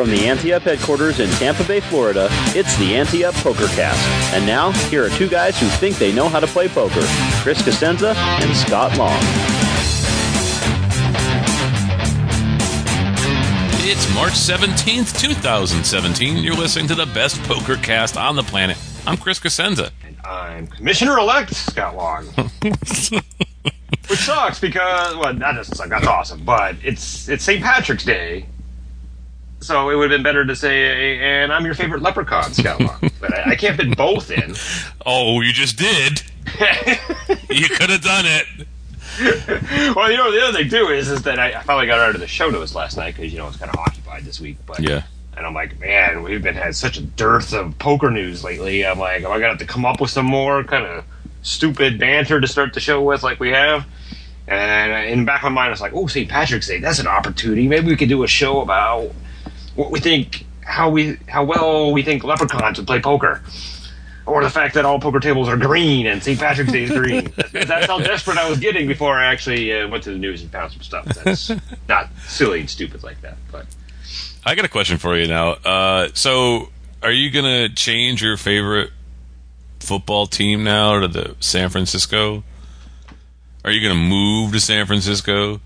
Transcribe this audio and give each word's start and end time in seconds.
From 0.00 0.08
the 0.08 0.28
Ante 0.28 0.54
Up 0.54 0.62
headquarters 0.62 1.20
in 1.20 1.28
Tampa 1.32 1.62
Bay, 1.64 1.80
Florida, 1.80 2.28
it's 2.56 2.74
the 2.78 2.96
Ante 2.96 3.22
Up 3.22 3.34
PokerCast. 3.34 4.32
And 4.32 4.46
now, 4.46 4.72
here 4.88 5.04
are 5.04 5.10
two 5.10 5.28
guys 5.28 5.60
who 5.60 5.66
think 5.66 5.96
they 5.96 6.10
know 6.10 6.26
how 6.26 6.40
to 6.40 6.46
play 6.46 6.68
poker 6.68 7.02
Chris 7.42 7.60
Cosenza 7.60 8.14
and 8.16 8.56
Scott 8.56 8.96
Long. 8.96 9.18
It's 13.84 14.14
March 14.14 14.32
17th, 14.32 15.20
2017. 15.20 16.38
You're 16.38 16.54
listening 16.54 16.86
to 16.86 16.94
the 16.94 17.04
best 17.04 17.38
poker 17.42 17.76
cast 17.76 18.16
on 18.16 18.36
the 18.36 18.42
planet. 18.42 18.78
I'm 19.06 19.18
Chris 19.18 19.38
Cosenza. 19.38 19.90
And 20.02 20.16
I'm 20.24 20.66
Commissioner 20.66 21.18
elect 21.18 21.54
Scott 21.54 21.94
Long. 21.94 22.24
Which 22.62 24.18
sucks 24.20 24.58
because 24.58 25.14
well 25.16 25.34
that 25.34 25.52
doesn't 25.56 25.74
suck, 25.74 25.90
that's 25.90 26.06
awesome. 26.06 26.42
But 26.42 26.76
it's 26.82 27.28
it's 27.28 27.44
St. 27.44 27.62
Patrick's 27.62 28.04
Day. 28.04 28.46
So 29.60 29.90
it 29.90 29.94
would 29.96 30.10
have 30.10 30.16
been 30.18 30.22
better 30.22 30.44
to 30.44 30.56
say, 30.56 31.18
and 31.18 31.52
I'm 31.52 31.64
your 31.66 31.74
favorite 31.74 32.00
leprechaun, 32.02 32.52
Scott 32.54 32.80
Long. 32.80 33.10
but 33.20 33.34
I, 33.34 33.50
I 33.52 33.54
can't 33.56 33.76
fit 33.76 33.94
both 33.96 34.30
in. 34.30 34.54
Oh, 35.04 35.40
you 35.42 35.52
just 35.52 35.76
did. 35.76 36.22
you 37.50 37.68
could 37.68 37.90
have 37.90 38.00
done 38.00 38.24
it. 38.26 38.46
well, 39.94 40.10
you 40.10 40.16
know, 40.16 40.32
the 40.32 40.40
other 40.42 40.56
thing 40.58 40.70
too 40.70 40.88
is 40.88 41.10
is 41.10 41.22
that 41.22 41.38
I, 41.38 41.52
I 41.52 41.62
finally 41.62 41.86
got 41.86 41.98
out 41.98 42.14
of 42.14 42.20
the 42.20 42.26
show 42.26 42.48
notes 42.48 42.74
last 42.74 42.96
night 42.96 43.14
because 43.16 43.32
you 43.32 43.38
know 43.38 43.44
I 43.44 43.48
was 43.48 43.56
kind 43.56 43.70
of 43.70 43.78
occupied 43.78 44.24
this 44.24 44.40
week. 44.40 44.56
But 44.66 44.80
Yeah. 44.80 45.02
and 45.36 45.44
I'm 45.46 45.52
like, 45.52 45.78
man, 45.78 46.22
we've 46.22 46.42
been 46.42 46.54
had 46.54 46.74
such 46.74 46.96
a 46.96 47.02
dearth 47.02 47.52
of 47.52 47.78
poker 47.78 48.10
news 48.10 48.42
lately. 48.42 48.86
I'm 48.86 48.98
like, 48.98 49.22
am 49.22 49.30
I 49.30 49.34
gonna 49.34 49.48
have 49.48 49.58
to 49.58 49.66
come 49.66 49.84
up 49.84 50.00
with 50.00 50.10
some 50.10 50.24
more 50.26 50.64
kind 50.64 50.86
of 50.86 51.04
stupid 51.42 51.98
banter 51.98 52.40
to 52.40 52.46
start 52.48 52.72
the 52.72 52.80
show 52.80 53.02
with, 53.02 53.22
like 53.22 53.40
we 53.40 53.50
have? 53.50 53.84
And 54.48 55.10
in 55.10 55.20
the 55.20 55.24
back 55.26 55.40
of 55.44 55.52
my 55.52 55.60
mind, 55.60 55.68
I 55.68 55.70
was 55.70 55.80
like, 55.82 55.92
oh, 55.94 56.06
St. 56.06 56.28
Patrick's 56.28 56.66
Day, 56.66 56.78
that's 56.80 56.98
an 56.98 57.06
opportunity. 57.06 57.68
Maybe 57.68 57.88
we 57.88 57.96
could 57.96 58.08
do 58.08 58.22
a 58.24 58.28
show 58.28 58.62
about 58.62 59.12
what 59.74 59.90
we 59.90 60.00
think, 60.00 60.46
how 60.62 60.90
we, 60.90 61.18
how 61.28 61.44
well 61.44 61.92
we 61.92 62.02
think 62.02 62.24
leprechauns 62.24 62.78
would 62.78 62.86
play 62.86 63.00
poker. 63.00 63.42
Or 64.26 64.44
the 64.44 64.50
fact 64.50 64.74
that 64.74 64.84
all 64.84 65.00
poker 65.00 65.18
tables 65.18 65.48
are 65.48 65.56
green 65.56 66.06
and 66.06 66.22
St. 66.22 66.38
Patrick's 66.38 66.70
Day 66.70 66.84
is 66.84 66.90
green. 66.90 67.32
That's 67.52 67.86
how 67.86 67.98
desperate 67.98 68.38
I 68.38 68.48
was 68.48 68.60
getting 68.60 68.86
before 68.86 69.18
I 69.18 69.26
actually 69.26 69.72
uh, 69.72 69.88
went 69.88 70.04
to 70.04 70.12
the 70.12 70.18
news 70.18 70.42
and 70.42 70.52
found 70.52 70.72
some 70.72 70.82
stuff 70.82 71.06
that's 71.06 71.50
not 71.88 72.10
silly 72.26 72.60
and 72.60 72.70
stupid 72.70 73.02
like 73.02 73.20
that. 73.22 73.38
But 73.50 73.66
I 74.44 74.54
got 74.54 74.64
a 74.64 74.68
question 74.68 74.98
for 74.98 75.16
you 75.16 75.26
now. 75.26 75.52
Uh, 75.52 76.10
so, 76.14 76.68
are 77.02 77.10
you 77.10 77.30
going 77.30 77.44
to 77.44 77.74
change 77.74 78.22
your 78.22 78.36
favorite 78.36 78.90
football 79.80 80.26
team 80.26 80.62
now 80.62 81.00
to 81.00 81.08
the 81.08 81.34
San 81.40 81.70
Francisco? 81.70 82.44
Are 83.64 83.70
you 83.70 83.80
going 83.80 83.94
to 83.94 84.00
move 84.00 84.52
to 84.52 84.60
San 84.60 84.86
Francisco? 84.86 85.60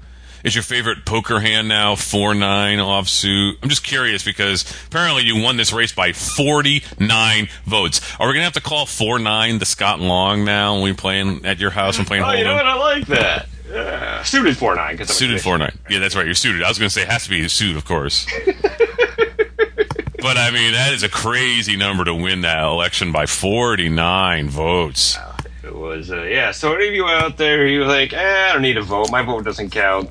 Is 0.45 0.55
your 0.55 0.63
favorite 0.63 1.07
poker 1.07 1.41
hand 1.41 1.69
now 1.69 1.97
four 1.97 2.35
nine 2.35 2.79
offsuit? 2.79 3.55
I'm 3.63 3.71
just 3.71 3.83
curious 3.83 4.23
because 4.23 4.63
apparently 4.87 5.23
you 5.23 5.43
won 5.43 5.57
this 5.57 5.73
race 5.73 5.93
by 5.93 6.13
49 6.13 7.49
votes. 7.65 8.03
Are 8.21 8.27
we 8.27 8.35
going 8.35 8.43
to 8.43 8.45
have 8.45 8.53
to 8.53 8.61
call 8.61 8.85
four 8.85 9.19
nine 9.19 9.59
the 9.59 9.65
Scott 9.65 10.01
Long 10.01 10.45
now 10.45 10.75
when 10.75 10.83
we 10.83 10.93
playing 10.93 11.47
at 11.47 11.59
your 11.59 11.71
house 11.71 11.97
and 11.97 12.07
playing 12.07 12.25
Oh, 12.25 12.33
you 12.33 12.45
know 12.45 12.57
what? 12.57 12.67
I 12.67 12.75
like 12.75 13.07
that. 13.07 13.49
Yeah. 13.71 14.23
Suited 14.23 14.59
four 14.59 14.75
nine. 14.75 15.03
Suited 15.07 15.41
four 15.41 15.57
nine. 15.57 15.79
Yeah, 15.89 16.01
that's 16.01 16.15
right. 16.15 16.27
You're 16.27 16.35
suited. 16.35 16.63
I 16.63 16.69
was 16.69 16.79
going 16.79 16.91
to 16.91 16.95
say 16.95 17.03
it 17.03 17.09
has 17.09 17.25
to 17.25 17.31
be 17.31 17.43
a 17.43 17.49
suit, 17.49 17.75
of 17.75 17.87
course. 17.87 18.27
but 18.47 20.37
I 20.37 20.51
mean, 20.51 20.73
that 20.73 20.93
is 20.93 21.03
a 21.03 21.09
crazy 21.09 21.77
number 21.79 22.05
to 22.05 22.15
win 22.15 22.43
that 22.43 22.63
election 22.63 23.13
by 23.13 23.25
49 23.25 24.51
votes. 24.51 25.17
It 25.63 25.75
was 25.75 26.11
uh, 26.13 26.25
yeah. 26.25 26.51
So 26.51 26.75
any 26.75 26.89
of 26.89 26.95
you 26.95 27.07
out 27.07 27.39
there, 27.39 27.67
you 27.67 27.87
like, 27.87 28.13
eh, 28.13 28.49
I 28.51 28.53
don't 28.53 28.61
need 28.61 28.77
a 28.77 28.83
vote. 28.83 29.11
My 29.11 29.23
vote 29.23 29.47
doesn't 29.47 29.71
count. 29.71 30.11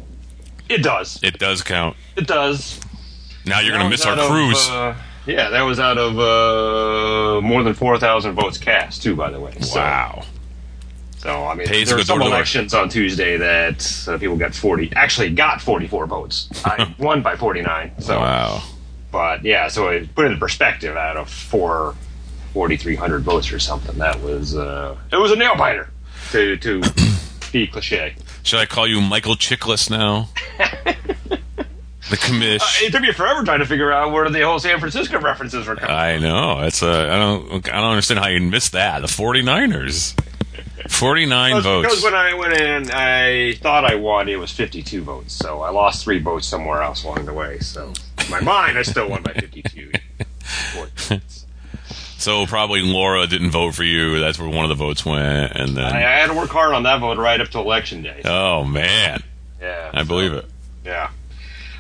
It 0.70 0.84
does. 0.84 1.20
It 1.24 1.40
does 1.40 1.62
count. 1.62 1.96
It 2.16 2.28
does. 2.28 2.80
Now 3.46 3.60
you're 3.60 3.74
going 3.74 3.84
to 3.84 3.90
miss 3.90 4.06
our 4.06 4.18
of, 4.18 4.30
cruise. 4.30 4.70
uh, 4.70 4.96
yeah, 5.26 5.50
that 5.50 5.62
was 5.64 5.80
out 5.80 5.98
of 5.98 6.18
uh, 6.20 7.42
more 7.42 7.64
than 7.64 7.74
four 7.74 7.98
thousand 8.00 8.34
votes 8.36 8.58
cast 8.58 9.04
too. 9.04 9.16
By 9.16 9.30
the 9.32 9.40
way. 9.40 9.54
Wow. 9.74 10.24
So 11.18 11.46
I 11.46 11.56
mean, 11.56 11.68
Pays 11.68 11.88
there 11.88 11.98
were 11.98 12.04
some 12.04 12.18
door 12.20 12.26
to 12.26 12.30
door. 12.30 12.36
elections 12.38 12.74
on 12.74 12.90
Tuesday 12.90 13.38
that 13.38 14.06
uh, 14.08 14.18
people 14.18 14.36
got 14.38 14.54
forty. 14.54 14.92
Actually, 14.96 15.30
got 15.32 15.62
forty-four 15.62 16.06
votes. 16.08 16.50
I 16.66 16.94
won 17.00 17.22
by 17.22 17.36
forty-nine. 17.36 17.94
So. 18.00 18.20
Wow. 18.20 18.62
But 19.12 19.46
yeah, 19.46 19.68
so 19.68 19.90
it 19.90 20.14
put 20.16 20.26
it 20.26 20.32
in 20.32 20.40
perspective 20.40 20.98
out 20.98 21.18
of 21.18 21.30
four, 21.30 21.94
4,300 22.54 23.20
votes 23.22 23.52
or 23.54 23.60
something. 23.60 23.96
That 24.00 24.20
was 24.24 24.58
uh, 24.58 24.98
it 25.12 25.18
was 25.18 25.32
a 25.32 25.36
nail 25.36 25.56
biter 25.56 25.92
to 26.32 26.58
to 26.58 26.82
be 27.52 27.68
cliche. 27.68 28.16
Should 28.44 28.60
I 28.60 28.66
call 28.66 28.86
you 28.88 29.00
Michael 29.02 29.36
Chickless 29.36 29.90
now? 29.90 30.30
the 32.10 32.18
commish. 32.18 32.62
Uh, 32.62 32.86
it 32.86 32.92
took 32.92 33.02
me 33.02 33.12
forever 33.14 33.44
trying 33.44 33.60
to 33.60 33.66
figure 33.66 33.92
out 33.92 34.12
where 34.12 34.30
the 34.30 34.42
whole 34.42 34.60
San 34.60 34.80
Francisco 34.80 35.20
references 35.20 35.66
were 35.66 35.76
coming. 35.76 35.96
I 35.96 36.18
know. 36.18 36.60
It's 36.62 36.82
a, 36.82 36.90
uh, 36.90 37.16
I 37.16 37.18
don't 37.18 37.70
I 37.70 37.80
don't 37.80 37.92
understand 37.92 38.20
how 38.20 38.28
you 38.28 38.42
missed 38.42 38.74
that. 38.74 39.00
The 39.00 39.08
49ers. 39.08 40.20
49 40.90 41.52
Because 41.52 41.64
votes. 41.64 41.88
Because 41.88 42.04
when 42.04 42.14
I 42.14 42.34
went 42.34 42.54
in, 42.54 42.92
I 42.92 43.54
thought 43.62 43.86
I 43.86 43.96
won. 43.96 44.28
It 44.28 44.36
was 44.36 44.52
52 44.52 45.02
votes, 45.02 45.34
so 45.34 45.62
I 45.62 45.70
lost 45.70 46.04
three 46.04 46.20
votes 46.20 46.46
somewhere 46.46 46.82
else 46.82 47.06
along 47.06 47.26
the 47.26 47.34
way. 47.34 47.60
So 47.60 47.94
in 48.24 48.30
my 48.30 48.42
mind, 48.42 48.78
I 48.78 48.82
still 48.82 49.10
won 49.10 49.24
by 49.24 49.34
52. 49.34 49.92
So 52.24 52.46
probably 52.46 52.82
Laura 52.82 53.28
didn't 53.28 53.52
vote 53.52 53.76
for 53.76 53.84
you. 53.84 54.18
That's 54.18 54.40
where 54.40 54.48
one 54.48 54.64
of 54.64 54.70
the 54.70 54.76
votes 54.76 55.06
went 55.06 55.52
and 55.58 55.76
then 55.76 55.84
I, 55.84 55.98
I 55.98 56.20
had 56.20 56.28
to 56.28 56.34
work 56.34 56.52
hard 56.52 56.74
on 56.74 56.84
that 56.84 57.02
vote 57.02 57.18
right 57.18 57.40
up 57.42 57.50
to 57.50 57.60
election 57.60 58.02
day. 58.02 58.22
Oh 58.24 58.64
man. 58.64 59.22
Yeah, 59.60 59.92
I 59.94 60.04
believe 60.04 60.32
it. 60.32 60.46
Yeah. 60.86 61.10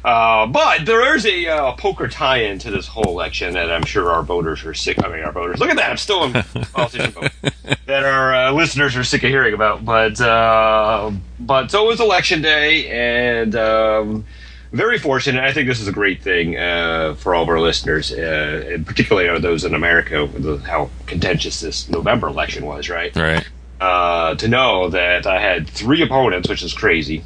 Uh, 0.03 0.45
but 0.47 0.85
there 0.85 1.15
is 1.15 1.25
a 1.25 1.47
uh, 1.47 1.71
poker 1.73 2.09
tie-in 2.09 2.59
to 2.59 2.71
this 2.71 2.87
whole 2.87 3.05
election 3.05 3.53
that 3.53 3.71
I'm 3.71 3.85
sure 3.85 4.11
our 4.11 4.21
voters 4.21 4.65
are 4.65 4.73
sick. 4.73 5.01
I 5.01 5.07
mean, 5.07 5.23
our 5.23 5.31
voters. 5.31 5.61
Look 5.61 5.69
at 5.69 5.77
that! 5.77 5.91
I'm 5.91 5.97
still 5.97 6.25
in 6.25 6.33
politician. 6.73 7.13
That 7.85 8.03
our 8.03 8.35
uh, 8.35 8.51
listeners 8.51 8.97
are 8.97 9.05
sick 9.05 9.23
of 9.23 9.29
hearing 9.29 9.53
about. 9.53 9.85
But 9.85 10.19
uh, 10.19 11.11
but 11.39 11.71
so 11.71 11.85
it 11.85 11.87
was 11.87 12.01
election 12.01 12.41
day, 12.41 12.89
and 12.89 13.55
um, 13.55 14.25
very 14.73 14.97
fortunate. 14.97 15.43
I 15.43 15.53
think 15.53 15.67
this 15.67 15.79
is 15.79 15.87
a 15.87 15.91
great 15.91 16.21
thing 16.21 16.57
uh, 16.57 17.13
for 17.15 17.33
all 17.33 17.43
of 17.43 17.49
our 17.49 17.59
listeners, 17.59 18.11
uh, 18.11 18.69
and 18.73 18.85
particularly 18.85 19.39
those 19.39 19.63
in 19.63 19.73
America, 19.73 20.27
the- 20.37 20.57
how 20.57 20.89
contentious 21.05 21.61
this 21.61 21.87
November 21.89 22.27
election 22.27 22.65
was. 22.65 22.89
Right 22.89 23.15
Right. 23.15 23.47
uh, 23.79 24.35
to 24.35 24.47
know 24.47 24.89
that 24.89 25.25
I 25.27 25.39
had 25.39 25.67
three 25.67 26.01
opponents, 26.01 26.49
which 26.49 26.63
is 26.63 26.73
crazy 26.73 27.23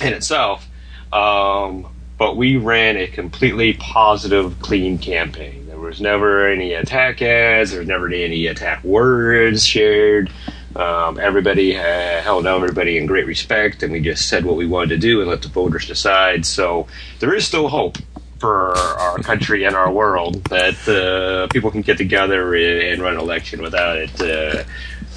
in 0.00 0.12
itself. 0.12 0.66
Um, 1.12 1.86
but 2.18 2.36
we 2.36 2.56
ran 2.56 2.96
a 2.96 3.06
completely 3.08 3.74
positive, 3.74 4.58
clean 4.60 4.98
campaign. 4.98 5.66
There 5.66 5.78
was 5.78 6.00
never 6.00 6.48
any 6.48 6.72
attack 6.74 7.20
ads. 7.20 7.70
There 7.72 7.80
was 7.80 7.88
never 7.88 8.06
any 8.08 8.46
attack 8.46 8.84
words 8.84 9.66
shared. 9.66 10.30
Um, 10.74 11.18
everybody 11.18 11.76
uh, 11.76 12.22
held 12.22 12.46
everybody 12.46 12.96
in 12.98 13.06
great 13.06 13.26
respect, 13.26 13.82
and 13.82 13.92
we 13.92 14.00
just 14.00 14.28
said 14.28 14.44
what 14.44 14.56
we 14.56 14.66
wanted 14.66 14.88
to 14.90 14.98
do 14.98 15.20
and 15.20 15.28
let 15.28 15.42
the 15.42 15.48
voters 15.48 15.86
decide. 15.86 16.46
So 16.46 16.86
there 17.20 17.34
is 17.34 17.46
still 17.46 17.68
hope 17.68 17.98
for 18.38 18.76
our 18.76 19.18
country 19.18 19.64
and 19.64 19.76
our 19.76 19.92
world 19.92 20.42
that 20.46 20.88
uh, 20.88 21.46
people 21.52 21.70
can 21.70 21.82
get 21.82 21.96
together 21.96 22.54
and 22.54 23.00
run 23.00 23.14
an 23.14 23.20
election 23.20 23.62
without 23.62 23.98
it, 23.98 24.20
uh, 24.20 24.64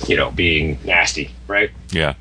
you 0.07 0.15
know, 0.15 0.29
being 0.29 0.77
nasty, 0.83 1.33
right? 1.47 1.71
Yeah. 1.91 2.13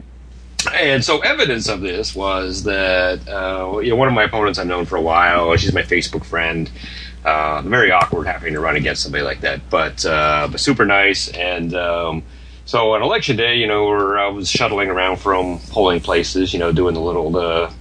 And 0.73 1.05
so 1.05 1.21
evidence 1.21 1.69
of 1.69 1.83
this 1.83 2.15
was 2.15 2.63
that 2.63 3.29
uh, 3.29 3.81
you 3.81 3.91
know 3.91 3.97
one 3.97 4.09
of 4.09 4.15
my 4.15 4.25
opponents 4.25 4.59
I've 4.59 4.67
known 4.67 4.87
for 4.87 4.97
a 4.97 5.03
while. 5.03 5.55
She's 5.57 5.75
my 5.75 5.83
Facebook 5.83 6.25
friend. 6.25 6.71
Uh, 7.23 7.63
very 7.63 7.91
awkward 7.91 8.27
having 8.27 8.55
to 8.55 8.61
run 8.61 8.77
against 8.77 9.03
somebody 9.03 9.25
like 9.25 9.41
that, 9.43 9.69
but 9.71 10.05
uh, 10.07 10.49
but 10.51 10.61
super 10.61 10.87
nice. 10.87 11.29
And 11.29 11.75
um, 11.75 12.23
so 12.65 12.95
on 12.95 13.03
election 13.03 13.37
day, 13.37 13.57
you 13.57 13.67
know, 13.67 13.85
where 13.87 14.19
I 14.19 14.29
was 14.29 14.51
shuttling 14.51 14.89
around 14.89 15.19
from 15.19 15.59
polling 15.71 16.01
places, 16.01 16.53
you 16.53 16.59
know, 16.59 16.73
doing 16.73 16.95
the 16.95 17.01
little 17.01 17.37
uh, 17.37 17.73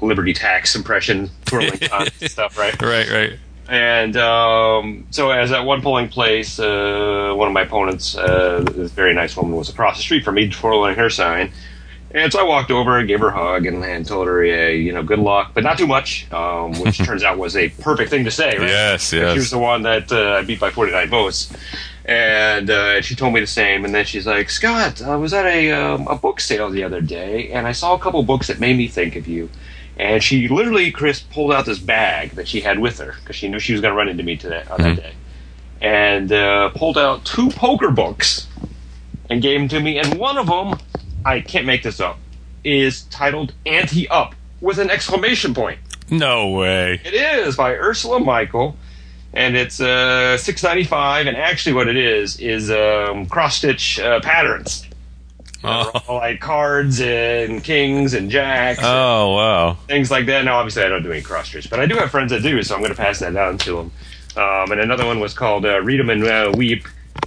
liberty 0.00 0.32
tax 0.32 0.74
impression, 0.74 1.30
twirling 1.44 1.80
stuff, 2.20 2.56
right? 2.56 2.80
Right, 2.80 3.10
right. 3.10 3.32
And 3.68 4.16
um, 4.16 5.06
so, 5.10 5.30
as 5.30 5.52
at 5.52 5.60
one 5.60 5.82
polling 5.82 6.08
place, 6.08 6.58
uh, 6.58 7.32
one 7.36 7.48
of 7.48 7.52
my 7.52 7.62
opponents, 7.62 8.16
uh, 8.16 8.64
this 8.66 8.92
very 8.92 9.14
nice 9.14 9.36
woman, 9.36 9.56
was 9.56 9.68
across 9.68 9.98
the 9.98 10.02
street 10.02 10.24
from 10.24 10.36
me 10.36 10.48
twirling 10.48 10.94
her 10.96 11.10
sign. 11.10 11.52
And 12.10 12.32
so 12.32 12.40
I 12.40 12.44
walked 12.44 12.70
over 12.70 12.98
and 12.98 13.06
gave 13.06 13.20
her 13.20 13.28
a 13.28 13.32
hug 13.32 13.66
and, 13.66 13.84
and 13.84 14.06
told 14.06 14.28
her, 14.28 14.42
yeah, 14.42 14.68
you 14.68 14.92
know, 14.92 15.02
good 15.02 15.18
luck, 15.18 15.50
but 15.52 15.62
not 15.62 15.76
too 15.76 15.86
much, 15.86 16.30
um, 16.32 16.72
which 16.80 16.96
turns 17.04 17.22
out 17.22 17.36
was 17.36 17.54
a 17.54 17.68
perfect 17.68 18.08
thing 18.08 18.24
to 18.24 18.30
say, 18.30 18.56
right? 18.56 18.68
Yes, 18.68 19.10
She 19.10 19.18
was 19.18 19.50
the 19.50 19.58
one 19.58 19.82
that 19.82 20.10
uh, 20.10 20.36
I 20.38 20.42
beat 20.42 20.58
by 20.58 20.70
49 20.70 21.10
votes. 21.10 21.52
And 22.08 22.70
uh, 22.70 23.02
she 23.02 23.14
told 23.14 23.34
me 23.34 23.40
the 23.40 23.46
same. 23.46 23.84
And 23.84 23.94
then 23.94 24.06
she's 24.06 24.26
like, 24.26 24.48
Scott, 24.48 25.02
I 25.02 25.14
was 25.16 25.34
at 25.34 25.44
a, 25.44 25.70
um, 25.72 26.08
a 26.08 26.16
book 26.16 26.40
sale 26.40 26.70
the 26.70 26.82
other 26.82 27.02
day, 27.02 27.50
and 27.52 27.66
I 27.66 27.72
saw 27.72 27.94
a 27.94 27.98
couple 27.98 28.22
books 28.22 28.46
that 28.46 28.58
made 28.58 28.78
me 28.78 28.88
think 28.88 29.14
of 29.14 29.28
you. 29.28 29.50
And 29.98 30.22
she 30.22 30.48
literally, 30.48 30.90
Chris, 30.90 31.20
pulled 31.20 31.52
out 31.52 31.66
this 31.66 31.78
bag 31.78 32.30
that 32.30 32.48
she 32.48 32.62
had 32.62 32.78
with 32.78 32.98
her 32.98 33.16
because 33.20 33.36
she 33.36 33.48
knew 33.48 33.58
she 33.58 33.72
was 33.72 33.82
going 33.82 33.92
to 33.92 33.96
run 33.96 34.08
into 34.08 34.22
me 34.22 34.36
today 34.36 34.64
on 34.70 34.80
that 34.80 34.96
day, 34.96 35.12
and 35.82 36.32
uh, 36.32 36.70
pulled 36.70 36.96
out 36.96 37.24
two 37.24 37.50
poker 37.50 37.90
books 37.90 38.46
and 39.28 39.42
gave 39.42 39.58
them 39.58 39.68
to 39.68 39.80
me. 39.80 39.98
And 39.98 40.18
one 40.18 40.38
of 40.38 40.46
them, 40.46 40.78
I 41.26 41.40
can't 41.40 41.66
make 41.66 41.82
this 41.82 42.00
up, 42.00 42.18
is 42.62 43.02
titled 43.04 43.52
"Ante 43.66 44.08
Up" 44.08 44.34
with 44.60 44.78
an 44.78 44.88
exclamation 44.88 45.52
point. 45.52 45.80
No 46.10 46.50
way. 46.50 47.00
It 47.04 47.14
is 47.14 47.56
by 47.56 47.74
Ursula 47.74 48.20
Michael, 48.20 48.76
and 49.38 49.56
it's 49.56 49.80
uh, 49.80 50.36
six 50.36 50.62
ninety 50.62 50.84
five. 50.84 51.26
And 51.26 51.36
actually, 51.36 51.72
what 51.74 51.88
it 51.88 51.96
is 51.96 52.38
is 52.40 52.70
um, 52.70 53.26
cross 53.26 53.56
stitch 53.56 53.98
uh, 54.00 54.20
patterns, 54.20 54.84
Oh, 55.64 55.90
like 56.08 56.40
cards 56.40 57.00
and 57.00 57.62
kings 57.64 58.14
and 58.14 58.30
jacks. 58.30 58.78
and 58.78 58.86
oh 58.86 59.34
wow. 59.34 59.74
things 59.86 60.10
like 60.10 60.26
that. 60.26 60.44
Now, 60.44 60.58
obviously, 60.58 60.82
I 60.84 60.88
don't 60.88 61.02
do 61.02 61.10
any 61.12 61.22
cross 61.22 61.48
stitch, 61.48 61.68
but 61.70 61.80
I 61.80 61.86
do 61.86 61.96
have 61.96 62.10
friends 62.10 62.30
that 62.32 62.42
do, 62.42 62.62
so 62.62 62.74
I'm 62.74 62.80
going 62.80 62.92
to 62.94 62.96
pass 62.96 63.18
that 63.20 63.32
down 63.34 63.58
to 63.58 63.76
them. 63.76 63.92
Um, 64.36 64.70
and 64.72 64.80
another 64.80 65.04
one 65.06 65.18
was 65.20 65.34
called 65.34 65.64
uh, 65.66 65.80
Read 65.82 65.98
'em 66.00 66.10
and 66.10 66.24
uh, 66.24 66.52
Weep, 66.56 66.86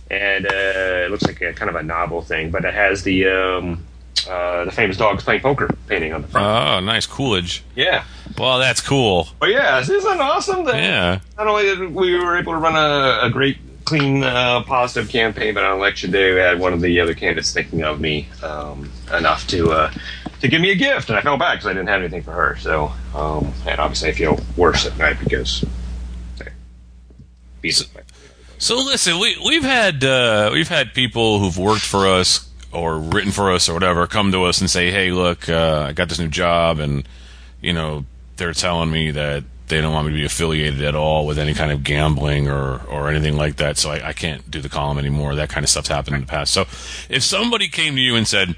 and 0.10 0.46
uh, 0.46 1.06
it 1.06 1.12
looks 1.12 1.24
like 1.24 1.42
a 1.42 1.52
kind 1.54 1.70
of 1.70 1.76
a 1.76 1.84
novel 1.84 2.22
thing, 2.22 2.52
but 2.52 2.64
it 2.64 2.74
has 2.74 3.04
the 3.04 3.28
um, 3.28 3.86
uh, 4.28 4.66
the 4.66 4.72
famous 4.72 4.98
dogs 4.98 5.24
playing 5.24 5.42
poker 5.42 5.70
painting 5.88 6.14
on 6.14 6.22
the 6.22 6.28
front. 6.28 6.46
Oh, 6.46 6.80
nice 6.86 7.06
Coolidge. 7.06 7.64
yeah, 7.76 8.04
Well, 8.38 8.60
that's 8.60 8.82
cool. 8.82 9.30
but 9.40 9.50
yeah, 9.50 9.80
isn't 9.80 9.96
it 9.96 10.06
awesome 10.22 10.66
that 10.66 10.76
Yeah. 10.76 11.20
not 11.38 11.48
only 11.48 11.64
did 11.64 11.94
we 11.94 12.18
were 12.18 12.38
able 12.38 12.54
to 12.54 12.60
run 12.60 12.76
a, 12.76 13.26
a 13.28 13.30
great, 13.30 13.58
clean, 13.86 14.24
uh, 14.24 14.64
positive 14.64 15.10
campaign, 15.10 15.54
but 15.54 15.64
on 15.64 15.78
election 15.78 16.12
day 16.12 16.34
we 16.34 16.40
had 16.40 16.60
one 16.60 16.74
of 16.74 16.82
the 16.82 17.00
other 17.00 17.14
candidates 17.14 17.52
thinking 17.54 17.84
of 17.84 18.00
me 18.00 18.28
um, 18.44 18.92
enough 19.14 19.46
to 19.48 19.72
uh, 19.72 19.92
to 20.40 20.48
give 20.48 20.60
me 20.62 20.72
a 20.72 20.76
gift, 20.76 21.10
and 21.10 21.18
I 21.20 21.22
felt 21.22 21.40
bad 21.40 21.54
because 21.56 21.68
I 21.68 21.74
didn't 21.74 21.90
have 21.90 22.02
anything 22.02 22.24
for 22.24 22.32
her. 22.32 22.58
So, 22.58 22.92
um, 23.14 23.54
and 23.68 23.80
obviously 23.80 24.10
I 24.10 24.14
feel 24.14 24.40
worse 24.58 24.86
at 24.88 24.98
night 24.98 25.18
because. 25.20 25.64
It. 27.64 27.86
So 28.58 28.76
listen, 28.78 29.20
we 29.20 29.38
we've 29.46 29.64
had 29.64 30.04
uh, 30.04 30.50
we've 30.52 30.68
had 30.68 30.94
people 30.96 31.40
who've 31.40 31.58
worked 31.58 31.84
for 31.86 32.08
us 32.08 32.50
or 32.72 32.98
written 32.98 33.32
for 33.32 33.52
us 33.52 33.68
or 33.70 33.74
whatever 33.74 34.08
come 34.08 34.32
to 34.32 34.44
us 34.44 34.62
and 34.62 34.70
say, 34.70 34.92
"Hey, 34.92 35.12
look, 35.12 35.50
uh, 35.50 35.86
I 35.90 35.94
got 35.94 36.10
this 36.10 36.20
new 36.20 36.28
job, 36.28 36.80
and 36.80 37.08
you 37.62 37.74
know 37.74 38.06
they're 38.38 38.54
telling 38.54 38.92
me 38.92 39.12
that 39.12 39.44
they 39.68 39.80
don't 39.82 39.94
want 39.94 40.08
me 40.08 40.14
to 40.14 40.20
be 40.20 40.26
affiliated 40.26 40.82
at 40.82 40.96
all 40.96 41.26
with 41.26 41.40
any 41.40 41.54
kind 41.54 41.72
of 41.72 41.84
gambling 41.84 42.50
or 42.50 42.82
or 42.88 43.10
anything 43.10 43.38
like 43.38 43.58
that, 43.58 43.78
so 43.78 43.92
I, 43.92 44.10
I 44.10 44.14
can't 44.14 44.50
do 44.50 44.62
the 44.62 44.70
column 44.70 44.98
anymore." 44.98 45.36
That 45.36 45.50
kind 45.50 45.64
of 45.64 45.70
stuff's 45.70 45.90
happened 45.90 46.16
in 46.16 46.22
the 46.22 46.28
past. 46.28 46.54
So 46.54 46.62
if 47.10 47.24
somebody 47.24 47.68
came 47.68 47.96
to 47.96 48.02
you 48.02 48.16
and 48.16 48.28
said, 48.28 48.56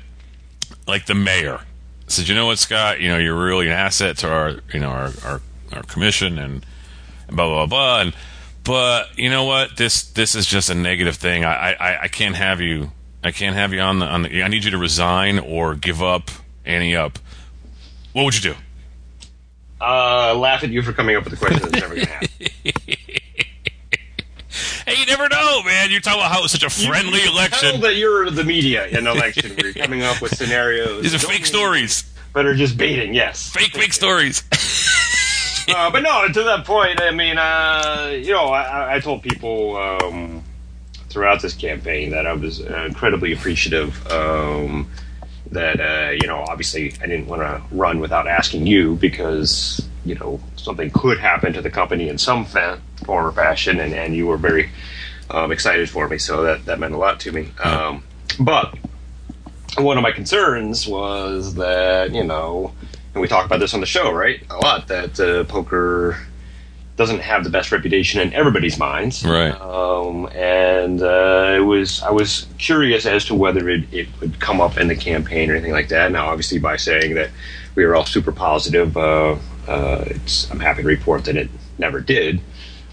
like 0.88 1.06
the 1.06 1.16
mayor 1.16 1.62
said, 2.08 2.28
"You 2.28 2.36
know 2.36 2.46
what, 2.46 2.60
Scott? 2.60 3.00
You 3.00 3.10
know 3.10 3.18
you're 3.18 3.38
really 3.38 3.68
an 3.68 3.74
asset 3.74 4.18
to 4.18 4.32
our 4.32 4.56
you 4.74 4.80
know 4.80 4.90
our 4.90 5.12
our, 5.26 5.42
our 5.74 5.84
commission 5.84 6.38
and." 6.38 6.66
and 7.28 7.38
blah 7.38 7.48
blah 7.48 7.66
blah 7.66 8.02
and 8.02 8.14
but 8.64 9.18
you 9.18 9.30
know 9.30 9.44
what 9.44 9.78
this 9.78 10.04
this 10.12 10.36
is 10.36 10.46
just 10.46 10.70
a 10.70 10.76
negative 10.76 11.16
thing 11.16 11.44
I, 11.44 11.74
I 11.74 12.04
i 12.04 12.08
can't 12.08 12.36
have 12.36 12.62
you 12.62 12.92
i 13.24 13.32
can't 13.32 13.56
have 13.56 13.74
you 13.74 13.80
on 13.80 14.00
the 14.00 14.06
on 14.06 14.22
the 14.24 14.44
i 14.44 14.48
need 14.48 14.64
you 14.64 14.72
to 14.72 14.78
resign 14.78 15.40
or 15.40 15.76
give 15.76 16.02
up 16.02 16.30
Ante 16.66 16.96
Up 16.96 17.20
what 18.14 18.24
would 18.26 18.36
you 18.36 18.54
do 18.54 18.56
Uh, 19.82 20.34
laugh 20.38 20.64
at 20.64 20.70
you 20.70 20.82
for 20.82 20.94
coming 20.94 21.16
up 21.16 21.24
with 21.26 21.34
a 21.34 21.38
question 21.38 21.60
that's 21.62 21.74
never 21.82 21.96
going 21.96 22.08
to 22.08 22.14
happen. 22.14 22.30
hey 24.86 25.00
you 25.00 25.06
never 25.08 25.28
know 25.30 25.64
man 25.64 25.90
you're 25.92 26.00
talking 26.00 26.20
about 26.20 26.32
how 26.32 26.44
it's 26.44 26.52
such 26.54 26.64
a 26.64 26.70
friendly 26.70 27.20
Tell 27.22 27.34
election 27.34 27.82
that 27.82 27.96
you're 27.96 28.30
the 28.30 28.44
media 28.44 28.86
in 28.88 28.98
an 28.98 29.08
election 29.08 29.56
where 29.56 29.66
you're 29.66 29.74
coming 29.74 30.04
up 30.04 30.22
with 30.22 30.36
scenarios. 30.36 31.02
these 31.02 31.16
are 31.16 31.20
fake 31.20 31.46
stories 31.46 32.04
But 32.34 32.46
are 32.46 32.54
just 32.56 32.78
baiting, 32.78 33.14
yes. 33.14 33.50
fake 33.50 33.74
fake 33.74 33.94
stories 33.94 34.44
uh, 35.70 35.90
but 35.92 36.02
no, 36.04 36.28
to 36.28 36.44
that 36.44 36.66
point, 36.66 37.00
I 37.02 37.12
mean, 37.12 37.38
uh, 37.38 38.12
you 38.22 38.34
know, 38.34 38.48
I, 38.48 38.96
I 38.96 39.00
told 39.00 39.24
people 39.24 39.78
um, 39.78 40.43
throughout 41.14 41.42
this 41.42 41.54
campaign 41.54 42.10
that 42.12 42.26
I 42.26 42.34
was 42.34 42.62
uh, 42.62 42.86
incredibly 42.88 43.32
appreciative. 43.32 44.06
Um, 44.12 44.90
that 45.52 45.80
uh, 45.80 46.12
you 46.12 46.28
know, 46.28 46.44
obviously, 46.50 46.94
I 47.02 47.06
didn't 47.06 47.28
want 47.28 47.42
to 47.42 47.62
run 47.72 48.00
without 48.00 48.28
asking 48.28 48.66
you 48.66 48.96
because 48.96 49.88
you 50.04 50.16
know 50.16 50.40
something 50.56 50.90
could 50.90 51.20
happen 51.20 51.54
to 51.54 51.62
the 51.62 51.70
company 51.70 52.10
in 52.10 52.18
some 52.18 52.46
fa- 52.46 52.82
form 53.06 53.28
or 53.28 53.32
fashion, 53.32 53.80
and, 53.80 53.94
and 53.94 54.16
you 54.16 54.26
were 54.26 54.38
very 54.38 54.70
um, 55.30 55.52
excited 55.52 55.90
for 55.90 56.08
me, 56.08 56.18
so 56.18 56.44
that 56.44 56.66
that 56.66 56.80
meant 56.80 56.94
a 56.94 56.98
lot 56.98 57.20
to 57.22 57.32
me. 57.32 57.52
Um, 57.64 58.04
but 58.40 58.76
one 59.78 59.98
of 59.98 60.04
my 60.04 60.12
concerns 60.12 60.88
was 60.88 61.56
that 61.56 62.12
you 62.14 62.24
know 62.24 62.74
and 63.14 63.22
we 63.22 63.28
talk 63.28 63.46
about 63.46 63.60
this 63.60 63.74
on 63.74 63.80
the 63.80 63.86
show, 63.86 64.12
right? 64.12 64.42
A 64.50 64.58
lot 64.58 64.88
that 64.88 65.20
uh, 65.20 65.44
poker 65.44 66.18
doesn't 66.96 67.20
have 67.20 67.44
the 67.44 67.50
best 67.50 67.72
reputation 67.72 68.22
in 68.22 68.34
everybody's 68.34 68.78
minds, 68.78 69.26
Right. 69.26 69.60
Um, 69.60 70.28
and 70.28 71.02
uh, 71.02 71.56
it 71.56 71.62
was 71.62 72.02
I 72.04 72.12
was 72.12 72.46
curious 72.60 73.06
as 73.06 73.26
to 73.26 73.36
whether 73.36 73.68
it, 73.70 73.92
it 73.92 74.08
would 74.20 74.40
come 74.40 74.62
up 74.62 74.78
in 74.78 74.88
the 74.88 74.96
campaign 74.96 75.50
or 75.50 75.54
anything 75.54 75.72
like 75.72 75.90
that. 75.90 76.12
Now, 76.12 76.28
obviously, 76.28 76.60
by 76.60 76.78
saying 76.78 77.16
that 77.16 77.32
we 77.76 77.86
were 77.86 77.96
all 77.96 78.06
super 78.06 78.32
positive, 78.32 78.96
uh, 78.96 79.38
uh, 79.68 80.04
it's, 80.08 80.50
I'm 80.52 80.60
happy 80.60 80.84
to 80.84 80.88
report 80.88 81.26
that 81.26 81.36
it 81.36 81.50
never 81.78 82.00
did. 82.00 82.42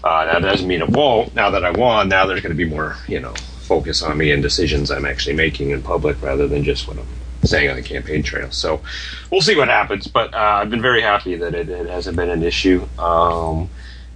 Uh, 0.03 0.25
now, 0.25 0.39
that 0.39 0.49
doesn't 0.49 0.67
mean 0.67 0.81
it 0.81 0.89
won't. 0.89 1.35
Now 1.35 1.51
that 1.51 1.63
I 1.63 1.71
won, 1.71 2.09
now 2.09 2.25
there's 2.25 2.41
going 2.41 2.55
to 2.55 2.57
be 2.57 2.65
more, 2.65 2.95
you 3.07 3.19
know, 3.19 3.33
focus 3.33 4.01
on 4.01 4.17
me 4.17 4.31
and 4.31 4.41
decisions 4.41 4.89
I'm 4.89 5.05
actually 5.05 5.35
making 5.35 5.69
in 5.69 5.83
public 5.83 6.19
rather 6.21 6.47
than 6.47 6.63
just 6.63 6.87
what 6.87 6.97
I'm 6.97 7.05
saying 7.43 7.69
on 7.69 7.75
the 7.75 7.83
campaign 7.83 8.23
trail. 8.23 8.49
So 8.49 8.81
we'll 9.31 9.41
see 9.41 9.55
what 9.55 9.67
happens. 9.67 10.07
But 10.07 10.33
uh, 10.33 10.37
I've 10.37 10.71
been 10.71 10.81
very 10.81 11.01
happy 11.03 11.35
that 11.35 11.53
it, 11.53 11.69
it 11.69 11.87
hasn't 11.87 12.17
been 12.17 12.31
an 12.31 12.41
issue. 12.41 12.87
Um, 12.97 13.69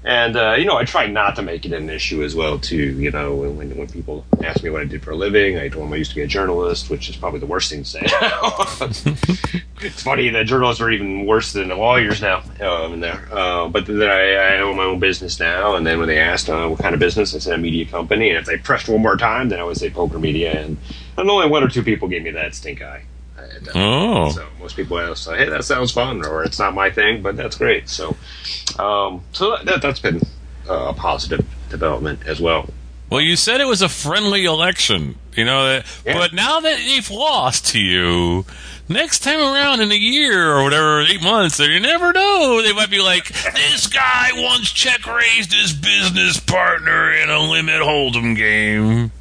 and 0.05 0.37
uh, 0.37 0.53
you 0.53 0.65
know, 0.65 0.77
I 0.77 0.85
try 0.85 1.07
not 1.07 1.35
to 1.37 1.41
make 1.41 1.65
it 1.65 1.73
an 1.73 1.89
issue 1.89 2.23
as 2.23 2.35
well. 2.35 2.59
Too, 2.59 2.99
you 2.99 3.09
know, 3.09 3.35
when 3.35 3.75
when 3.75 3.87
people 3.87 4.23
ask 4.43 4.63
me 4.63 4.69
what 4.69 4.81
I 4.81 4.85
did 4.85 5.03
for 5.03 5.11
a 5.11 5.15
living, 5.15 5.57
I 5.57 5.67
told 5.67 5.85
them 5.85 5.93
I 5.93 5.95
used 5.95 6.11
to 6.11 6.15
be 6.15 6.21
a 6.21 6.27
journalist, 6.27 6.91
which 6.91 7.09
is 7.09 7.15
probably 7.15 7.39
the 7.39 7.47
worst 7.47 7.71
thing 7.71 7.83
to 7.83 7.89
say. 7.89 8.01
it's 9.81 10.03
funny 10.03 10.29
that 10.29 10.45
journalists 10.45 10.79
are 10.79 10.91
even 10.91 11.25
worse 11.25 11.53
than 11.53 11.69
the 11.69 11.75
lawyers 11.75 12.21
now 12.21 12.43
um, 12.61 12.93
in 12.93 12.99
there. 12.99 13.27
Uh, 13.31 13.67
but 13.67 13.87
then 13.87 14.09
I, 14.09 14.33
I 14.33 14.59
own 14.59 14.77
my 14.77 14.83
own 14.83 14.99
business 14.99 15.39
now, 15.39 15.75
and 15.75 15.87
then 15.87 15.97
when 15.97 16.07
they 16.07 16.19
asked 16.19 16.49
uh, 16.49 16.67
what 16.67 16.79
kind 16.79 16.93
of 16.93 16.99
business, 16.99 17.33
I 17.33 17.39
said 17.39 17.53
a 17.53 17.57
media 17.57 17.85
company. 17.85 18.29
And 18.29 18.37
if 18.37 18.45
they 18.45 18.57
pressed 18.57 18.87
one 18.87 19.01
more 19.01 19.17
time, 19.17 19.49
then 19.49 19.59
I 19.59 19.63
would 19.63 19.77
say 19.77 19.89
poker 19.89 20.19
media. 20.19 20.51
And, 20.61 20.77
and 21.17 21.29
only 21.29 21.47
one 21.47 21.63
or 21.63 21.67
two 21.67 21.81
people 21.81 22.07
gave 22.07 22.21
me 22.21 22.29
that 22.31 22.53
stink 22.53 22.83
eye. 22.83 23.05
And, 23.55 23.67
uh, 23.67 23.71
Oh. 23.75 24.29
So 24.31 24.45
most 24.59 24.75
people 24.75 24.99
else 24.99 25.21
say, 25.21 25.37
"Hey, 25.37 25.49
that 25.49 25.63
sounds 25.65 25.91
fun," 25.91 26.25
or 26.25 26.43
"It's 26.43 26.59
not 26.59 26.73
my 26.73 26.89
thing," 26.89 27.21
but 27.21 27.35
that's 27.37 27.57
great. 27.57 27.89
So, 27.89 28.15
um, 28.79 29.21
so 29.33 29.57
that, 29.63 29.81
that's 29.81 29.99
been 29.99 30.21
uh, 30.69 30.87
a 30.89 30.93
positive 30.93 31.45
development 31.69 32.21
as 32.25 32.39
well. 32.39 32.67
Well, 33.09 33.21
you 33.21 33.35
said 33.35 33.61
it 33.61 33.67
was 33.67 33.83
a 33.83 33.89
friendly 33.89 34.45
election, 34.45 35.15
you 35.35 35.45
know, 35.45 35.63
that, 35.67 35.85
Yeah. 36.05 36.15
but 36.17 36.33
now 36.33 36.59
that 36.59 36.77
they've 36.77 37.09
lost 37.11 37.67
to 37.67 37.79
you, 37.79 38.45
next 38.89 39.19
time 39.19 39.39
around 39.39 39.81
in 39.81 39.91
a 39.91 39.95
year 39.95 40.55
or 40.55 40.63
whatever, 40.63 41.01
eight 41.01 41.21
months, 41.21 41.59
you 41.59 41.79
never 41.79 42.11
know. 42.11 42.63
They 42.63 42.73
might 42.73 42.89
be 42.89 42.99
like, 43.01 43.27
this 43.27 43.85
guy 43.85 44.31
once 44.33 44.71
check 44.71 45.05
raised 45.05 45.53
his 45.53 45.71
business 45.71 46.39
partner 46.39 47.11
in 47.13 47.29
a 47.29 47.39
limit 47.39 47.81
hold'em 47.83 48.35
game. 48.35 49.11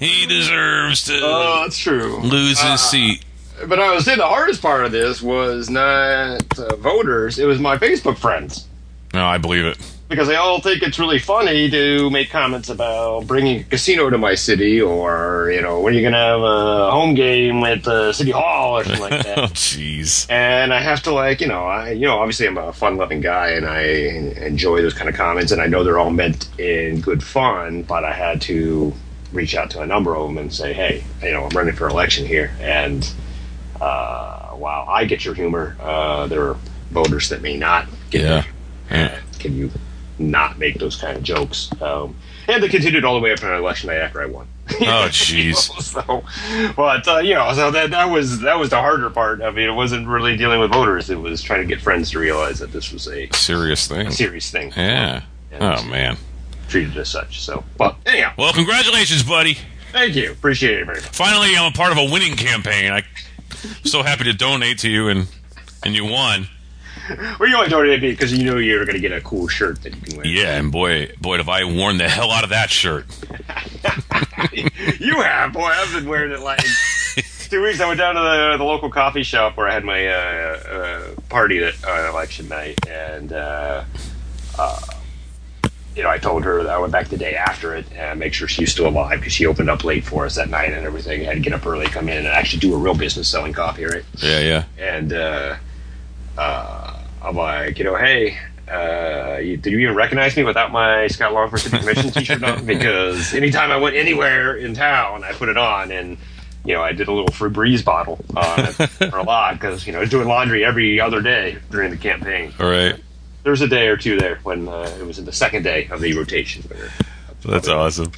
He 0.00 0.26
deserves 0.26 1.04
to 1.04 1.12
Oh, 1.22 1.62
that's 1.62 1.78
true. 1.78 2.18
lose 2.18 2.60
his 2.60 2.80
seat. 2.80 3.24
But 3.66 3.78
I 3.78 3.94
was 3.94 4.04
saying 4.04 4.18
the 4.18 4.26
hardest 4.26 4.60
part 4.62 4.84
of 4.84 4.92
this 4.92 5.22
was 5.22 5.70
not 5.70 6.58
uh, 6.58 6.76
voters; 6.76 7.38
it 7.38 7.44
was 7.46 7.58
my 7.60 7.76
Facebook 7.78 8.18
friends. 8.18 8.66
No, 9.14 9.26
I 9.26 9.36
believe 9.38 9.66
it. 9.66 9.76
because 10.08 10.26
they 10.26 10.36
all 10.36 10.60
think 10.60 10.82
it's 10.82 10.98
really 10.98 11.18
funny 11.18 11.68
to 11.70 12.08
make 12.10 12.30
comments 12.30 12.70
about 12.70 13.26
bringing 13.26 13.60
a 13.60 13.64
casino 13.64 14.08
to 14.10 14.16
my 14.18 14.34
city, 14.34 14.80
or 14.80 15.50
you 15.54 15.60
know, 15.60 15.80
when 15.80 15.92
are 15.92 15.96
you 15.96 16.02
going 16.02 16.14
to 16.14 16.18
have 16.18 16.40
a 16.40 16.90
home 16.90 17.14
game 17.14 17.62
at 17.64 17.84
the 17.84 18.12
city 18.14 18.30
hall 18.30 18.78
or 18.78 18.84
something 18.84 19.02
like 19.02 19.22
that. 19.22 19.38
Oh, 19.38 19.42
jeez. 19.48 20.26
and 20.30 20.72
I 20.72 20.80
have 20.80 21.02
to 21.04 21.12
like, 21.12 21.40
you 21.42 21.46
know, 21.46 21.64
I, 21.66 21.90
you 21.90 22.06
know, 22.06 22.18
obviously 22.18 22.46
I'm 22.46 22.56
a 22.58 22.72
fun-loving 22.72 23.20
guy, 23.20 23.50
and 23.50 23.66
I 23.66 23.82
enjoy 24.46 24.80
those 24.82 24.94
kind 24.94 25.10
of 25.10 25.14
comments, 25.14 25.52
and 25.52 25.60
I 25.60 25.66
know 25.66 25.84
they're 25.84 25.98
all 25.98 26.10
meant 26.10 26.48
in 26.58 27.00
good 27.02 27.22
fun, 27.22 27.82
but 27.82 28.02
I 28.02 28.12
had 28.12 28.40
to 28.42 28.92
reach 29.32 29.54
out 29.54 29.70
to 29.70 29.80
a 29.80 29.86
number 29.86 30.14
of 30.16 30.28
them 30.28 30.38
and 30.38 30.52
say, 30.52 30.72
hey, 30.72 31.04
you 31.22 31.30
know, 31.32 31.44
I'm 31.44 31.56
running 31.56 31.74
for 31.74 31.88
election 31.88 32.26
here, 32.26 32.54
and 32.60 33.08
uh, 33.80 34.48
while 34.50 34.88
I 34.88 35.04
get 35.04 35.24
your 35.24 35.34
humor, 35.34 35.76
uh, 35.80 36.26
there 36.26 36.42
are 36.48 36.56
voters 36.90 37.28
that 37.30 37.42
may 37.42 37.56
not 37.56 37.86
get 38.10 38.22
Yeah. 38.22 38.44
Yeah. 38.90 39.18
Can 39.38 39.56
you 39.56 39.70
not 40.18 40.58
make 40.58 40.78
those 40.78 40.96
kind 40.96 41.16
of 41.16 41.22
jokes. 41.22 41.70
Um, 41.80 42.14
and 42.48 42.62
they 42.62 42.68
continued 42.68 43.04
all 43.04 43.14
the 43.14 43.20
way 43.20 43.32
up 43.32 43.38
to 43.40 43.54
election 43.54 43.88
night 43.88 43.98
after 43.98 44.20
I 44.22 44.26
won. 44.26 44.46
Oh, 44.70 44.74
jeez. 45.10 45.56
so, 45.82 46.72
but 46.76 47.06
uh, 47.08 47.18
you 47.18 47.34
know, 47.34 47.52
so 47.54 47.70
that 47.70 47.90
that 47.90 48.06
was 48.06 48.40
that 48.40 48.58
was 48.58 48.70
the 48.70 48.80
harder 48.80 49.10
part. 49.10 49.42
I 49.42 49.50
mean, 49.50 49.68
it 49.68 49.72
wasn't 49.74 50.06
really 50.08 50.36
dealing 50.36 50.60
with 50.60 50.70
voters; 50.72 51.10
it 51.10 51.16
was 51.16 51.42
trying 51.42 51.60
to 51.60 51.66
get 51.66 51.80
friends 51.80 52.10
to 52.10 52.18
realize 52.18 52.58
that 52.60 52.72
this 52.72 52.92
was 52.92 53.08
a 53.08 53.28
Serious 53.32 53.86
thing. 53.88 54.10
serious 54.10 54.50
thing. 54.50 54.72
Yeah. 54.76 55.22
Yeah. 55.50 55.76
Oh 55.78 55.84
man. 55.88 56.16
Treated 56.72 56.96
as 56.96 57.08
such. 57.10 57.40
So, 57.42 57.62
but 57.76 57.96
anyhow, 58.06 58.32
Well, 58.38 58.52
congratulations, 58.52 59.22
buddy. 59.22 59.58
thank 59.92 60.16
you, 60.16 60.32
appreciate 60.32 60.78
it 60.80 60.86
very 60.86 61.00
much. 61.00 61.08
Finally, 61.10 61.54
I'm 61.56 61.70
a 61.70 61.74
part 61.74 61.92
of 61.92 61.98
a 61.98 62.04
winning 62.10 62.34
campaign. 62.34 62.90
I'm 62.92 63.04
so 63.84 64.02
happy 64.02 64.24
to 64.24 64.32
donate 64.32 64.78
to 64.78 64.88
you, 64.88 65.08
and 65.08 65.28
and 65.84 65.94
you 65.94 66.04
won. 66.04 66.48
Well, 67.38 67.48
you 67.48 67.56
only 67.56 67.68
donated 67.68 68.00
me 68.02 68.10
because 68.12 68.32
you 68.32 68.44
knew 68.44 68.58
you 68.58 68.78
were 68.78 68.84
going 68.84 68.94
to 68.94 69.00
get 69.00 69.12
a 69.12 69.20
cool 69.20 69.48
shirt 69.48 69.82
that 69.82 69.94
you 69.94 70.00
can 70.00 70.16
wear. 70.16 70.26
Yeah, 70.26 70.56
and 70.58 70.70
boy, 70.72 71.12
boy, 71.20 71.36
have 71.38 71.48
I 71.48 71.64
worn 71.64 71.98
the 71.98 72.08
hell 72.08 72.30
out 72.30 72.44
of 72.44 72.50
that 72.50 72.70
shirt. 72.70 73.06
you 74.52 75.20
have, 75.20 75.52
boy. 75.52 75.66
I've 75.66 75.92
been 75.92 76.08
wearing 76.08 76.32
it 76.32 76.40
like 76.40 76.60
two 77.50 77.62
weeks. 77.62 77.80
I 77.80 77.86
went 77.86 77.98
down 77.98 78.14
to 78.14 78.20
the, 78.20 78.54
the 78.58 78.64
local 78.64 78.88
coffee 78.90 79.24
shop 79.24 79.56
where 79.56 79.68
I 79.68 79.74
had 79.74 79.84
my 79.84 80.06
uh, 80.06 80.12
uh, 80.16 81.20
party 81.28 81.58
that 81.58 81.74
uh, 81.84 82.08
election 82.10 82.48
night, 82.48 82.86
and 82.88 83.32
uh, 83.32 83.84
uh, 84.58 84.80
you 85.94 86.02
know, 86.02 86.08
I 86.08 86.18
told 86.18 86.44
her 86.44 86.62
that 86.62 86.72
I 86.72 86.78
went 86.78 86.92
back 86.92 87.08
the 87.08 87.18
day 87.18 87.34
after 87.34 87.74
it 87.74 87.84
and 87.94 88.18
make 88.18 88.32
sure 88.32 88.48
she 88.48 88.62
was 88.62 88.72
still 88.72 88.88
alive 88.88 89.20
because 89.20 89.32
she 89.32 89.46
opened 89.46 89.68
up 89.68 89.84
late 89.84 90.04
for 90.04 90.24
us 90.24 90.36
that 90.36 90.48
night 90.48 90.72
and 90.72 90.86
everything. 90.86 91.22
I 91.22 91.24
had 91.24 91.34
to 91.34 91.40
get 91.40 91.52
up 91.52 91.66
early, 91.66 91.86
come 91.86 92.08
in, 92.08 92.18
and 92.18 92.26
actually 92.26 92.60
do 92.60 92.74
a 92.74 92.78
real 92.78 92.94
business 92.94 93.28
selling 93.28 93.52
coffee, 93.52 93.84
right? 93.84 94.04
Yeah, 94.16 94.40
yeah. 94.40 94.64
and 94.78 95.12
uh, 95.12 95.56
uh, 96.38 96.98
I'm 97.22 97.36
like, 97.36 97.78
you 97.78 97.84
know, 97.84 97.96
hey, 97.96 98.38
uh, 98.70 99.38
you, 99.38 99.58
did 99.58 99.72
you 99.72 99.80
even 99.80 99.94
recognize 99.94 100.34
me 100.36 100.44
without 100.44 100.72
my 100.72 101.06
Scott 101.08 101.34
Long 101.34 101.50
for 101.50 101.58
City 101.58 101.78
Commission 101.78 102.10
T-shirt 102.12 102.42
on? 102.42 102.64
Because 102.64 103.34
anytime 103.34 103.70
I 103.70 103.76
went 103.76 103.96
anywhere 103.96 104.56
in 104.56 104.72
town, 104.72 105.24
I 105.24 105.32
put 105.32 105.50
it 105.50 105.58
on, 105.58 105.90
and 105.90 106.16
you 106.64 106.74
know, 106.74 106.82
I 106.82 106.92
did 106.92 107.08
a 107.08 107.12
little 107.12 107.28
Febreze 107.28 107.84
bottle 107.84 108.24
on 108.34 108.60
it 108.60 108.72
for 109.10 109.18
a 109.18 109.22
lot 109.22 109.54
because 109.54 109.86
you 109.86 109.92
know, 109.92 109.98
I 109.98 110.02
was 110.02 110.10
doing 110.10 110.26
laundry 110.26 110.64
every 110.64 111.00
other 111.00 111.20
day 111.20 111.58
during 111.70 111.90
the 111.90 111.98
campaign. 111.98 112.54
All 112.58 112.70
right. 112.70 112.98
There 113.42 113.50
was 113.50 113.60
a 113.60 113.68
day 113.68 113.88
or 113.88 113.96
two 113.96 114.18
there 114.18 114.38
when 114.42 114.68
uh, 114.68 114.96
it 114.98 115.06
was 115.06 115.18
in 115.18 115.24
the 115.24 115.32
second 115.32 115.64
day 115.64 115.88
of 115.90 116.00
the 116.00 116.14
rotation. 116.14 116.64
That's 117.44 117.68
awesome. 117.68 118.12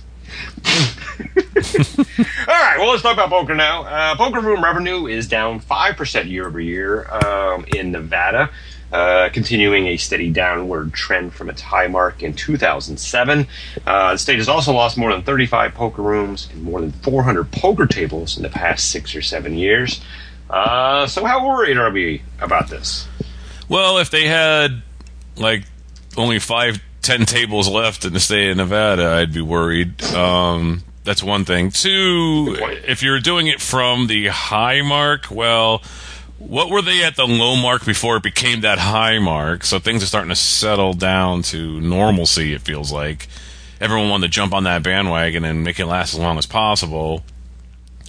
All 0.66 1.62
right, 2.46 2.76
well, 2.78 2.90
let's 2.90 3.02
talk 3.02 3.14
about 3.14 3.30
poker 3.30 3.54
now. 3.54 3.84
Uh, 3.84 4.16
poker 4.16 4.40
room 4.40 4.62
revenue 4.62 5.06
is 5.06 5.28
down 5.28 5.60
5% 5.60 6.28
year 6.28 6.46
over 6.46 6.60
year 6.60 7.08
um, 7.10 7.64
in 7.74 7.92
Nevada, 7.92 8.50
uh, 8.92 9.28
continuing 9.32 9.86
a 9.86 9.96
steady 9.96 10.30
downward 10.30 10.92
trend 10.92 11.32
from 11.32 11.48
its 11.48 11.62
high 11.62 11.86
mark 11.86 12.22
in 12.22 12.34
2007. 12.34 13.46
Uh, 13.86 14.12
the 14.12 14.18
state 14.18 14.38
has 14.38 14.48
also 14.48 14.72
lost 14.72 14.98
more 14.98 15.12
than 15.12 15.22
35 15.22 15.74
poker 15.74 16.02
rooms 16.02 16.48
and 16.52 16.62
more 16.62 16.80
than 16.80 16.92
400 16.92 17.50
poker 17.50 17.86
tables 17.86 18.36
in 18.36 18.42
the 18.42 18.50
past 18.50 18.90
six 18.90 19.14
or 19.14 19.22
seven 19.22 19.54
years. 19.54 20.02
Uh, 20.50 21.06
so, 21.06 21.24
how 21.24 21.46
worried 21.46 21.78
are 21.78 21.90
we 21.90 22.22
about 22.40 22.68
this? 22.68 23.08
Well, 23.68 23.98
if 23.98 24.10
they 24.10 24.26
had 24.26 24.82
like 25.36 25.64
only 26.16 26.38
five, 26.38 26.80
ten 27.02 27.26
tables 27.26 27.68
left 27.68 28.04
in 28.04 28.12
the 28.12 28.20
state 28.20 28.50
of 28.50 28.56
Nevada, 28.56 29.08
I'd 29.08 29.32
be 29.32 29.42
worried. 29.42 30.02
Um, 30.04 30.82
that's 31.04 31.22
one 31.22 31.44
thing. 31.44 31.70
Two, 31.70 32.56
if 32.86 33.02
you're 33.02 33.20
doing 33.20 33.46
it 33.46 33.60
from 33.60 34.06
the 34.06 34.28
high 34.28 34.82
mark, 34.82 35.30
well, 35.30 35.82
what 36.38 36.70
were 36.70 36.82
they 36.82 37.04
at 37.04 37.16
the 37.16 37.26
low 37.26 37.56
mark 37.56 37.84
before 37.84 38.16
it 38.16 38.22
became 38.22 38.62
that 38.62 38.78
high 38.78 39.18
mark? 39.18 39.64
So 39.64 39.78
things 39.78 40.02
are 40.02 40.06
starting 40.06 40.30
to 40.30 40.36
settle 40.36 40.94
down 40.94 41.42
to 41.42 41.80
normalcy. 41.80 42.52
It 42.54 42.62
feels 42.62 42.90
like 42.90 43.28
everyone 43.80 44.10
wanted 44.10 44.28
to 44.28 44.32
jump 44.32 44.54
on 44.54 44.64
that 44.64 44.82
bandwagon 44.82 45.44
and 45.44 45.62
make 45.62 45.78
it 45.78 45.86
last 45.86 46.14
as 46.14 46.20
long 46.20 46.38
as 46.38 46.46
possible. 46.46 47.22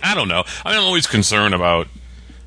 I 0.02 0.16
don't 0.16 0.28
know. 0.28 0.44
I 0.64 0.70
mean, 0.70 0.80
I'm 0.80 0.86
always 0.86 1.08
concerned 1.08 1.54
about 1.54 1.88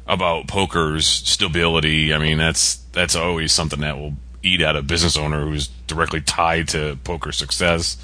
about 0.07 0.49
poker's 0.49 1.07
stability. 1.07 2.15
I 2.15 2.19
mean, 2.19 2.39
that's 2.39 2.77
that's 2.93 3.15
always 3.15 3.53
something 3.53 3.81
that 3.81 3.99
will 3.99 4.15
eat 4.43 4.61
at 4.61 4.77
a 4.77 4.83
business 4.83 5.17
owner 5.17 5.45
who's 5.45 5.69
directly 5.87 6.21
tied 6.21 6.69
to 6.69 6.99
poker 7.05 7.33
success. 7.33 7.97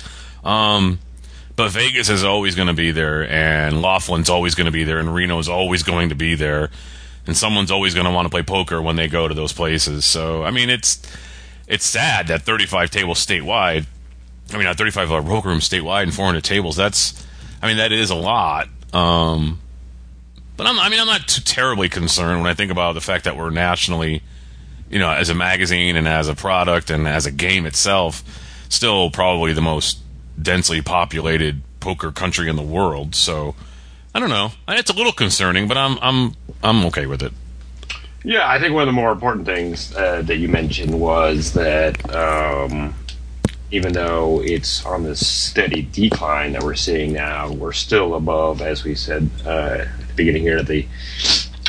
Um, 0.44 0.98
but 1.56 1.70
Vegas 1.70 2.08
is 2.08 2.24
always 2.24 2.54
going 2.54 2.68
to 2.68 2.74
be 2.74 2.90
there, 2.90 3.28
and 3.28 3.80
Laughlin's 3.80 4.28
always 4.28 4.54
going 4.54 4.66
to 4.66 4.72
be 4.72 4.84
there, 4.84 4.98
and 4.98 5.14
Reno's 5.14 5.48
always 5.48 5.82
going 5.82 6.08
to 6.08 6.14
be 6.14 6.34
there, 6.34 6.70
and 7.26 7.36
someone's 7.36 7.70
always 7.70 7.94
going 7.94 8.06
to 8.06 8.12
want 8.12 8.26
to 8.26 8.30
play 8.30 8.42
poker 8.42 8.82
when 8.82 8.96
they 8.96 9.06
go 9.06 9.28
to 9.28 9.34
those 9.34 9.52
places. 9.52 10.04
So, 10.04 10.42
I 10.42 10.50
mean, 10.50 10.68
it's 10.68 11.00
it's 11.66 11.86
sad 11.86 12.28
that 12.28 12.42
35 12.42 12.90
tables 12.90 13.24
statewide. 13.24 13.86
I 14.52 14.56
mean, 14.56 14.64
not 14.64 14.76
35 14.76 15.10
uh, 15.10 15.22
poker 15.22 15.48
rooms 15.48 15.68
statewide 15.68 16.02
and 16.02 16.14
400 16.14 16.44
tables. 16.44 16.76
That's, 16.76 17.26
I 17.62 17.68
mean, 17.68 17.78
that 17.78 17.92
is 17.92 18.10
a 18.10 18.14
lot. 18.14 18.68
Um, 18.92 19.60
but 20.56 20.66
I'm, 20.66 20.78
I 20.78 20.88
mean, 20.88 21.00
I'm 21.00 21.06
not 21.06 21.26
too 21.26 21.40
terribly 21.40 21.88
concerned 21.88 22.42
when 22.42 22.50
I 22.50 22.54
think 22.54 22.70
about 22.70 22.92
the 22.92 23.00
fact 23.00 23.24
that 23.24 23.36
we're 23.36 23.50
nationally, 23.50 24.22
you 24.90 24.98
know, 24.98 25.10
as 25.10 25.28
a 25.28 25.34
magazine 25.34 25.96
and 25.96 26.06
as 26.06 26.28
a 26.28 26.34
product 26.34 26.90
and 26.90 27.06
as 27.06 27.26
a 27.26 27.30
game 27.30 27.66
itself, 27.66 28.22
still 28.68 29.10
probably 29.10 29.52
the 29.52 29.62
most 29.62 29.98
densely 30.40 30.82
populated 30.82 31.62
poker 31.80 32.10
country 32.10 32.48
in 32.48 32.56
the 32.56 32.62
world. 32.62 33.14
So 33.14 33.54
I 34.14 34.20
don't 34.20 34.30
know. 34.30 34.52
It's 34.68 34.90
a 34.90 34.94
little 34.94 35.12
concerning, 35.12 35.68
but 35.68 35.76
I'm 35.76 35.98
I'm 36.00 36.34
I'm 36.62 36.84
okay 36.86 37.06
with 37.06 37.22
it. 37.22 37.32
Yeah, 38.24 38.48
I 38.48 38.58
think 38.58 38.72
one 38.72 38.82
of 38.82 38.86
the 38.86 38.92
more 38.92 39.12
important 39.12 39.44
things 39.44 39.94
uh, 39.94 40.22
that 40.22 40.36
you 40.36 40.48
mentioned 40.48 40.98
was 40.98 41.52
that 41.52 42.14
um, 42.14 42.94
even 43.70 43.92
though 43.92 44.40
it's 44.42 44.86
on 44.86 45.02
this 45.02 45.26
steady 45.26 45.82
decline 45.82 46.52
that 46.52 46.62
we're 46.62 46.74
seeing 46.74 47.12
now, 47.12 47.52
we're 47.52 47.72
still 47.72 48.14
above, 48.14 48.62
as 48.62 48.82
we 48.82 48.94
said 48.94 49.28
uh, 49.44 49.84
at 49.84 50.08
the 50.08 50.14
beginning 50.14 50.42
here, 50.42 50.62
the 50.62 50.86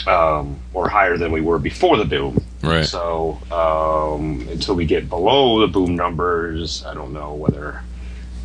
um, 0.08 0.60
or 0.74 0.90
higher 0.90 1.18
than 1.18 1.32
we 1.32 1.42
were 1.42 1.60
before 1.60 1.98
the 1.98 2.06
boom. 2.06 2.44
Right. 2.62 2.86
So 2.86 3.40
um, 3.52 4.48
until 4.50 4.76
we 4.76 4.86
get 4.86 5.10
below 5.10 5.60
the 5.62 5.68
boom 5.68 5.96
numbers, 5.96 6.86
I 6.86 6.94
don't 6.94 7.14
know 7.14 7.34
whether 7.34 7.82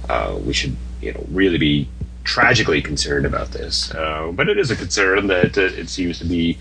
uh, 0.08 0.38
we 0.44 0.52
should, 0.52 0.76
you 1.00 1.12
know, 1.12 1.24
really 1.30 1.58
be 1.58 1.88
tragically 2.24 2.82
concerned 2.82 3.26
about 3.26 3.52
this. 3.52 3.92
Uh, 3.94 4.30
but 4.34 4.48
it 4.48 4.58
is 4.58 4.70
a 4.70 4.76
concern 4.76 5.26
that 5.28 5.56
uh, 5.56 5.62
it 5.62 5.88
seems 5.88 6.18
to 6.18 6.24
be 6.24 6.58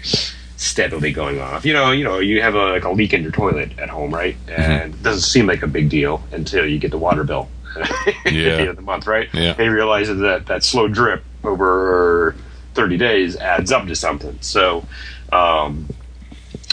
steadily 0.60 1.12
going 1.12 1.40
off. 1.40 1.66
You 1.66 1.74
know, 1.74 1.92
you 1.92 2.04
know, 2.04 2.20
you 2.20 2.42
have 2.42 2.56
a, 2.56 2.72
like 2.72 2.84
a 2.84 2.92
leak 2.92 3.14
in 3.14 3.24
your 3.24 3.32
toilet 3.32 3.78
at 3.80 3.90
home, 3.90 4.14
right? 4.14 4.36
And 4.48 4.94
it 4.94 5.04
doesn't 5.04 5.22
seem 5.22 5.48
like 5.48 5.64
a 5.64 5.68
big 5.68 5.90
deal 5.90 6.22
until 6.32 6.66
you 6.66 6.80
get 6.80 6.92
the 6.92 6.98
water 6.98 7.24
bill 7.24 7.50
at 7.80 8.14
the 8.26 8.52
end 8.52 8.70
of 8.70 8.76
the 8.76 8.82
month, 8.82 9.08
right? 9.08 9.30
Yeah. 9.34 9.52
And 9.52 9.60
you 9.60 9.72
realize 9.72 10.08
that 10.08 10.48
that 10.48 10.64
slow 10.64 10.88
drip 10.88 11.24
over 11.44 12.36
30 12.74 12.98
days 12.98 13.36
adds 13.36 13.72
up 13.72 13.88
to 13.88 13.96
something. 13.96 14.38
So, 14.42 14.86
um, 15.32 15.88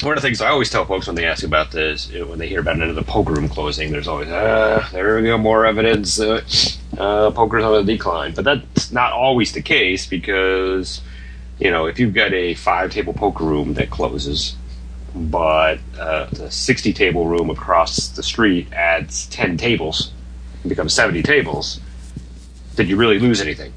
one 0.03 0.12
of 0.12 0.23
the 0.23 0.29
things 0.29 0.43
I 0.43 0.49
always 0.49 0.69
tell 0.69 0.85
folks 0.85 1.07
when 1.07 1.17
they 1.17 1.25
ask 1.25 1.43
about 1.43 1.71
this, 1.71 2.12
when 2.12 2.38
they 2.38 2.49
hear 2.49 2.61
about 2.61 2.76
another 2.76 3.03
poker 3.03 3.33
room 3.33 3.49
closing, 3.49 3.93
there's 3.93 4.09
always, 4.09 4.29
ah, 4.29 4.88
there 4.93 5.17
we 5.17 5.23
go, 5.23 5.38
more 5.38 5.65
evidence 5.65 6.17
that 6.17 6.79
uh, 6.99 7.31
poker's 7.31 7.65
on 7.65 7.87
the 7.87 7.93
decline. 7.93 8.35
But 8.35 8.45
that's 8.45 8.93
not 8.93 9.12
always 9.12 9.53
the 9.53 9.62
case 9.62 10.07
because, 10.07 11.00
you 11.59 11.71
know, 11.71 11.87
if 11.87 11.99
you've 11.99 12.12
got 12.12 12.35
a 12.35 12.55
five 12.55 12.91
table 12.91 13.15
poker 13.15 13.45
room 13.45 13.75
that 13.75 13.88
closes, 13.88 14.55
but 15.15 15.79
uh, 15.99 16.26
the 16.26 16.50
60 16.50 16.93
table 16.93 17.26
room 17.26 17.49
across 17.49 18.09
the 18.09 18.23
street 18.23 18.71
adds 18.75 19.26
10 19.29 19.57
tables, 19.57 20.12
it 20.62 20.69
becomes 20.69 20.93
70 20.93 21.23
tables, 21.23 21.81
did 22.75 22.91
you 22.91 22.97
really 22.97 23.19
lose 23.19 23.41
anything? 23.41 23.73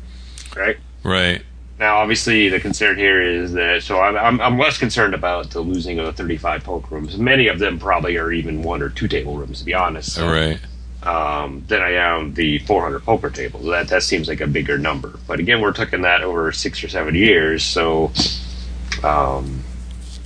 Right? 0.53 0.77
Right. 1.01 1.43
Now, 1.79 1.99
obviously, 1.99 2.49
the 2.49 2.59
concern 2.59 2.97
here 2.97 3.21
is 3.21 3.53
that 3.53 3.83
so 3.83 4.01
I'm, 4.01 4.17
I'm, 4.17 4.41
I'm 4.41 4.59
less 4.59 4.77
concerned 4.77 5.13
about 5.13 5.51
the 5.51 5.61
losing 5.61 5.97
of 5.97 6.07
the 6.07 6.11
35 6.11 6.65
poker 6.65 6.95
rooms. 6.95 7.17
Many 7.17 7.47
of 7.47 7.57
them 7.57 7.79
probably 7.79 8.17
are 8.17 8.33
even 8.33 8.63
one 8.63 8.81
or 8.81 8.89
two 8.89 9.07
table 9.07 9.37
rooms, 9.37 9.59
to 9.59 9.65
be 9.65 9.73
honest. 9.73 10.19
All 10.19 10.29
right. 10.29 10.59
Um, 11.03 11.63
than 11.67 11.81
I 11.81 11.93
am 11.93 12.33
the 12.33 12.59
400 12.59 12.99
poker 13.03 13.29
tables. 13.29 13.65
That 13.65 13.87
that 13.87 14.03
seems 14.03 14.27
like 14.27 14.41
a 14.41 14.47
bigger 14.47 14.77
number. 14.77 15.17
But 15.25 15.39
again, 15.39 15.61
we're 15.61 15.71
taking 15.71 16.01
that 16.01 16.21
over 16.21 16.51
six 16.51 16.83
or 16.83 16.89
seven 16.89 17.15
years, 17.15 17.63
so 17.63 18.11
um, 19.01 19.63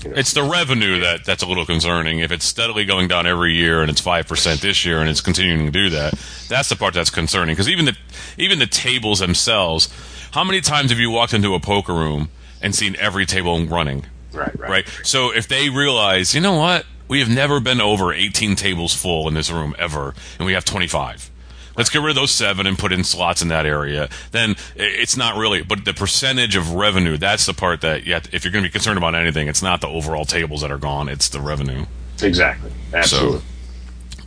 you 0.04 0.12
know, 0.12 0.18
It's 0.18 0.34
the 0.34 0.44
revenue 0.44 1.00
that 1.00 1.26
that's 1.26 1.44
a 1.44 1.46
little 1.46 1.66
concerning. 1.66 2.20
If 2.20 2.32
it's 2.32 2.46
steadily 2.46 2.86
going 2.86 3.08
down 3.08 3.26
every 3.28 3.54
year 3.54 3.82
and 3.82 3.90
it's 3.90 4.02
five 4.02 4.28
percent 4.28 4.62
this 4.62 4.86
year 4.86 5.00
and 5.00 5.10
it's 5.10 5.22
continuing 5.22 5.66
to 5.66 5.72
do 5.72 5.90
that, 5.92 6.14
that's 6.50 6.70
the 6.70 6.76
part 6.76 6.94
that's 6.94 7.10
concerning. 7.10 7.54
Because 7.56 7.70
even 7.70 7.86
the 7.86 7.98
even 8.38 8.60
the 8.60 8.68
tables 8.68 9.20
themselves, 9.20 9.90
how 10.32 10.44
many 10.44 10.62
times 10.62 10.92
have 10.92 11.00
you 11.00 11.10
walked 11.10 11.34
into 11.34 11.54
a 11.54 11.60
poker 11.60 11.94
room 11.94 12.30
and 12.62 12.74
seen 12.76 12.96
every 12.98 13.26
table 13.26 13.66
running? 13.66 14.06
right, 14.34 14.60
right, 14.60 14.70
Right. 14.70 14.88
So 15.04 15.32
if 15.32 15.48
they 15.48 15.70
realize, 15.70 16.34
you 16.34 16.42
know 16.42 16.56
what, 16.56 16.86
we 17.08 17.20
have 17.20 17.30
never 17.30 17.60
been 17.60 17.80
over 17.82 18.14
18 18.14 18.56
tables 18.56 18.94
full 18.94 19.28
in 19.28 19.34
this 19.34 19.52
room 19.52 19.76
ever, 19.78 20.16
and 20.40 20.46
we 20.46 20.54
have 20.54 20.66
25. 20.66 21.30
Let's 21.76 21.90
get 21.90 22.00
rid 22.00 22.12
of 22.12 22.16
those 22.16 22.32
seven 22.32 22.68
and 22.68 22.78
put 22.78 22.92
in 22.92 23.04
slots 23.04 23.42
in 23.42 23.48
that 23.48 23.66
area. 23.66 24.10
Then 24.32 24.56
it's 24.76 25.18
not 25.18 25.38
really, 25.38 25.64
but 25.64 25.86
the 25.86 25.94
percentage 25.94 26.56
of 26.56 26.74
revenue, 26.74 27.18
that's 27.18 27.46
the 27.46 27.54
part 27.54 27.82
that, 27.82 28.06
yeah, 28.06 28.20
if 28.32 28.44
you're 28.44 28.52
going 28.52 28.64
to 28.64 28.70
be 28.70 28.72
concerned 28.72 28.98
about 28.98 29.16
anything, 29.16 29.48
it's 29.48 29.64
not 29.64 29.82
the 29.82 29.88
overall 29.88 30.26
tables 30.26 30.62
that 30.62 30.72
are 30.72 30.78
gone, 30.78 31.10
it's 31.10 31.30
the 31.30 31.42
revenue. 31.42 31.86
Exactly, 32.22 32.72
absolutely. 32.94 33.42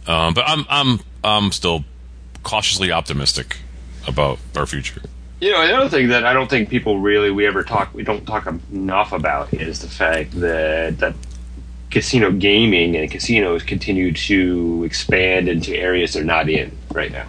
Um, 0.06 0.34
but 0.34 0.44
I'm, 0.46 0.64
I'm, 0.68 1.00
I'm 1.22 1.52
still 1.52 1.84
cautiously 2.42 2.92
optimistic 2.92 3.58
about 4.06 4.38
our 4.56 4.66
future. 4.66 5.02
You 5.40 5.52
know, 5.52 5.62
another 5.62 5.88
thing 5.88 6.08
that 6.08 6.24
I 6.24 6.32
don't 6.32 6.48
think 6.48 6.70
people 6.70 6.98
really 6.98 7.30
we 7.30 7.46
ever 7.46 7.62
talk 7.62 7.92
we 7.92 8.02
don't 8.02 8.24
talk 8.24 8.46
enough 8.46 9.12
about 9.12 9.52
is 9.52 9.80
the 9.80 9.88
fact 9.88 10.30
that 10.40 10.98
that 10.98 11.14
casino 11.90 12.30
gaming 12.30 12.96
and 12.96 13.10
casinos 13.10 13.62
continue 13.62 14.12
to 14.12 14.84
expand 14.84 15.48
into 15.48 15.76
areas 15.76 16.14
they're 16.14 16.24
not 16.24 16.48
in 16.48 16.76
right 16.92 17.12
now. 17.12 17.26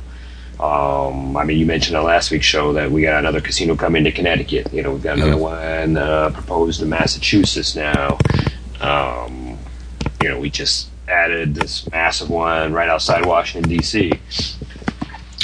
Um, 0.60 1.38
I 1.38 1.44
mean, 1.44 1.60
you 1.60 1.66
mentioned 1.66 1.96
on 1.96 2.04
last 2.04 2.32
week's 2.32 2.46
show 2.46 2.74
that 2.74 2.90
we 2.90 3.04
got 3.04 3.20
another 3.20 3.42
casino 3.42 3.76
coming 3.76 4.04
to 4.06 4.12
Connecticut. 4.12 4.74
You 4.74 4.82
know, 4.82 4.94
we've 4.94 5.04
got 5.04 5.18
another 5.18 5.38
one 5.38 5.98
uh, 5.98 6.32
proposed 6.32 6.82
in 6.82 6.90
Massachusetts 6.90 7.76
now. 7.76 8.18
Um, 8.82 9.58
you 10.22 10.30
know, 10.30 10.40
we 10.40 10.50
just 10.50 10.90
added 11.08 11.56
this 11.56 11.90
massive 11.92 12.30
one 12.30 12.74
right 12.74 12.90
outside 12.90 13.26
Washington 13.26 13.70
D.C. 13.70 14.12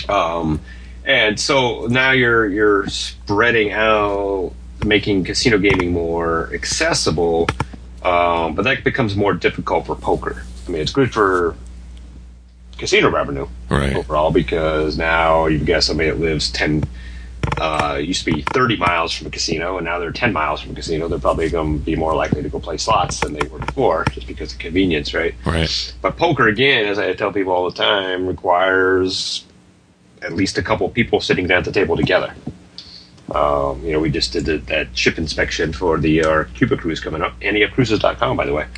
Um, 0.09 0.59
and 1.05 1.39
so 1.39 1.87
now 1.87 2.11
you're 2.11 2.47
you're 2.47 2.87
spreading 2.87 3.71
out, 3.71 4.53
making 4.83 5.25
casino 5.25 5.57
gaming 5.57 5.91
more 5.91 6.49
accessible, 6.53 7.47
um, 8.03 8.55
but 8.55 8.63
that 8.63 8.83
becomes 8.83 9.15
more 9.15 9.33
difficult 9.33 9.85
for 9.85 9.95
poker. 9.95 10.43
I 10.67 10.71
mean, 10.71 10.81
it's 10.81 10.91
good 10.91 11.13
for 11.13 11.55
casino 12.77 13.09
revenue 13.09 13.47
Right. 13.69 13.95
overall 13.95 14.31
because 14.31 14.97
now 14.97 15.45
you've 15.47 15.65
got 15.65 15.83
somebody 15.83 16.09
that 16.09 16.19
lives 16.19 16.49
10 16.51 16.83
uh, 17.59 17.99
used 18.01 18.23
to 18.25 18.31
be 18.33 18.41
30 18.41 18.77
miles 18.77 19.11
from 19.13 19.27
a 19.27 19.29
casino 19.29 19.77
and 19.77 19.85
now 19.85 19.99
they're 19.99 20.11
10 20.11 20.31
miles 20.33 20.61
from 20.61 20.71
a 20.71 20.75
casino 20.75 21.07
they're 21.07 21.19
probably 21.19 21.49
going 21.49 21.77
to 21.79 21.85
be 21.85 21.95
more 21.95 22.15
likely 22.15 22.41
to 22.41 22.49
go 22.49 22.59
play 22.59 22.77
slots 22.77 23.19
than 23.19 23.33
they 23.33 23.45
were 23.47 23.59
before 23.59 24.05
just 24.11 24.27
because 24.27 24.53
of 24.53 24.59
convenience 24.59 25.13
right 25.13 25.35
Right. 25.45 25.93
but 26.01 26.15
poker 26.17 26.47
again 26.47 26.85
as 26.87 26.97
i 26.97 27.11
tell 27.13 27.31
people 27.33 27.51
all 27.51 27.69
the 27.69 27.75
time 27.75 28.25
requires 28.27 29.43
at 30.21 30.33
least 30.33 30.57
a 30.57 30.63
couple 30.63 30.87
people 30.89 31.19
sitting 31.19 31.45
down 31.47 31.59
at 31.59 31.65
the 31.65 31.71
table 31.71 31.97
together 31.97 32.33
um, 33.33 33.83
you 33.83 33.93
know, 33.93 33.99
we 33.99 34.09
just 34.09 34.31
did 34.33 34.45
the, 34.45 34.57
that 34.57 34.97
ship 34.97 35.17
inspection 35.17 35.73
for 35.73 35.97
the 35.97 36.23
uh, 36.23 36.43
Cuba 36.55 36.77
cruise 36.77 36.99
coming 36.99 37.21
up. 37.21 37.39
AnteUpCruises.com, 37.39 38.37
by 38.37 38.45
the 38.45 38.53
way. 38.53 38.67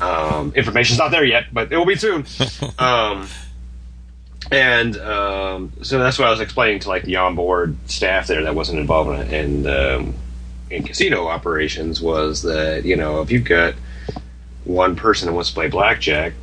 Um, 0.00 0.52
information's 0.54 0.98
not 0.98 1.10
there 1.10 1.24
yet, 1.24 1.46
but 1.52 1.72
it 1.72 1.76
will 1.76 1.86
be 1.86 1.96
soon. 1.96 2.26
Um, 2.78 3.28
and 4.50 4.96
um, 4.98 5.72
so 5.82 5.98
that's 5.98 6.18
what 6.18 6.28
I 6.28 6.30
was 6.30 6.40
explaining 6.40 6.80
to 6.80 6.88
like 6.88 7.02
the 7.02 7.16
onboard 7.16 7.76
staff 7.86 8.26
there 8.26 8.42
that 8.42 8.54
wasn't 8.54 8.78
involved 8.78 9.32
in, 9.32 9.34
in, 9.34 9.66
um, 9.66 10.14
in 10.70 10.82
casino 10.82 11.26
operations 11.26 12.00
was 12.00 12.42
that 12.42 12.84
you 12.84 12.96
know 12.96 13.22
if 13.22 13.30
you've 13.30 13.44
got 13.44 13.74
one 14.64 14.96
person 14.96 15.26
that 15.26 15.32
wants 15.32 15.48
to 15.48 15.54
play 15.54 15.68
blackjack, 15.68 16.34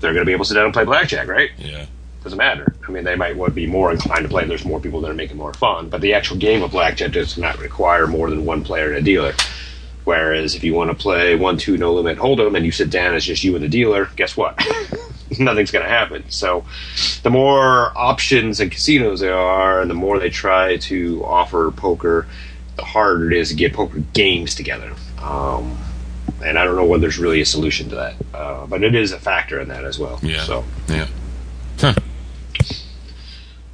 they're 0.00 0.12
going 0.12 0.22
to 0.22 0.24
be 0.24 0.32
able 0.32 0.44
to 0.44 0.48
sit 0.48 0.54
down 0.54 0.64
and 0.64 0.74
play 0.74 0.84
blackjack, 0.84 1.28
right? 1.28 1.50
Yeah. 1.58 1.86
Doesn't 2.26 2.38
matter. 2.38 2.74
I 2.88 2.90
mean, 2.90 3.04
they 3.04 3.14
might 3.14 3.36
want 3.36 3.50
to 3.50 3.54
be 3.54 3.68
more 3.68 3.92
inclined 3.92 4.24
to 4.24 4.28
play. 4.28 4.44
There's 4.46 4.64
more 4.64 4.80
people 4.80 5.00
that 5.02 5.10
are 5.12 5.14
making 5.14 5.36
more 5.36 5.54
fun, 5.54 5.88
but 5.88 6.00
the 6.00 6.14
actual 6.14 6.36
game 6.36 6.60
of 6.64 6.72
blackjack 6.72 7.12
does 7.12 7.38
not 7.38 7.56
require 7.60 8.08
more 8.08 8.28
than 8.30 8.44
one 8.44 8.64
player 8.64 8.88
and 8.88 8.96
a 8.96 9.00
dealer. 9.00 9.32
Whereas 10.02 10.56
if 10.56 10.64
you 10.64 10.74
want 10.74 10.90
to 10.90 10.96
play 10.96 11.36
one, 11.36 11.56
two, 11.56 11.76
no 11.76 11.94
limit 11.94 12.18
hold'em, 12.18 12.56
and 12.56 12.66
you 12.66 12.72
sit 12.72 12.90
down 12.90 13.14
as 13.14 13.24
just 13.24 13.44
you 13.44 13.54
and 13.54 13.62
the 13.62 13.68
dealer, 13.68 14.10
guess 14.16 14.36
what? 14.36 14.58
Nothing's 15.38 15.70
going 15.70 15.84
to 15.84 15.88
happen. 15.88 16.24
So, 16.28 16.64
the 17.22 17.30
more 17.30 17.96
options 17.96 18.58
and 18.58 18.72
casinos 18.72 19.20
there 19.20 19.38
are, 19.38 19.80
and 19.80 19.88
the 19.88 19.94
more 19.94 20.18
they 20.18 20.30
try 20.30 20.76
to 20.78 21.24
offer 21.24 21.70
poker, 21.70 22.26
the 22.74 22.84
harder 22.84 23.30
it 23.30 23.38
is 23.38 23.50
to 23.50 23.54
get 23.54 23.72
poker 23.72 24.00
games 24.14 24.56
together. 24.56 24.92
Um, 25.22 25.78
and 26.44 26.58
I 26.58 26.64
don't 26.64 26.74
know 26.74 26.86
whether 26.86 27.02
there's 27.02 27.18
really 27.18 27.40
a 27.40 27.46
solution 27.46 27.88
to 27.90 27.94
that, 27.94 28.14
uh, 28.34 28.66
but 28.66 28.82
it 28.82 28.96
is 28.96 29.12
a 29.12 29.18
factor 29.20 29.60
in 29.60 29.68
that 29.68 29.84
as 29.84 29.96
well. 29.96 30.18
Yeah. 30.22 30.42
So. 30.42 30.64
Yeah. 30.88 31.06
Huh. 31.78 31.94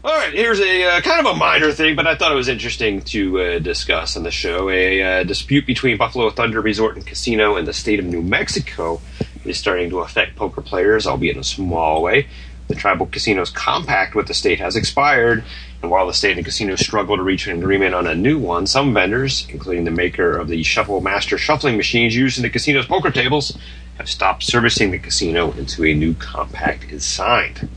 All 0.05 0.17
right, 0.17 0.33
here's 0.33 0.59
a 0.59 0.83
uh, 0.83 1.01
kind 1.01 1.25
of 1.25 1.33
a 1.33 1.39
minor 1.39 1.71
thing, 1.71 1.95
but 1.95 2.09
I 2.09 2.17
thought 2.17 2.33
it 2.33 2.35
was 2.35 2.49
interesting 2.49 3.03
to 3.03 3.41
uh, 3.41 3.59
discuss 3.61 4.17
on 4.17 4.25
the 4.25 4.33
show. 4.33 4.69
A 4.69 5.01
uh, 5.01 5.23
dispute 5.23 5.65
between 5.65 5.97
Buffalo 5.97 6.29
Thunder 6.31 6.61
Resort 6.61 6.97
and 6.97 7.07
Casino 7.07 7.55
and 7.55 7.69
the 7.69 7.73
state 7.73 8.01
of 8.01 8.07
New 8.07 8.21
Mexico 8.21 9.01
is 9.45 9.59
starting 9.59 9.91
to 9.91 10.01
affect 10.01 10.35
poker 10.35 10.61
players, 10.61 11.07
albeit 11.07 11.37
in 11.37 11.41
a 11.41 11.45
small 11.45 12.03
way. 12.03 12.27
The 12.67 12.75
tribal 12.75 13.07
casino's 13.07 13.51
compact 13.51 14.17
with 14.17 14.27
the 14.27 14.35
state 14.35 14.59
has 14.59 14.75
expired, 14.75 15.45
and 15.83 15.91
while 15.91 16.09
the 16.09 16.15
state 16.15 16.37
and 16.37 16.45
casinos 16.45 16.81
struggle 16.81 17.17
to 17.17 17.23
reach 17.23 17.47
an 17.47 17.57
agreement 17.57 17.95
on 17.95 18.09
a 18.09 18.15
new 18.17 18.41
one, 18.41 18.67
some 18.67 18.93
vendors, 18.93 19.47
including 19.51 19.85
the 19.85 19.93
maker 19.93 20.37
of 20.37 20.49
the 20.49 20.65
Shuffle 20.65 21.01
Master 21.01 21.39
shuffling 21.39 21.77
machines 21.77 22.17
used 22.17 22.39
in 22.39 22.43
the 22.43 22.51
casino's 22.51 22.87
poker 22.87 23.13
tables, 23.13 23.57
have 23.99 24.09
stopped 24.09 24.43
servicing 24.43 24.91
the 24.91 24.99
casino 24.99 25.53
until 25.53 25.85
a 25.85 25.95
new 25.95 26.15
compact 26.15 26.91
is 26.91 27.05
signed. 27.05 27.69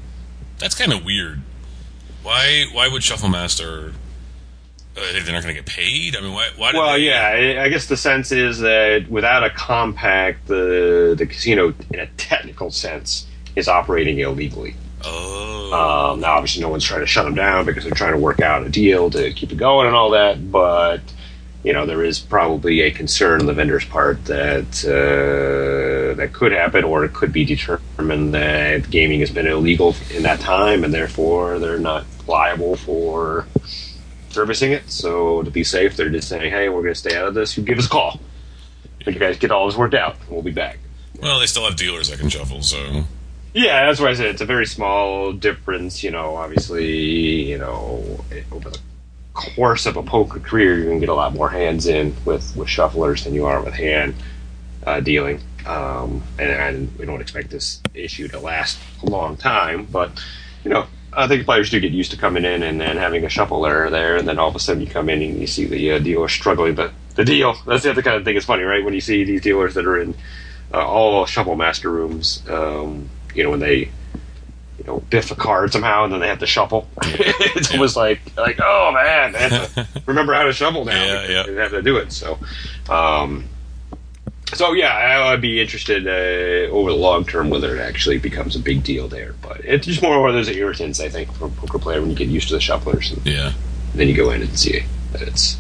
That's 0.57 0.73
kind 0.73 0.91
of 0.91 1.05
weird. 1.05 1.43
Why? 2.25 2.65
Why 2.73 2.87
would 2.87 3.03
Shuffle 3.03 3.29
Master? 3.29 3.93
Uh, 4.97 5.01
they're 5.11 5.33
not 5.33 5.43
going 5.43 5.53
to 5.55 5.61
get 5.61 5.67
paid. 5.67 6.15
I 6.15 6.21
mean, 6.21 6.33
why? 6.33 6.49
Why? 6.57 6.71
Well, 6.73 6.93
they, 6.93 7.01
yeah, 7.01 7.59
I 7.59 7.65
I 7.65 7.69
guess 7.69 7.85
the 7.85 7.95
sense 7.95 8.31
is 8.31 8.59
that 8.59 9.05
without 9.09 9.43
a 9.43 9.51
compact, 9.51 10.47
the 10.47 11.13
the 11.15 11.27
casino, 11.27 11.73
in 11.93 11.99
a 11.99 12.07
technical 12.17 12.71
sense, 12.71 13.27
is 13.55 13.67
operating 13.67 14.17
illegally. 14.17 14.75
Oh. 15.03 16.13
Um, 16.13 16.21
now, 16.21 16.33
obviously, 16.33 16.63
no 16.63 16.69
one's 16.69 16.83
trying 16.83 17.01
to 17.01 17.05
shut 17.05 17.25
them 17.25 17.35
down 17.35 17.65
because 17.65 17.83
they're 17.83 17.93
trying 17.93 18.13
to 18.13 18.19
work 18.19 18.41
out 18.41 18.65
a 18.65 18.69
deal 18.69 19.11
to 19.11 19.31
keep 19.33 19.51
it 19.51 19.57
going 19.57 19.85
and 19.85 19.95
all 19.95 20.09
that. 20.11 20.51
But 20.51 21.01
you 21.65 21.73
know, 21.73 21.87
there 21.87 22.03
is 22.03 22.19
probably 22.19 22.81
a 22.81 22.91
concern 22.91 23.41
on 23.41 23.47
the 23.47 23.53
vendor's 23.53 23.83
part 23.83 24.23
that 24.25 24.85
uh, 24.85 26.13
that 26.15 26.31
could 26.31 26.51
happen, 26.51 26.83
or 26.83 27.03
it 27.03 27.13
could 27.13 27.33
be 27.33 27.43
determined 27.43 28.35
that 28.35 28.87
gaming 28.91 29.21
has 29.21 29.31
been 29.31 29.47
illegal 29.47 29.95
in 30.13 30.21
that 30.23 30.39
time, 30.39 30.83
and 30.83 30.93
therefore 30.93 31.57
they're 31.57 31.79
not 31.79 32.05
liable 32.27 32.75
for 32.75 33.47
servicing 34.29 34.73
it. 34.73 34.91
So 34.91 35.41
to 35.41 35.49
be 35.49 35.63
safe, 35.63 35.97
they're 35.97 36.11
just 36.11 36.29
saying, 36.29 36.51
"Hey, 36.51 36.69
we're 36.69 36.83
going 36.83 36.93
to 36.93 36.99
stay 36.99 37.17
out 37.17 37.27
of 37.27 37.33
this. 37.33 37.57
You 37.57 37.63
give 37.63 37.79
us 37.79 37.87
a 37.87 37.89
call. 37.89 38.19
When 39.03 39.15
you 39.15 39.19
guys 39.19 39.39
get 39.39 39.49
all 39.49 39.65
this 39.65 39.75
worked 39.75 39.95
out, 39.95 40.17
we'll 40.29 40.43
be 40.43 40.51
back." 40.51 40.77
well, 41.19 41.39
they 41.39 41.47
still 41.47 41.65
have 41.65 41.77
dealers 41.77 42.09
that 42.09 42.19
can 42.19 42.29
shuffle, 42.29 42.61
so 42.61 43.05
Yeah, 43.53 43.87
that's 43.87 43.99
why 43.99 44.09
I 44.09 44.13
said 44.13 44.27
it's 44.27 44.41
a 44.41 44.45
very 44.45 44.67
small 44.67 45.33
difference. 45.33 46.03
You 46.03 46.11
know, 46.11 46.35
obviously, 46.35 47.49
you 47.49 47.57
know, 47.57 48.23
over 48.51 48.69
the 48.69 48.79
course 49.35 49.85
of 49.85 49.97
a 49.97 50.03
poker 50.03 50.39
career, 50.39 50.75
you're 50.75 50.85
going 50.85 50.99
to 50.99 51.05
get 51.05 51.11
a 51.11 51.15
lot 51.15 51.33
more 51.33 51.49
hands 51.49 51.85
in 51.85 52.15
with 52.25 52.55
with 52.55 52.67
shufflers 52.67 53.23
than 53.23 53.33
you 53.33 53.45
are 53.45 53.61
with 53.61 53.73
hand 53.73 54.15
uh, 54.85 54.99
dealing. 54.99 55.41
Um, 55.65 56.23
and, 56.39 56.49
and 56.49 56.97
we 56.97 57.05
don't 57.05 57.21
expect 57.21 57.49
this 57.49 57.81
issue 57.93 58.27
to 58.29 58.39
last 58.39 58.79
a 59.03 59.07
long 59.07 59.35
time, 59.35 59.85
but 59.85 60.23
you 60.63 60.69
know, 60.69 60.85
I 61.11 61.27
think 61.27 61.45
players 61.45 61.69
do 61.69 61.79
get 61.79 61.91
used 61.91 62.11
to 62.11 62.17
coming 62.17 62.45
in 62.45 62.61
and 62.63 62.79
then 62.79 62.97
having 62.97 63.25
a 63.25 63.29
shuffler 63.29 63.89
there, 63.89 64.17
and 64.17 64.27
then 64.27 64.37
all 64.37 64.49
of 64.49 64.55
a 64.55 64.59
sudden 64.59 64.81
you 64.81 64.87
come 64.87 65.09
in 65.09 65.21
and 65.21 65.39
you 65.39 65.47
see 65.47 65.65
the 65.65 65.93
uh, 65.93 65.99
dealer 65.99 66.27
struggling. 66.27 66.75
But 66.75 66.93
the 67.15 67.25
deal, 67.25 67.55
that's 67.65 67.83
the 67.83 67.91
other 67.91 68.01
kind 68.01 68.17
of 68.17 68.25
thing 68.25 68.35
is 68.35 68.45
funny, 68.45 68.63
right? 68.63 68.83
When 68.83 68.93
you 68.93 69.01
see 69.01 69.23
these 69.23 69.41
dealers 69.41 69.73
that 69.75 69.85
are 69.85 69.99
in 69.99 70.15
uh, 70.73 70.85
all 70.85 71.25
shuffle 71.25 71.55
master 71.55 71.89
rooms, 71.89 72.43
um, 72.49 73.09
you 73.33 73.43
know, 73.43 73.49
when 73.49 73.59
they 73.59 73.91
you 74.85 74.91
know 74.91 74.99
biff 75.09 75.31
a 75.31 75.35
card 75.35 75.71
somehow 75.71 76.03
and 76.03 76.13
then 76.13 76.19
they 76.19 76.27
have 76.27 76.39
to 76.39 76.47
shuffle. 76.47 76.87
it's 77.01 77.71
almost 77.71 77.95
like 77.95 78.19
like 78.37 78.59
oh 78.61 78.91
man, 78.93 79.31
they 79.31 79.39
have 79.39 79.73
to 79.73 79.87
remember 80.05 80.33
how 80.33 80.43
to 80.43 80.53
shuffle 80.53 80.85
now. 80.85 81.03
Yeah, 81.03 81.27
yeah. 81.27 81.43
They 81.43 81.55
have 81.55 81.71
to 81.71 81.81
do 81.81 81.97
it. 81.97 82.11
So, 82.11 82.37
um, 82.89 83.45
so 84.53 84.73
yeah, 84.73 84.93
I 84.93 85.31
would 85.31 85.41
be 85.41 85.59
interested 85.59 86.07
uh, 86.07 86.71
over 86.71 86.91
the 86.91 86.97
long 86.97 87.25
term 87.25 87.49
whether 87.49 87.75
it 87.75 87.79
actually 87.79 88.19
becomes 88.19 88.55
a 88.55 88.59
big 88.59 88.83
deal 88.83 89.07
there. 89.07 89.33
But 89.41 89.61
it's 89.65 89.87
just 89.87 90.01
more 90.01 90.19
one 90.21 90.29
of 90.29 90.35
those 90.35 90.49
irritants, 90.49 90.99
I 90.99 91.09
think, 91.09 91.31
for 91.33 91.45
a 91.45 91.49
poker 91.49 91.79
player 91.79 92.01
when 92.01 92.11
you 92.11 92.15
get 92.15 92.27
used 92.27 92.49
to 92.49 92.53
the 92.53 92.59
shufflers 92.59 93.11
and 93.11 93.25
yeah. 93.25 93.53
then 93.95 94.07
you 94.07 94.15
go 94.15 94.29
in 94.31 94.41
and 94.41 94.57
see 94.57 94.83
that 95.13 95.23
it's 95.23 95.57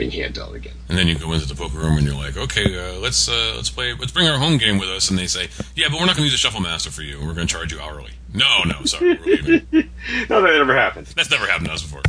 being 0.00 0.10
hand 0.10 0.34
dealt 0.34 0.54
again. 0.54 0.72
And 0.88 0.96
then 0.96 1.06
you 1.06 1.18
go 1.18 1.32
into 1.32 1.46
the 1.46 1.54
poker 1.54 1.76
room 1.76 1.98
and 1.98 2.06
you're 2.06 2.16
like, 2.16 2.34
okay, 2.34 2.78
uh, 2.78 2.98
let's 3.00 3.28
uh, 3.28 3.52
let's 3.54 3.68
play, 3.68 3.92
let's 3.92 4.12
bring 4.12 4.26
our 4.28 4.38
home 4.38 4.56
game 4.56 4.78
with 4.78 4.88
us. 4.88 5.10
And 5.10 5.18
they 5.18 5.26
say, 5.26 5.48
yeah, 5.76 5.88
but 5.90 6.00
we're 6.00 6.06
not 6.06 6.16
going 6.16 6.26
to 6.26 6.32
use 6.32 6.34
a 6.34 6.38
shuffle 6.38 6.62
master 6.62 6.90
for 6.90 7.02
you. 7.02 7.18
We're 7.18 7.34
going 7.34 7.46
to 7.46 7.52
charge 7.52 7.70
you 7.70 7.80
hourly. 7.80 8.12
No, 8.32 8.62
no, 8.64 8.84
sorry, 8.84 9.18
we're 9.18 9.36
leaving. 9.36 9.66
No, 10.30 10.40
that 10.40 10.56
never 10.56 10.74
happened. 10.74 11.06
That's 11.08 11.30
never 11.30 11.46
happened 11.46 11.66
to 11.68 11.74
us 11.74 11.82
before. 11.82 12.02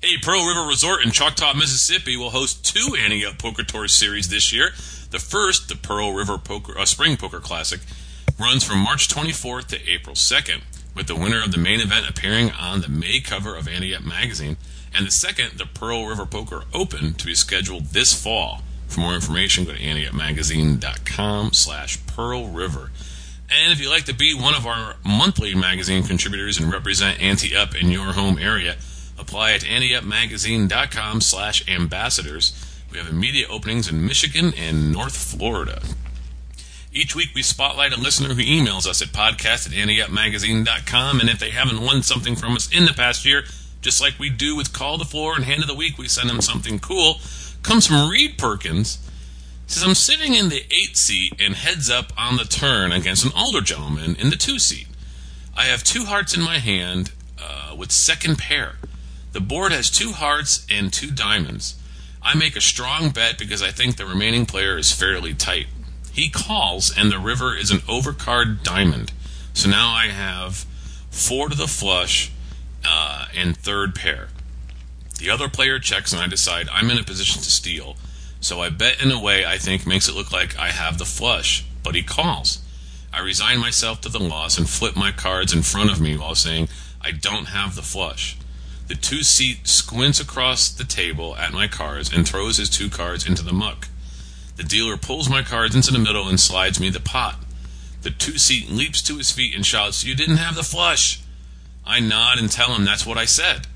Hey, 0.00 0.16
Pearl 0.20 0.46
River 0.46 0.66
Resort 0.66 1.04
in 1.04 1.12
Choctaw, 1.12 1.54
Mississippi 1.54 2.16
will 2.16 2.30
host 2.30 2.64
two 2.64 2.96
Ante 2.98 3.24
Up 3.26 3.38
Poker 3.38 3.62
Tour 3.62 3.86
series 3.86 4.28
this 4.28 4.52
year. 4.52 4.70
The 5.10 5.18
first, 5.18 5.68
the 5.68 5.76
Pearl 5.76 6.14
River 6.14 6.38
Poker 6.38 6.76
uh, 6.78 6.86
Spring 6.86 7.16
Poker 7.16 7.38
Classic, 7.38 7.80
runs 8.40 8.64
from 8.64 8.78
March 8.78 9.08
24th 9.08 9.66
to 9.66 9.88
April 9.88 10.16
2nd, 10.16 10.62
with 10.96 11.06
the 11.06 11.14
winner 11.14 11.42
of 11.44 11.52
the 11.52 11.58
main 11.58 11.80
event 11.80 12.08
appearing 12.08 12.50
on 12.52 12.80
the 12.80 12.88
May 12.88 13.20
cover 13.20 13.54
of 13.54 13.68
Ante 13.68 13.94
Up 13.94 14.02
magazine, 14.02 14.56
and 14.94 15.06
the 15.06 15.10
second, 15.10 15.58
the 15.58 15.66
Pearl 15.66 16.06
River 16.06 16.26
Poker 16.26 16.64
Open, 16.72 17.14
to 17.14 17.26
be 17.26 17.34
scheduled 17.34 17.86
this 17.86 18.12
fall. 18.12 18.62
For 18.88 19.00
more 19.00 19.14
information, 19.14 19.64
go 19.64 19.72
to 19.72 19.78
anteupmagazine.com 19.78 21.52
slash 21.54 22.06
Pearl 22.06 22.48
River. 22.48 22.90
And 23.50 23.72
if 23.72 23.80
you'd 23.80 23.90
like 23.90 24.04
to 24.04 24.14
be 24.14 24.34
one 24.34 24.54
of 24.54 24.66
our 24.66 24.96
monthly 25.04 25.54
magazine 25.54 26.02
contributors 26.02 26.58
and 26.58 26.72
represent 26.72 27.20
Ante 27.22 27.54
Up 27.54 27.74
in 27.74 27.90
your 27.90 28.12
home 28.12 28.38
area, 28.38 28.76
apply 29.18 29.52
at 29.52 29.62
anteupmagazine.com 29.62 31.20
slash 31.20 31.66
ambassadors. 31.68 32.52
We 32.90 32.98
have 32.98 33.08
immediate 33.08 33.50
openings 33.50 33.88
in 33.88 34.04
Michigan 34.04 34.52
and 34.56 34.92
North 34.92 35.16
Florida. 35.16 35.82
Each 36.92 37.16
week 37.16 37.30
we 37.34 37.42
spotlight 37.42 37.94
a 37.94 38.00
listener 38.00 38.34
who 38.34 38.42
emails 38.42 38.86
us 38.86 39.00
at 39.00 39.08
podcast 39.08 39.66
at 39.66 39.72
anteupmagazine.com, 39.72 41.20
and 41.20 41.30
if 41.30 41.38
they 41.38 41.50
haven't 41.50 41.80
won 41.80 42.02
something 42.02 42.36
from 42.36 42.54
us 42.54 42.70
in 42.70 42.84
the 42.84 42.92
past 42.92 43.24
year, 43.24 43.44
just 43.82 44.00
like 44.00 44.18
we 44.18 44.30
do 44.30 44.56
with 44.56 44.72
Call 44.72 44.96
to 44.98 45.04
Floor 45.04 45.34
and 45.34 45.44
Hand 45.44 45.62
of 45.62 45.68
the 45.68 45.74
Week, 45.74 45.98
we 45.98 46.08
send 46.08 46.30
them 46.30 46.40
something 46.40 46.78
cool. 46.78 47.16
Comes 47.62 47.86
from 47.86 48.08
Reed 48.08 48.38
Perkins. 48.38 48.98
Says 49.66 49.82
I'm 49.82 49.94
sitting 49.94 50.34
in 50.34 50.48
the 50.48 50.64
eight 50.70 50.96
seat 50.96 51.34
and 51.40 51.54
heads 51.54 51.90
up 51.90 52.12
on 52.16 52.36
the 52.36 52.44
turn 52.44 52.92
against 52.92 53.24
an 53.24 53.32
older 53.36 53.60
gentleman 53.60 54.16
in 54.16 54.30
the 54.30 54.36
two 54.36 54.58
seat. 54.58 54.86
I 55.56 55.64
have 55.64 55.82
two 55.82 56.04
hearts 56.04 56.34
in 56.34 56.42
my 56.42 56.58
hand 56.58 57.10
uh, 57.40 57.74
with 57.76 57.90
second 57.90 58.38
pair. 58.38 58.76
The 59.32 59.40
board 59.40 59.72
has 59.72 59.90
two 59.90 60.12
hearts 60.12 60.66
and 60.70 60.92
two 60.92 61.10
diamonds. 61.10 61.78
I 62.22 62.36
make 62.36 62.54
a 62.54 62.60
strong 62.60 63.10
bet 63.10 63.38
because 63.38 63.62
I 63.62 63.70
think 63.70 63.96
the 63.96 64.06
remaining 64.06 64.46
player 64.46 64.78
is 64.78 64.92
fairly 64.92 65.34
tight. 65.34 65.66
He 66.12 66.28
calls, 66.28 66.96
and 66.96 67.10
the 67.10 67.18
river 67.18 67.56
is 67.56 67.70
an 67.70 67.78
overcard 67.78 68.62
diamond. 68.62 69.12
So 69.54 69.68
now 69.68 69.88
I 69.88 70.08
have 70.08 70.66
four 71.10 71.48
to 71.48 71.56
the 71.56 71.66
flush 71.66 72.30
uh, 72.84 73.26
and 73.34 73.56
third 73.56 73.94
pair. 73.94 74.28
The 75.18 75.30
other 75.30 75.48
player 75.48 75.78
checks, 75.78 76.12
and 76.12 76.20
I 76.20 76.26
decide 76.26 76.68
I'm 76.72 76.90
in 76.90 76.98
a 76.98 77.04
position 77.04 77.42
to 77.42 77.50
steal. 77.50 77.96
So 78.40 78.60
I 78.60 78.70
bet 78.70 79.02
in 79.02 79.12
a 79.12 79.20
way 79.20 79.44
I 79.44 79.56
think 79.56 79.86
makes 79.86 80.08
it 80.08 80.16
look 80.16 80.32
like 80.32 80.58
I 80.58 80.68
have 80.70 80.98
the 80.98 81.04
flush, 81.04 81.64
but 81.84 81.94
he 81.94 82.02
calls. 82.02 82.60
I 83.12 83.20
resign 83.20 83.58
myself 83.58 84.00
to 84.00 84.08
the 84.08 84.18
loss 84.18 84.58
and 84.58 84.68
flip 84.68 84.96
my 84.96 85.12
cards 85.12 85.52
in 85.52 85.62
front 85.62 85.92
of 85.92 86.00
me 86.00 86.16
while 86.16 86.34
saying 86.34 86.68
I 87.00 87.12
don't 87.12 87.46
have 87.46 87.76
the 87.76 87.82
flush. 87.82 88.36
The 88.88 88.94
two 88.94 89.22
seat 89.22 89.68
squints 89.68 90.18
across 90.18 90.68
the 90.68 90.84
table 90.84 91.36
at 91.36 91.52
my 91.52 91.68
cards 91.68 92.12
and 92.12 92.26
throws 92.26 92.56
his 92.56 92.68
two 92.68 92.90
cards 92.90 93.26
into 93.26 93.44
the 93.44 93.52
muck. 93.52 93.88
The 94.56 94.64
dealer 94.64 94.96
pulls 94.96 95.28
my 95.28 95.42
cards 95.42 95.74
into 95.74 95.92
the 95.92 95.98
middle 95.98 96.28
and 96.28 96.40
slides 96.40 96.80
me 96.80 96.90
the 96.90 97.00
pot. 97.00 97.36
The 98.02 98.10
two 98.10 98.38
seat 98.38 98.70
leaps 98.70 99.00
to 99.02 99.18
his 99.18 99.30
feet 99.30 99.54
and 99.54 99.64
shouts, 99.64 100.04
You 100.04 100.14
didn't 100.14 100.38
have 100.38 100.56
the 100.56 100.62
flush! 100.62 101.20
I 101.84 102.00
nod 102.00 102.38
and 102.38 102.50
tell 102.50 102.74
him 102.74 102.84
that's 102.84 103.06
what 103.06 103.18
I 103.18 103.24
said. 103.24 103.66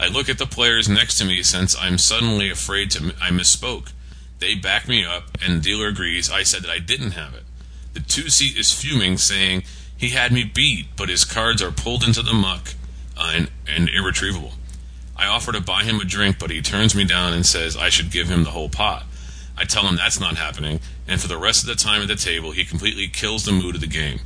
I 0.00 0.08
look 0.08 0.28
at 0.28 0.38
the 0.38 0.46
players 0.46 0.88
next 0.88 1.18
to 1.18 1.24
me 1.24 1.42
since 1.42 1.76
I'm 1.76 1.98
suddenly 1.98 2.50
afraid 2.50 2.90
to 2.92 3.14
I 3.20 3.30
misspoke. 3.30 3.92
They 4.38 4.54
back 4.54 4.86
me 4.86 5.04
up, 5.04 5.36
and 5.42 5.56
the 5.56 5.62
dealer 5.62 5.88
agrees 5.88 6.30
I 6.30 6.44
said 6.44 6.62
that 6.62 6.70
I 6.70 6.78
didn't 6.78 7.12
have 7.12 7.34
it. 7.34 7.42
The 7.94 8.00
two 8.00 8.28
seat 8.28 8.56
is 8.56 8.72
fuming, 8.72 9.16
saying 9.18 9.64
he 9.96 10.10
had 10.10 10.30
me 10.32 10.44
beat, 10.44 10.86
but 10.96 11.08
his 11.08 11.24
cards 11.24 11.60
are 11.60 11.72
pulled 11.72 12.04
into 12.04 12.22
the 12.22 12.32
muck 12.32 12.74
uh, 13.16 13.32
and, 13.34 13.50
and 13.66 13.88
irretrievable. 13.88 14.52
I 15.16 15.26
offer 15.26 15.50
to 15.50 15.60
buy 15.60 15.82
him 15.82 15.98
a 15.98 16.04
drink, 16.04 16.38
but 16.38 16.50
he 16.50 16.62
turns 16.62 16.94
me 16.94 17.04
down 17.04 17.32
and 17.32 17.44
says 17.44 17.76
I 17.76 17.88
should 17.88 18.12
give 18.12 18.28
him 18.28 18.44
the 18.44 18.50
whole 18.50 18.68
pot. 18.68 19.04
I 19.56 19.64
tell 19.64 19.82
him 19.82 19.96
that's 19.96 20.20
not 20.20 20.36
happening, 20.36 20.78
and 21.08 21.20
for 21.20 21.26
the 21.26 21.36
rest 21.36 21.62
of 21.64 21.68
the 21.68 21.74
time 21.74 22.02
at 22.02 22.06
the 22.06 22.14
table, 22.14 22.52
he 22.52 22.64
completely 22.64 23.08
kills 23.08 23.44
the 23.44 23.50
mood 23.50 23.74
of 23.74 23.80
the 23.80 23.88
game. 23.88 24.20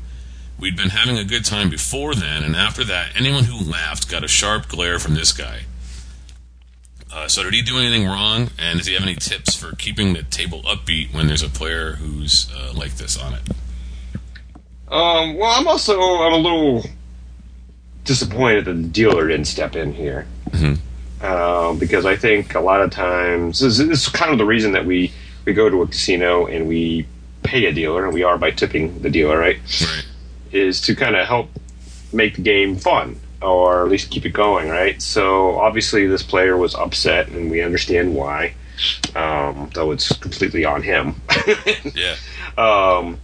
We'd 0.58 0.76
been 0.76 0.90
having 0.90 1.18
a 1.18 1.24
good 1.24 1.44
time 1.44 1.70
before 1.70 2.14
then, 2.14 2.44
and 2.44 2.54
after 2.54 2.84
that, 2.84 3.16
anyone 3.16 3.44
who 3.44 3.68
laughed 3.68 4.08
got 4.08 4.22
a 4.22 4.28
sharp 4.28 4.68
glare 4.68 4.98
from 5.00 5.14
this 5.14 5.32
guy. 5.32 5.62
Uh, 7.12 7.26
so, 7.28 7.42
did 7.42 7.52
he 7.52 7.62
do 7.62 7.78
anything 7.78 8.06
wrong? 8.06 8.48
And 8.58 8.78
does 8.78 8.86
he 8.86 8.94
have 8.94 9.02
any 9.02 9.14
tips 9.16 9.54
for 9.56 9.74
keeping 9.76 10.12
the 10.14 10.22
table 10.22 10.62
upbeat 10.62 11.12
when 11.12 11.26
there's 11.26 11.42
a 11.42 11.48
player 11.48 11.92
who's 11.94 12.50
uh, 12.56 12.72
like 12.74 12.92
this 12.94 13.18
on 13.20 13.34
it? 13.34 13.42
Um, 14.88 15.34
well, 15.36 15.50
I'm 15.50 15.66
also 15.66 15.98
I'm 16.00 16.32
a 16.32 16.36
little 16.36 16.84
disappointed 18.04 18.64
that 18.66 18.74
the 18.74 18.82
dealer 18.88 19.28
didn't 19.28 19.46
step 19.46 19.74
in 19.76 19.92
here. 19.94 20.26
Mhm. 20.50 20.78
Um, 21.22 21.78
because 21.78 22.04
I 22.04 22.16
think 22.16 22.54
a 22.54 22.60
lot 22.60 22.80
of 22.82 22.90
times 22.90 23.60
this, 23.60 23.78
is- 23.78 23.88
this 23.88 24.02
is 24.02 24.08
kind 24.08 24.32
of 24.32 24.38
the 24.38 24.44
reason 24.44 24.72
that 24.72 24.84
we 24.86 25.12
we 25.44 25.52
go 25.54 25.68
to 25.68 25.82
a 25.82 25.86
casino 25.88 26.46
and 26.46 26.68
we 26.68 27.06
pay 27.42 27.66
a 27.66 27.72
dealer, 27.72 28.04
and 28.04 28.14
we 28.14 28.22
are 28.22 28.38
by 28.38 28.50
tipping 28.52 29.02
the 29.02 29.10
dealer, 29.10 29.36
right? 29.38 29.58
Right. 29.80 30.04
Is 30.52 30.80
to 30.82 30.94
kind 30.94 31.16
of 31.16 31.26
help 31.26 31.48
make 32.12 32.36
the 32.36 32.42
game 32.42 32.76
fun 32.76 33.18
or 33.40 33.84
at 33.84 33.90
least 33.90 34.10
keep 34.10 34.24
it 34.24 34.32
going, 34.32 34.68
right? 34.68 35.00
So 35.02 35.58
obviously 35.58 36.06
this 36.06 36.22
player 36.22 36.56
was 36.56 36.74
upset, 36.74 37.28
and 37.28 37.50
we 37.50 37.60
understand 37.62 38.14
why. 38.14 38.54
Um, 39.14 39.70
though 39.74 39.90
it's 39.90 40.16
completely 40.16 40.64
on 40.64 40.82
him. 40.82 41.20
Yeah. 41.94 42.16
um, 42.56 43.18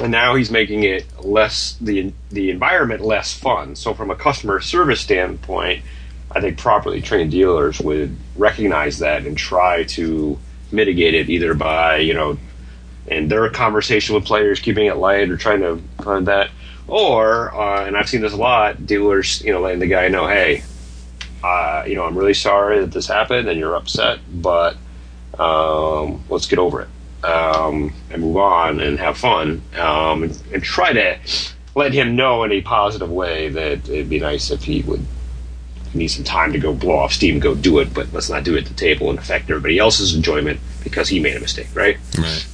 and 0.00 0.10
now 0.10 0.34
he's 0.34 0.50
making 0.50 0.82
it 0.82 1.06
less 1.24 1.76
the 1.80 2.12
the 2.30 2.50
environment 2.50 3.00
less 3.00 3.32
fun. 3.32 3.76
So 3.76 3.94
from 3.94 4.10
a 4.10 4.16
customer 4.16 4.60
service 4.60 5.00
standpoint, 5.00 5.84
I 6.30 6.40
think 6.40 6.58
properly 6.58 7.00
trained 7.00 7.30
dealers 7.30 7.80
would 7.80 8.16
recognize 8.36 8.98
that 8.98 9.24
and 9.26 9.36
try 9.38 9.84
to 9.84 10.38
mitigate 10.72 11.14
it 11.14 11.30
either 11.30 11.54
by 11.54 11.98
you 11.98 12.12
know 12.12 12.36
in 13.08 13.28
their 13.28 13.48
conversation 13.50 14.14
with 14.14 14.24
players 14.24 14.60
keeping 14.60 14.86
it 14.86 14.96
light 14.96 15.30
or 15.30 15.36
trying 15.36 15.60
to 15.60 15.80
find 16.02 16.26
that 16.26 16.50
or 16.88 17.54
uh, 17.54 17.86
and 17.86 17.96
I've 17.96 18.08
seen 18.08 18.20
this 18.20 18.32
a 18.32 18.36
lot 18.36 18.86
dealers 18.86 19.42
you 19.42 19.52
know 19.52 19.60
letting 19.60 19.80
the 19.80 19.86
guy 19.86 20.08
know 20.08 20.26
hey 20.26 20.62
uh, 21.42 21.84
you 21.86 21.94
know 21.94 22.04
I'm 22.04 22.16
really 22.16 22.34
sorry 22.34 22.80
that 22.80 22.92
this 22.92 23.06
happened 23.06 23.48
and 23.48 23.58
you're 23.58 23.74
upset 23.74 24.18
but 24.32 24.76
um, 25.38 26.22
let's 26.28 26.46
get 26.46 26.58
over 26.58 26.82
it 26.82 26.88
um, 27.24 27.92
and 28.10 28.22
move 28.22 28.36
on 28.36 28.80
and 28.80 28.98
have 28.98 29.18
fun 29.18 29.62
um, 29.78 30.24
and, 30.24 30.42
and 30.52 30.62
try 30.62 30.92
to 30.92 31.18
let 31.74 31.92
him 31.92 32.16
know 32.16 32.42
in 32.44 32.52
a 32.52 32.62
positive 32.62 33.10
way 33.10 33.48
that 33.50 33.88
it'd 33.88 34.08
be 34.08 34.18
nice 34.18 34.50
if 34.50 34.64
he 34.64 34.82
would 34.82 35.04
need 35.94 36.08
some 36.08 36.24
time 36.24 36.52
to 36.52 36.58
go 36.58 36.74
blow 36.74 36.96
off 36.96 37.12
steam, 37.12 37.38
go 37.38 37.54
do 37.54 37.78
it, 37.78 37.92
but 37.92 38.12
let's 38.12 38.28
not 38.28 38.44
do 38.44 38.54
it 38.54 38.62
at 38.62 38.66
the 38.66 38.74
table 38.74 39.10
and 39.10 39.18
affect 39.18 39.50
everybody 39.50 39.78
else's 39.78 40.14
enjoyment 40.14 40.60
because 40.84 41.08
he 41.08 41.20
made 41.20 41.36
a 41.36 41.40
mistake, 41.40 41.68
right? 41.74 41.96
Right. 42.18 42.46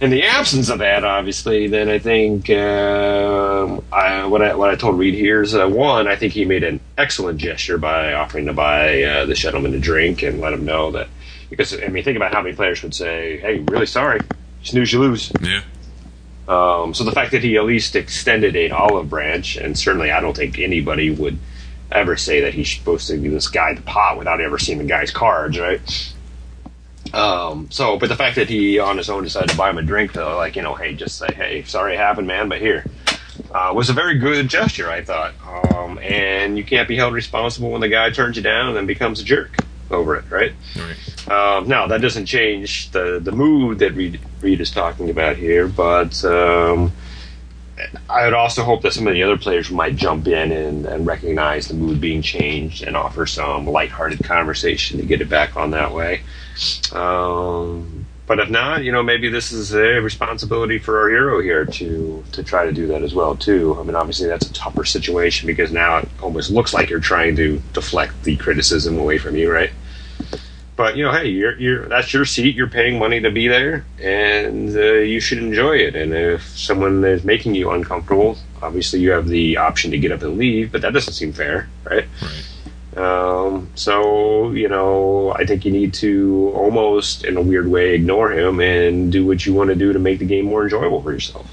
In 0.00 0.10
the 0.10 0.24
absence 0.24 0.68
of 0.68 0.78
that, 0.78 1.02
obviously, 1.04 1.66
then 1.66 1.88
I 1.88 1.98
think 1.98 2.48
um 2.50 3.84
I, 3.92 4.26
what 4.26 4.42
I 4.42 4.54
what 4.54 4.70
I 4.70 4.76
told 4.76 4.98
Reed 4.98 5.14
here 5.14 5.42
is 5.42 5.54
uh, 5.54 5.68
one. 5.68 6.06
I 6.06 6.14
think 6.14 6.32
he 6.32 6.44
made 6.44 6.62
an 6.62 6.78
excellent 6.96 7.38
gesture 7.38 7.78
by 7.78 8.12
offering 8.12 8.46
to 8.46 8.52
buy 8.52 9.02
uh, 9.02 9.24
this 9.26 9.40
gentleman 9.40 9.74
a 9.74 9.80
drink 9.80 10.22
and 10.22 10.40
let 10.40 10.52
him 10.52 10.64
know 10.64 10.92
that 10.92 11.08
because 11.50 11.74
I 11.80 11.88
mean, 11.88 12.04
think 12.04 12.16
about 12.16 12.32
how 12.32 12.42
many 12.42 12.54
players 12.54 12.82
would 12.82 12.94
say, 12.94 13.38
"Hey, 13.38 13.58
really 13.58 13.86
sorry, 13.86 14.20
snooze, 14.62 14.92
you 14.92 15.00
lose." 15.00 15.32
Yeah. 15.40 15.62
Um, 16.46 16.94
so 16.94 17.04
the 17.04 17.12
fact 17.12 17.32
that 17.32 17.42
he 17.42 17.56
at 17.56 17.64
least 17.64 17.96
extended 17.96 18.56
a 18.56 18.70
olive 18.70 19.10
branch, 19.10 19.56
and 19.56 19.78
certainly 19.78 20.10
I 20.10 20.20
don't 20.20 20.36
think 20.36 20.58
anybody 20.58 21.10
would 21.10 21.38
ever 21.90 22.16
say 22.16 22.42
that 22.42 22.54
he's 22.54 22.70
supposed 22.74 23.08
to 23.08 23.16
give 23.16 23.32
this 23.32 23.48
guy 23.48 23.74
the 23.74 23.82
pot 23.82 24.18
without 24.18 24.40
ever 24.40 24.58
seeing 24.58 24.78
the 24.78 24.84
guy's 24.84 25.10
cards, 25.10 25.58
right? 25.58 25.80
Um, 27.14 27.70
so, 27.70 27.98
but 27.98 28.08
the 28.08 28.16
fact 28.16 28.36
that 28.36 28.48
he 28.48 28.78
on 28.78 28.96
his 28.96 29.08
own 29.10 29.24
decided 29.24 29.50
to 29.50 29.56
buy 29.56 29.70
him 29.70 29.78
a 29.78 29.82
drink, 29.82 30.12
though, 30.12 30.36
like 30.36 30.56
you 30.56 30.62
know, 30.62 30.74
hey, 30.74 30.94
just 30.94 31.18
say, 31.18 31.28
hey, 31.34 31.62
sorry 31.64 31.94
it 31.94 31.98
happened, 31.98 32.26
man, 32.26 32.48
but 32.48 32.60
here, 32.60 32.84
uh, 33.52 33.72
was 33.74 33.90
a 33.90 33.92
very 33.92 34.18
good 34.18 34.48
gesture, 34.48 34.90
I 34.90 35.02
thought. 35.02 35.34
Um, 35.74 35.98
and 35.98 36.56
you 36.58 36.64
can't 36.64 36.88
be 36.88 36.96
held 36.96 37.14
responsible 37.14 37.70
when 37.70 37.80
the 37.80 37.88
guy 37.88 38.10
turns 38.10 38.36
you 38.36 38.42
down 38.42 38.68
and 38.68 38.76
then 38.76 38.86
becomes 38.86 39.20
a 39.20 39.24
jerk 39.24 39.56
over 39.90 40.16
it, 40.16 40.24
right? 40.30 40.52
Right. 40.76 41.30
Um, 41.30 41.68
now 41.68 41.86
that 41.86 42.00
doesn't 42.00 42.26
change 42.26 42.90
the 42.90 43.20
the 43.20 43.32
mood 43.32 43.78
that 43.80 43.92
Reed, 43.92 44.20
Reed 44.40 44.60
is 44.60 44.70
talking 44.70 45.10
about 45.10 45.36
here, 45.36 45.68
but 45.68 46.24
um, 46.24 46.92
I 48.08 48.24
would 48.24 48.34
also 48.34 48.64
hope 48.64 48.82
that 48.82 48.92
some 48.92 49.06
of 49.06 49.14
the 49.14 49.22
other 49.22 49.36
players 49.36 49.70
might 49.70 49.96
jump 49.96 50.26
in 50.26 50.52
and, 50.52 50.86
and 50.86 51.06
recognize 51.06 51.68
the 51.68 51.74
mood 51.74 52.00
being 52.00 52.22
changed 52.22 52.82
and 52.82 52.96
offer 52.96 53.26
some 53.26 53.66
lighthearted 53.66 54.24
conversation 54.24 54.98
to 54.98 55.06
get 55.06 55.20
it 55.20 55.28
back 55.28 55.56
on 55.56 55.70
that 55.72 55.92
way. 55.94 56.22
Um, 56.92 58.06
but 58.26 58.38
if 58.40 58.50
not, 58.50 58.84
you 58.84 58.92
know, 58.92 59.02
maybe 59.02 59.30
this 59.30 59.52
is 59.52 59.74
a 59.74 60.00
responsibility 60.02 60.78
for 60.78 61.00
our 61.00 61.08
hero 61.08 61.40
here 61.40 61.64
to 61.64 62.24
to 62.32 62.42
try 62.42 62.66
to 62.66 62.72
do 62.72 62.86
that 62.88 63.02
as 63.02 63.14
well 63.14 63.34
too. 63.34 63.76
I 63.80 63.82
mean, 63.82 63.94
obviously 63.94 64.28
that's 64.28 64.48
a 64.48 64.52
tougher 64.52 64.84
situation 64.84 65.46
because 65.46 65.72
now 65.72 65.98
it 65.98 66.08
almost 66.22 66.50
looks 66.50 66.74
like 66.74 66.90
you're 66.90 67.00
trying 67.00 67.36
to 67.36 67.62
deflect 67.72 68.24
the 68.24 68.36
criticism 68.36 68.98
away 68.98 69.16
from 69.16 69.34
you, 69.34 69.50
right? 69.50 69.70
But 70.76 70.96
you 70.96 71.04
know, 71.04 71.10
hey, 71.10 71.28
you're, 71.28 71.58
you're 71.58 71.88
that's 71.88 72.12
your 72.12 72.26
seat. 72.26 72.54
You're 72.54 72.68
paying 72.68 72.98
money 72.98 73.18
to 73.20 73.30
be 73.30 73.48
there, 73.48 73.86
and 74.00 74.76
uh, 74.76 74.92
you 75.12 75.20
should 75.20 75.38
enjoy 75.38 75.78
it. 75.78 75.96
And 75.96 76.14
if 76.14 76.56
someone 76.56 77.02
is 77.04 77.24
making 77.24 77.54
you 77.54 77.70
uncomfortable, 77.70 78.38
obviously 78.62 79.00
you 79.00 79.10
have 79.10 79.26
the 79.26 79.56
option 79.56 79.90
to 79.90 79.98
get 79.98 80.12
up 80.12 80.22
and 80.22 80.38
leave. 80.38 80.70
But 80.70 80.82
that 80.82 80.92
doesn't 80.92 81.14
seem 81.14 81.32
fair, 81.32 81.68
right? 81.82 82.06
Right. 82.22 82.44
Um, 82.98 83.70
so 83.74 84.50
you 84.50 84.68
know, 84.68 85.32
I 85.32 85.44
think 85.46 85.64
you 85.64 85.72
need 85.72 85.94
to 85.94 86.52
almost, 86.54 87.24
in 87.24 87.36
a 87.36 87.42
weird 87.42 87.68
way, 87.68 87.94
ignore 87.94 88.32
him 88.32 88.60
and 88.60 89.12
do 89.12 89.24
what 89.24 89.46
you 89.46 89.54
want 89.54 89.68
to 89.68 89.76
do 89.76 89.92
to 89.92 89.98
make 89.98 90.18
the 90.18 90.26
game 90.26 90.46
more 90.46 90.64
enjoyable 90.64 91.02
for 91.02 91.12
yourself. 91.12 91.48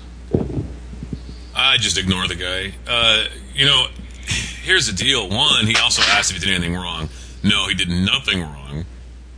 I 1.56 1.78
just 1.78 1.98
ignore 1.98 2.28
the 2.28 2.36
guy. 2.36 2.74
Uh, 2.88 3.26
you 3.54 3.66
know, 3.66 3.88
here's 4.64 4.88
the 4.88 4.94
deal. 4.94 5.30
One, 5.30 5.68
he 5.68 5.76
also 5.78 6.02
asked 6.02 6.32
if 6.32 6.38
he 6.38 6.46
did 6.46 6.56
anything 6.56 6.76
wrong. 6.76 7.10
No, 7.44 7.68
he 7.68 7.76
did 7.76 7.90
nothing 7.90 8.42
wrong. 8.42 8.86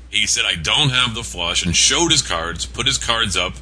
He 0.09 0.25
said, 0.25 0.45
I 0.45 0.55
don't 0.55 0.89
have 0.89 1.13
the 1.13 1.23
flush, 1.23 1.65
and 1.65 1.75
showed 1.75 2.11
his 2.11 2.21
cards, 2.21 2.65
put 2.65 2.87
his 2.87 2.97
cards 2.97 3.35
up. 3.35 3.53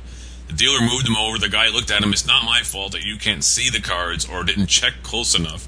The 0.47 0.53
dealer 0.53 0.79
moved 0.79 1.07
them 1.07 1.17
over. 1.17 1.39
The 1.39 1.49
guy 1.49 1.69
looked 1.69 1.89
at 1.89 2.03
him. 2.03 2.13
It's 2.13 2.27
not 2.27 2.45
my 2.45 2.61
fault 2.61 2.91
that 2.91 3.03
you 3.03 3.17
can't 3.17 3.43
see 3.43 3.69
the 3.69 3.81
cards 3.81 4.29
or 4.29 4.43
didn't 4.43 4.67
check 4.67 4.93
close 5.01 5.33
enough. 5.35 5.67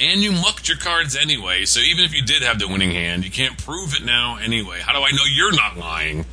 And 0.00 0.22
you 0.22 0.32
mucked 0.32 0.68
your 0.68 0.76
cards 0.76 1.16
anyway, 1.16 1.64
so 1.66 1.80
even 1.80 2.04
if 2.04 2.14
you 2.14 2.22
did 2.22 2.42
have 2.42 2.58
the 2.58 2.66
winning 2.66 2.90
hand, 2.90 3.24
you 3.24 3.30
can't 3.30 3.56
prove 3.56 3.94
it 3.94 4.04
now 4.04 4.38
anyway. 4.42 4.80
How 4.80 4.92
do 4.92 4.98
I 4.98 5.10
know 5.12 5.22
you're 5.32 5.54
not 5.54 5.76
lying? 5.76 6.24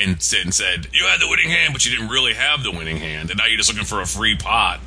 and 0.00 0.22
said, 0.22 0.44
and 0.44 0.54
said 0.54 0.88
you 0.92 1.04
had 1.04 1.20
the 1.20 1.28
winning 1.28 1.50
hand, 1.50 1.72
but 1.72 1.84
you 1.84 1.94
didn't 1.94 2.10
really 2.10 2.34
have 2.34 2.62
the 2.62 2.70
winning 2.70 2.96
hand, 2.96 3.30
and 3.30 3.38
now 3.38 3.46
you're 3.46 3.56
just 3.56 3.70
looking 3.70 3.84
for 3.84 4.00
a 4.00 4.06
free 4.06 4.36
pot 4.36 4.80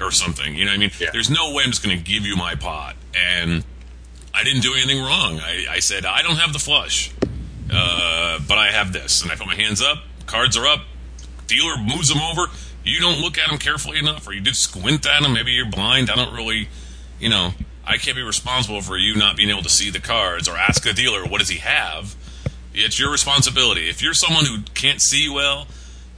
or 0.00 0.10
something. 0.10 0.54
You 0.54 0.64
know 0.64 0.70
what 0.70 0.76
I 0.76 0.78
mean? 0.78 0.90
Yeah. 0.98 1.08
There's 1.12 1.30
no 1.30 1.52
way 1.52 1.64
I'm 1.64 1.70
just 1.70 1.82
going 1.82 1.96
to 1.96 2.02
give 2.02 2.24
you 2.24 2.36
my 2.36 2.54
pot, 2.54 2.96
and 3.14 3.64
I 4.32 4.44
didn't 4.44 4.62
do 4.62 4.74
anything 4.74 5.02
wrong. 5.02 5.40
I, 5.40 5.66
I 5.68 5.78
said 5.80 6.06
I 6.06 6.22
don't 6.22 6.36
have 6.36 6.52
the 6.52 6.58
flush, 6.58 7.12
uh, 7.72 8.38
but 8.46 8.58
I 8.58 8.70
have 8.70 8.92
this, 8.92 9.22
and 9.22 9.32
I 9.32 9.34
put 9.34 9.46
my 9.46 9.56
hands 9.56 9.82
up. 9.82 9.98
Cards 10.26 10.56
are 10.56 10.66
up. 10.66 10.80
Dealer 11.46 11.76
moves 11.78 12.08
them 12.08 12.20
over. 12.20 12.46
You 12.84 13.00
don't 13.00 13.20
look 13.20 13.38
at 13.38 13.50
them 13.50 13.58
carefully 13.58 13.98
enough, 13.98 14.26
or 14.26 14.32
you 14.32 14.40
did 14.40 14.56
squint 14.56 15.06
at 15.06 15.22
them. 15.22 15.34
Maybe 15.34 15.52
you're 15.52 15.68
blind. 15.68 16.10
I 16.10 16.16
don't 16.16 16.32
really, 16.32 16.68
you 17.20 17.28
know, 17.28 17.52
I 17.84 17.98
can't 17.98 18.16
be 18.16 18.22
responsible 18.22 18.80
for 18.80 18.96
you 18.96 19.16
not 19.16 19.36
being 19.36 19.50
able 19.50 19.62
to 19.62 19.68
see 19.68 19.90
the 19.90 20.00
cards 20.00 20.48
or 20.48 20.56
ask 20.56 20.82
the 20.82 20.92
dealer 20.92 21.24
what 21.24 21.38
does 21.38 21.48
he 21.48 21.58
have. 21.58 22.16
It's 22.72 22.98
your 22.98 23.10
responsibility. 23.10 23.88
If 23.88 24.02
you're 24.02 24.14
someone 24.14 24.46
who 24.46 24.62
can't 24.74 25.00
see 25.00 25.28
well 25.28 25.66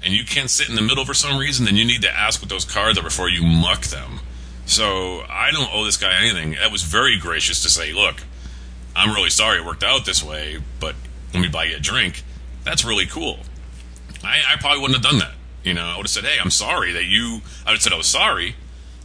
and 0.05 0.15
you 0.15 0.25
can't 0.25 0.51
sit 0.51 0.69
in 0.69 0.75
the 0.75 0.83
middle 0.83 1.05
for 1.05 1.15
some 1.15 1.39
reason, 1.39 1.65
then 1.65 1.77
you 1.77 1.85
need 1.85 2.03
to 2.03 2.15
ask 2.15 2.41
what 2.41 2.49
those 2.49 2.65
cards 2.65 2.99
are 2.99 3.03
before 3.03 3.29
you 3.29 3.43
muck 3.43 3.83
them. 3.87 4.21
So 4.67 5.25
I 5.29 5.51
don't 5.51 5.73
owe 5.73 5.85
this 5.85 5.97
guy 5.97 6.15
anything. 6.21 6.53
That 6.53 6.71
was 6.71 6.83
very 6.83 7.19
gracious 7.19 7.63
to 7.63 7.71
say, 7.71 7.93
look, 7.93 8.23
I'm 8.95 9.15
really 9.15 9.31
sorry 9.31 9.59
it 9.59 9.65
worked 9.65 9.83
out 9.83 10.05
this 10.05 10.23
way, 10.23 10.59
but 10.79 10.95
let 11.33 11.41
me 11.41 11.49
buy 11.49 11.65
you 11.65 11.77
a 11.77 11.81
drink. 11.81 12.23
That's 12.65 12.85
really 12.85 13.07
cool. 13.07 13.41
I, 14.23 14.41
I 14.47 14.57
probably 14.57 14.81
wouldn't 14.81 15.03
have 15.03 15.11
done 15.11 15.21
that. 15.21 15.35
You 15.65 15.75
know, 15.75 15.85
I 15.85 15.97
would 15.97 16.05
have 16.05 16.11
said, 16.11 16.25
hey, 16.25 16.39
I'm 16.41 16.51
sorry 16.51 16.93
that 16.93 17.05
you, 17.05 17.41
I 17.65 17.71
would 17.71 17.77
have 17.77 17.83
said 17.83 17.93
I 17.93 17.97
was 17.97 18.07
sorry 18.07 18.57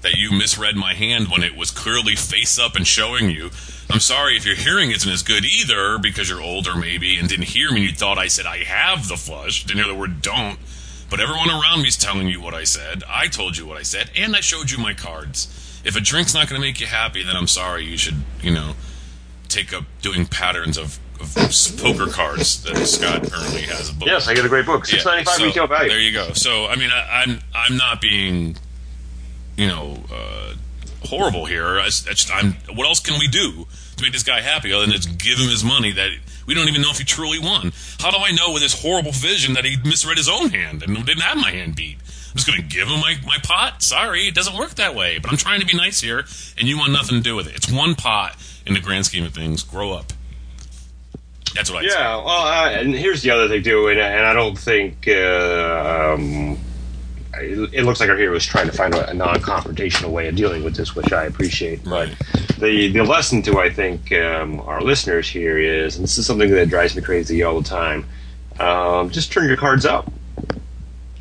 that 0.01 0.15
you 0.15 0.31
misread 0.31 0.75
my 0.75 0.93
hand 0.93 1.27
when 1.29 1.43
it 1.43 1.55
was 1.55 1.71
clearly 1.71 2.15
face 2.15 2.59
up 2.59 2.75
and 2.75 2.85
showing 2.85 3.29
you. 3.29 3.49
I'm 3.89 3.99
sorry 3.99 4.35
if 4.35 4.45
your 4.45 4.55
hearing 4.55 4.91
isn't 4.91 5.09
as 5.09 5.23
good 5.23 5.45
either 5.45 5.97
because 5.97 6.29
you're 6.29 6.41
older 6.41 6.75
maybe 6.75 7.17
and 7.17 7.27
didn't 7.27 7.49
hear 7.49 7.71
me 7.71 7.81
and 7.81 7.89
you 7.89 7.95
thought 7.95 8.17
I 8.17 8.27
said 8.27 8.45
I 8.45 8.63
have 8.63 9.07
the 9.07 9.17
flush, 9.17 9.65
didn't 9.65 9.83
hear 9.83 9.93
the 9.93 9.99
word 9.99 10.21
don't. 10.21 10.59
But 11.09 11.21
everyone 11.21 11.49
around 11.49 11.83
me's 11.83 11.95
telling 11.95 12.27
you 12.27 12.41
what 12.41 12.53
I 12.53 12.65
said. 12.65 13.03
I 13.07 13.27
told 13.27 13.57
you 13.57 13.65
what 13.65 13.77
I 13.77 13.83
said, 13.83 14.11
and 14.15 14.35
I 14.35 14.41
showed 14.41 14.71
you 14.71 14.77
my 14.77 14.93
cards. 14.93 15.47
If 15.85 15.95
a 15.95 16.01
drink's 16.01 16.33
not 16.33 16.49
going 16.49 16.61
to 16.61 16.67
make 16.67 16.81
you 16.81 16.87
happy, 16.87 17.23
then 17.23 17.37
I'm 17.37 17.47
sorry. 17.47 17.85
You 17.85 17.97
should, 17.97 18.17
you 18.41 18.51
know, 18.53 18.73
take 19.47 19.73
up 19.73 19.85
doing 20.01 20.25
patterns 20.25 20.77
of, 20.77 20.99
of 21.21 21.33
poker 21.77 22.11
cards 22.11 22.61
that 22.63 22.75
Scott 22.85 23.23
currently 23.31 23.61
has 23.61 23.89
a 23.89 23.93
book. 23.93 24.09
Yes, 24.09 24.27
I 24.27 24.33
get 24.33 24.43
a 24.43 24.49
great 24.49 24.65
book. 24.65 24.85
Six 24.85 25.05
ninety 25.05 25.23
five 25.23 25.35
so 25.35 25.45
retail 25.45 25.67
value. 25.67 25.89
There 25.89 25.99
you 25.99 26.11
go. 26.11 26.33
So 26.33 26.65
I 26.65 26.75
mean, 26.75 26.89
I, 26.91 27.23
I'm 27.23 27.39
I'm 27.55 27.77
not 27.77 28.01
being, 28.01 28.57
you 29.57 29.67
know, 29.67 29.97
uh, 30.13 30.53
horrible 31.03 31.45
here. 31.45 31.79
I, 31.79 31.89
I'm. 32.33 32.53
What 32.75 32.87
else 32.87 32.99
can 32.99 33.19
we 33.19 33.27
do 33.27 33.67
to 33.97 34.03
make 34.03 34.13
this 34.13 34.23
guy 34.23 34.41
happy 34.41 34.71
other 34.71 34.85
than 34.85 34.95
just 34.95 35.17
give 35.17 35.39
him 35.39 35.49
his 35.49 35.63
money 35.63 35.91
that 35.91 36.11
we 36.45 36.53
don't 36.53 36.67
even 36.67 36.81
know 36.81 36.91
if 36.91 36.99
he 36.99 37.03
truly 37.03 37.39
won? 37.39 37.73
How 37.99 38.11
do 38.11 38.17
I 38.17 38.31
know 38.31 38.53
with 38.53 38.61
this 38.61 38.81
horrible 38.81 39.11
vision 39.11 39.55
that 39.55 39.65
he 39.65 39.77
misread 39.83 40.17
his 40.17 40.29
own 40.29 40.49
hand 40.49 40.83
and 40.83 40.95
didn't 41.05 41.23
have 41.23 41.37
my 41.37 41.51
hand 41.51 41.75
beat? 41.75 41.97
I'm 41.99 42.35
just 42.35 42.47
going 42.47 42.61
to 42.61 42.67
give 42.67 42.87
him 42.87 42.99
my, 42.99 43.15
my 43.25 43.37
pot. 43.43 43.81
Sorry, 43.81 44.27
it 44.27 44.35
doesn't 44.35 44.55
work 44.55 44.75
that 44.75 44.93
way. 44.93 45.17
But 45.17 45.31
I'm 45.31 45.37
trying 45.37 45.59
to 45.59 45.65
be 45.65 45.75
nice 45.75 46.01
here, 46.01 46.25
and 46.57 46.67
you 46.67 46.77
want 46.77 46.91
nothing 46.91 47.17
to 47.17 47.23
do 47.23 47.35
with 47.35 47.47
it. 47.47 47.55
It's 47.55 47.71
one 47.71 47.95
pot 47.95 48.35
in 48.65 48.75
the 48.75 48.79
grand 48.79 49.05
scheme 49.05 49.25
of 49.25 49.33
things. 49.33 49.63
Grow 49.63 49.93
up. 49.93 50.13
That's 51.55 51.71
what 51.71 51.83
I 51.83 51.87
say. 51.87 51.95
Yeah, 51.95 52.17
well, 52.17 52.29
uh, 52.29 52.69
and 52.69 52.93
here's 52.93 53.23
the 53.23 53.31
other 53.31 53.47
thing 53.47 53.63
too, 53.63 53.87
and, 53.87 53.99
and 53.99 54.25
I 54.25 54.33
don't 54.33 54.57
think 54.57 55.07
uh, 55.07 56.13
um, 56.15 56.59
it, 57.35 57.73
it 57.73 57.83
looks 57.83 57.99
like 57.99 58.09
our 58.09 58.17
hero 58.17 58.33
was 58.33 58.45
trying 58.45 58.67
to 58.67 58.71
find 58.71 58.93
a, 58.95 59.09
a 59.09 59.13
non-confrontational 59.13 60.09
way 60.09 60.27
of 60.27 60.35
dealing 60.35 60.63
with 60.63 60.75
this, 60.75 60.95
which 60.95 61.11
I 61.11 61.25
appreciate. 61.25 61.85
Right. 61.85 62.15
But 62.33 62.59
the 62.59 62.91
the 62.91 63.03
lesson 63.03 63.41
to 63.43 63.59
I 63.59 63.69
think 63.69 64.11
um, 64.13 64.59
our 64.61 64.81
listeners 64.81 65.29
here 65.29 65.57
is, 65.57 65.95
and 65.95 66.03
this 66.03 66.17
is 66.17 66.25
something 66.25 66.49
that 66.51 66.69
drives 66.69 66.95
me 66.95 67.01
crazy 67.01 67.43
all 67.43 67.61
the 67.61 67.67
time. 67.67 68.05
Um, 68.59 69.09
just 69.11 69.31
turn 69.31 69.47
your 69.47 69.57
cards 69.57 69.85
up, 69.85 70.11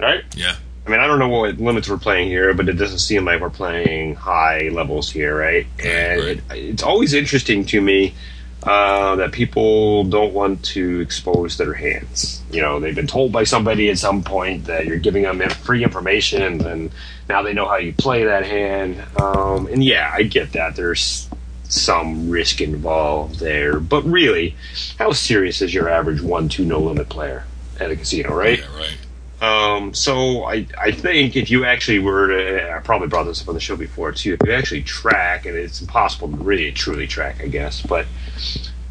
right? 0.01 0.25
Yeah. 0.35 0.57
I 0.87 0.90
mean, 0.90 1.01
I 1.01 1.07
don't 1.09 1.19
know 1.19 1.29
what 1.29 1.59
limits 1.59 1.88
we're 1.88 1.99
playing 1.99 2.29
here, 2.29 2.55
but 2.55 2.69
it 2.69 2.75
doesn't 2.75 3.01
seem 3.01 3.25
like 3.25 3.40
we're 3.40 3.51
playing 3.51 4.14
high 4.14 4.69
levels 4.69 5.11
here, 5.11 5.37
right? 5.37 5.66
And 5.85 6.21
right. 6.21 6.37
It, 6.38 6.42
it's 6.53 6.83
always 6.83 7.12
interesting 7.12 7.64
to 7.66 7.81
me 7.81 8.14
uh, 8.62 9.16
that 9.16 9.33
people 9.33 10.05
don't 10.05 10.33
want 10.33 10.64
to 10.64 11.01
expose 11.01 11.57
their 11.57 11.75
hands. 11.75 12.42
You 12.51 12.62
know, 12.62 12.81
they've 12.81 12.95
been 12.95 13.07
told 13.07 13.33
by 13.33 13.45
somebody 13.45 13.90
at 13.90 13.99
some 13.99 14.23
point 14.23 14.64
that 14.64 14.87
you're 14.87 14.99
giving 14.99 15.23
them 15.23 15.40
free 15.51 15.85
information, 15.85 16.66
and 16.66 16.90
now 17.29 17.42
they 17.42 17.53
know 17.53 17.66
how 17.66 17.77
you 17.77 17.92
play 17.92 18.25
that 18.25 18.45
hand. 18.45 19.03
Um, 19.21 19.66
and 19.69 19.85
yeah, 19.85 20.11
I 20.12 20.23
get 20.25 20.53
that. 20.53 20.75
There's 20.77 21.29
some 21.69 22.31
risk 22.31 22.61
involved 22.61 23.40
there, 23.40 23.79
but 23.79 24.05
really, 24.05 24.57
how 24.99 25.12
serious 25.12 25.62
is 25.62 25.75
your 25.75 25.88
average 25.88 26.21
one-two 26.21 26.64
no-limit 26.64 27.09
player 27.09 27.45
at 27.79 27.90
a 27.90 27.97
casino, 27.97 28.35
right? 28.35 28.61
Yeah. 28.61 28.77
Right. 28.77 28.97
Um, 29.40 29.92
so 29.92 30.44
I, 30.44 30.66
I 30.79 30.92
think 30.92 31.37
if 31.37 31.51
you 31.51 31.64
actually 31.64 31.99
were 31.99 32.29
to, 32.29 32.72
I 32.72 32.79
probably 32.81 33.09
brought 33.09 33.25
this 33.25 33.42
up 33.42 33.49
on 33.49 33.55
the 33.55 33.61
show 33.61 33.77
before 33.77 34.12
too. 34.12 34.35
If 34.40 34.46
you 34.46 34.53
actually 34.55 34.83
track, 34.83 35.44
and 35.44 35.57
it's 35.57 35.81
impossible 35.81 36.31
to 36.31 36.37
really 36.37 36.72
truly 36.72 37.07
track, 37.07 37.42
I 37.42 37.49
guess, 37.49 37.83
but 37.83 38.07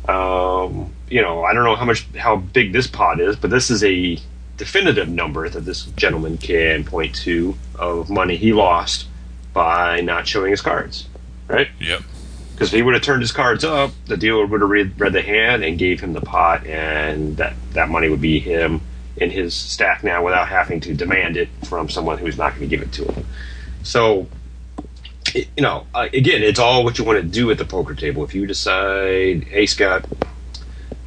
um, 0.08 0.93
you 1.10 1.21
know, 1.21 1.43
I 1.43 1.53
don't 1.53 1.63
know 1.63 1.75
how 1.75 1.86
much 1.86 2.05
how 2.15 2.36
big 2.36 2.73
this 2.73 2.86
pot 2.86 3.19
is, 3.19 3.36
but 3.36 3.49
this 3.49 3.71
is 3.71 3.84
a 3.84 4.19
definitive 4.58 5.10
number 5.10 5.49
that 5.49 5.62
this 5.62 5.86
gentleman 5.97 6.38
can 6.38 6.84
point 6.84 7.15
to 7.15 7.58
of 7.77 8.10
money 8.10 8.38
he 8.38 8.53
lost 8.53 9.08
by 9.53 10.01
not 10.01 10.27
showing 10.27 10.51
his 10.51 10.62
cards, 10.62 11.08
right? 11.47 11.69
Yep. 11.79 12.03
Because 12.51 12.69
if 12.69 12.75
he 12.75 12.81
would 12.84 12.93
have 12.93 13.03
turned 13.03 13.21
his 13.21 13.34
cards 13.34 13.65
up, 13.65 13.91
the 14.05 14.15
dealer 14.15 14.45
would 14.45 14.62
have 14.62 14.69
read, 14.69 14.97
read 14.99 15.12
the 15.12 15.21
hand 15.21 15.63
and 15.65 15.77
gave 15.77 15.99
him 15.99 16.13
the 16.13 16.21
pot, 16.21 16.65
and 16.67 17.36
that 17.38 17.53
that 17.73 17.89
money 17.89 18.10
would 18.10 18.21
be 18.21 18.39
him 18.39 18.79
in 19.17 19.30
his 19.30 19.54
stack 19.54 20.04
now 20.04 20.23
without 20.23 20.47
having 20.47 20.80
to 20.82 20.93
demand 20.93 21.38
it 21.38 21.49
from 21.65 21.89
someone 21.89 22.17
who's 22.17 22.38
not 22.38 22.49
going 22.56 22.62
to 22.62 22.67
give 22.67 22.82
it 22.82 22.91
to 22.93 23.06
him. 23.06 23.25
So, 23.84 24.28
you 25.34 25.45
know, 25.58 25.88
uh, 25.93 26.08
again, 26.13 26.43
it's 26.43 26.60
all 26.60 26.84
what 26.84 26.97
you 26.97 27.04
want 27.06 27.21
to 27.21 27.28
do 27.28 27.49
at 27.51 27.58
the 27.58 27.65
poker 27.65 27.93
table. 27.95 28.23
If 28.23 28.34
you 28.36 28.45
decide, 28.45 29.43
hey, 29.45 29.65
Scott, 29.65 30.06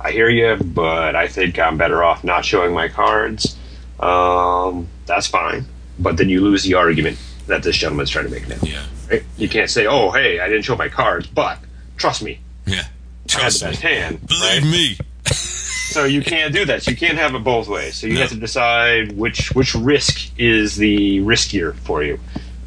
I 0.00 0.10
hear 0.12 0.28
you, 0.28 0.56
but 0.62 1.14
I 1.16 1.28
think 1.28 1.58
I'm 1.58 1.76
better 1.76 2.02
off 2.04 2.24
not 2.24 2.44
showing 2.44 2.72
my 2.72 2.88
cards, 2.88 3.56
um, 4.00 4.88
that's 5.06 5.26
fine. 5.26 5.66
But 5.98 6.16
then 6.16 6.28
you 6.28 6.40
lose 6.40 6.62
the 6.62 6.74
argument 6.74 7.18
that 7.48 7.62
this 7.62 7.76
gentleman's 7.76 8.10
trying 8.10 8.26
to 8.26 8.30
make 8.30 8.48
now. 8.48 8.56
Yeah. 8.62 8.84
Right? 9.10 9.24
You 9.36 9.48
can't 9.48 9.68
say, 9.70 9.86
oh, 9.86 10.10
hey, 10.10 10.38
I 10.40 10.48
didn't 10.48 10.62
show 10.64 10.76
my 10.76 10.88
cards, 10.88 11.26
but 11.26 11.58
trust 11.96 12.22
me, 12.22 12.38
Yeah. 12.66 12.76
I 12.76 12.82
had 12.82 13.40
Trust 13.40 13.60
the 13.60 13.66
me. 13.66 13.70
best 13.72 13.82
hand. 13.82 14.26
Believe 14.26 14.62
right? 14.62 14.70
me. 14.70 14.98
So 15.88 16.04
you 16.04 16.22
can't 16.22 16.52
do 16.52 16.64
that. 16.66 16.82
So 16.82 16.90
you 16.90 16.96
can't 16.96 17.16
have 17.18 17.34
it 17.34 17.42
both 17.42 17.66
ways. 17.68 17.94
So 17.96 18.06
you 18.06 18.14
No. 18.14 18.20
have 18.20 18.30
to 18.30 18.36
decide 18.36 19.12
which 19.12 19.54
which 19.54 19.74
risk 19.74 20.30
is 20.38 20.76
the 20.76 21.20
riskier 21.20 21.74
for 21.74 22.02
you. 22.02 22.20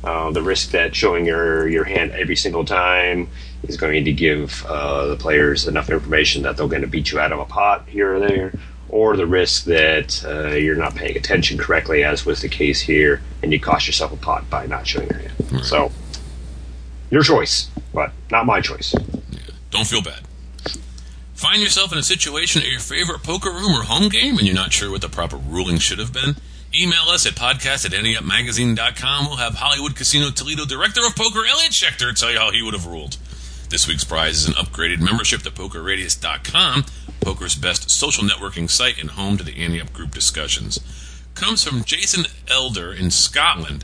Uh, 0.03 0.31
the 0.31 0.41
risk 0.41 0.71
that 0.71 0.95
showing 0.95 1.25
your 1.25 1.67
your 1.67 1.84
hand 1.84 2.12
every 2.12 2.36
single 2.36 2.65
time 2.65 3.27
is 3.67 3.77
going 3.77 4.03
to 4.05 4.12
give 4.12 4.65
uh, 4.67 5.05
the 5.05 5.15
players 5.15 5.67
enough 5.67 5.89
information 5.91 6.41
that 6.41 6.57
they're 6.57 6.67
going 6.67 6.81
to 6.81 6.88
beat 6.88 7.12
you 7.12 7.19
out 7.19 7.31
of 7.31 7.38
a 7.39 7.45
pot 7.45 7.86
here 7.88 8.15
or 8.15 8.19
there, 8.19 8.51
or 8.89 9.15
the 9.15 9.27
risk 9.27 9.65
that 9.65 10.23
uh, 10.25 10.55
you're 10.55 10.75
not 10.75 10.95
paying 10.95 11.15
attention 11.15 11.60
correctly, 11.60 12.03
as 12.03 12.25
was 12.25 12.41
the 12.41 12.49
case 12.49 12.81
here, 12.81 13.21
and 13.43 13.53
you 13.53 13.60
cost 13.60 13.86
yourself 13.86 14.12
a 14.12 14.17
pot 14.17 14.49
by 14.49 14.65
not 14.65 14.88
showing 14.88 15.07
your 15.10 15.19
hand. 15.19 15.63
So 15.63 15.91
your 17.12 17.21
choice, 17.21 17.69
but 17.93 18.12
not 18.31 18.47
my 18.47 18.62
choice. 18.62 18.95
Don't 19.69 19.86
feel 19.86 20.01
bad. 20.01 20.21
Find 21.41 21.63
yourself 21.63 21.91
in 21.91 21.97
a 21.97 22.04
situation 22.04 22.62
at 22.62 22.69
your 22.69 22.80
favorite 22.80 23.23
poker 23.23 23.49
room 23.49 23.71
or 23.71 23.82
home 23.82 24.10
game 24.10 24.38
and 24.38 24.45
you're 24.45 24.54
not 24.54 24.71
sure 24.71 24.91
what 24.91 25.01
the 25.01 25.10
proper 25.10 25.38
ruling 25.38 25.80
should 25.80 25.97
have 25.97 26.13
been? 26.13 26.36
Email 26.71 27.10
us 27.10 27.25
at 27.25 27.34
podcast 27.34 27.84
at 27.84 27.93
anteupmagazine.com. 27.93 29.25
We'll 29.25 29.38
have 29.38 29.56
Hollywood 29.56 29.95
Casino 29.95 30.30
Toledo 30.30 30.65
Director 30.65 31.01
of 31.04 31.15
Poker, 31.15 31.39
Elliot 31.39 31.71
Schechter, 31.71 32.13
tell 32.13 32.32
you 32.32 32.38
how 32.38 32.51
he 32.51 32.62
would 32.62 32.75
have 32.75 32.86
ruled. 32.86 33.17
This 33.69 33.88
week's 33.88 34.04
prize 34.04 34.38
is 34.43 34.49
an 34.49 34.54
upgraded 34.54 34.99
membership 34.99 35.41
to 35.41 35.49
PokerRadius.com, 35.49 36.86
poker's 37.21 37.56
best 37.56 37.89
social 37.89 38.23
networking 38.23 38.69
site 38.69 39.01
and 39.01 39.10
home 39.10 39.38
to 39.38 39.43
the 39.43 39.58
Ante 39.58 39.82
Up 39.82 39.91
group 39.93 40.12
discussions. 40.12 40.80
Comes 41.34 41.63
from 41.63 41.84
Jason 41.84 42.25
Elder 42.49 42.93
in 42.93 43.10
Scotland. 43.10 43.84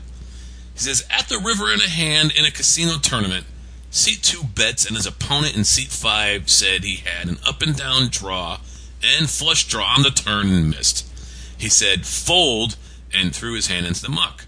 He 0.74 0.78
says, 0.78 1.04
At 1.10 1.28
the 1.28 1.42
river 1.44 1.72
in 1.72 1.80
a 1.80 1.88
hand 1.88 2.32
in 2.38 2.44
a 2.44 2.52
casino 2.52 2.98
tournament, 2.98 3.46
seat 3.90 4.22
two 4.22 4.44
bets 4.44 4.86
and 4.86 4.96
his 4.96 5.06
opponent 5.06 5.56
in 5.56 5.64
seat 5.64 5.88
five 5.88 6.50
said 6.50 6.84
he 6.84 6.96
had 6.96 7.28
an 7.28 7.38
up 7.46 7.62
and 7.62 7.76
down 7.76 8.08
draw 8.08 8.58
and 9.02 9.30
flush 9.30 9.66
draw 9.66 9.94
on 9.96 10.02
the 10.02 10.10
turn 10.10 10.48
and 10.48 10.70
missed. 10.70 11.06
He 11.56 11.68
said, 11.68 12.06
Fold, 12.06 12.76
and 13.14 13.34
threw 13.34 13.54
his 13.54 13.68
hand 13.68 13.86
into 13.86 14.02
the 14.02 14.08
muck. 14.08 14.46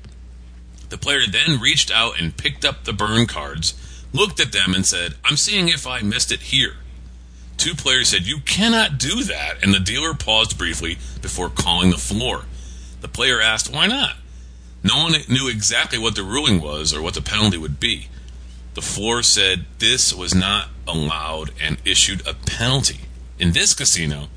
The 0.88 0.98
player 0.98 1.20
then 1.31 1.61
reached 1.61 1.90
out 1.90 2.20
and 2.20 2.37
picked 2.37 2.64
up 2.64 2.85
the 2.85 2.92
burn 2.92 3.26
cards, 3.26 3.74
looked 4.12 4.40
at 4.40 4.53
them, 4.53 4.74
and 4.74 4.85
said, 4.85 5.14
I'm 5.24 5.37
seeing 5.37 5.68
if 5.68 5.87
I 5.87 6.00
missed 6.00 6.33
it 6.33 6.40
here. 6.40 6.76
Two 7.57 7.74
players 7.74 8.09
said, 8.09 8.26
You 8.26 8.38
cannot 8.40 8.98
do 8.98 9.22
that, 9.24 9.62
and 9.62 9.72
the 9.72 9.81
dealer 9.81 10.14
paused 10.14 10.59
briefly 10.59 10.98
before 11.22 11.48
calling 11.48 11.90
the 11.90 11.96
floor. 11.96 12.44
The 13.00 13.09
player 13.09 13.40
asked, 13.40 13.72
Why 13.72 13.87
not? 13.87 14.16
No 14.83 14.96
one 14.96 15.12
knew 15.29 15.48
exactly 15.48 15.98
what 15.98 16.16
the 16.16 16.22
ruling 16.22 16.61
was 16.61 16.94
or 16.94 17.03
what 17.03 17.14
the 17.14 17.22
penalty 17.22 17.59
would 17.59 17.79
be. 17.79 18.09
The 18.74 18.83
floor 18.83 19.22
said 19.22 19.66
this 19.78 20.14
was 20.14 20.35
not 20.35 20.68
allowed 20.87 21.50
and 21.61 21.78
issued 21.85 22.26
a 22.26 22.35
penalty. 22.35 23.00
In 23.38 23.52
this 23.52 23.74
casino, 23.74 24.28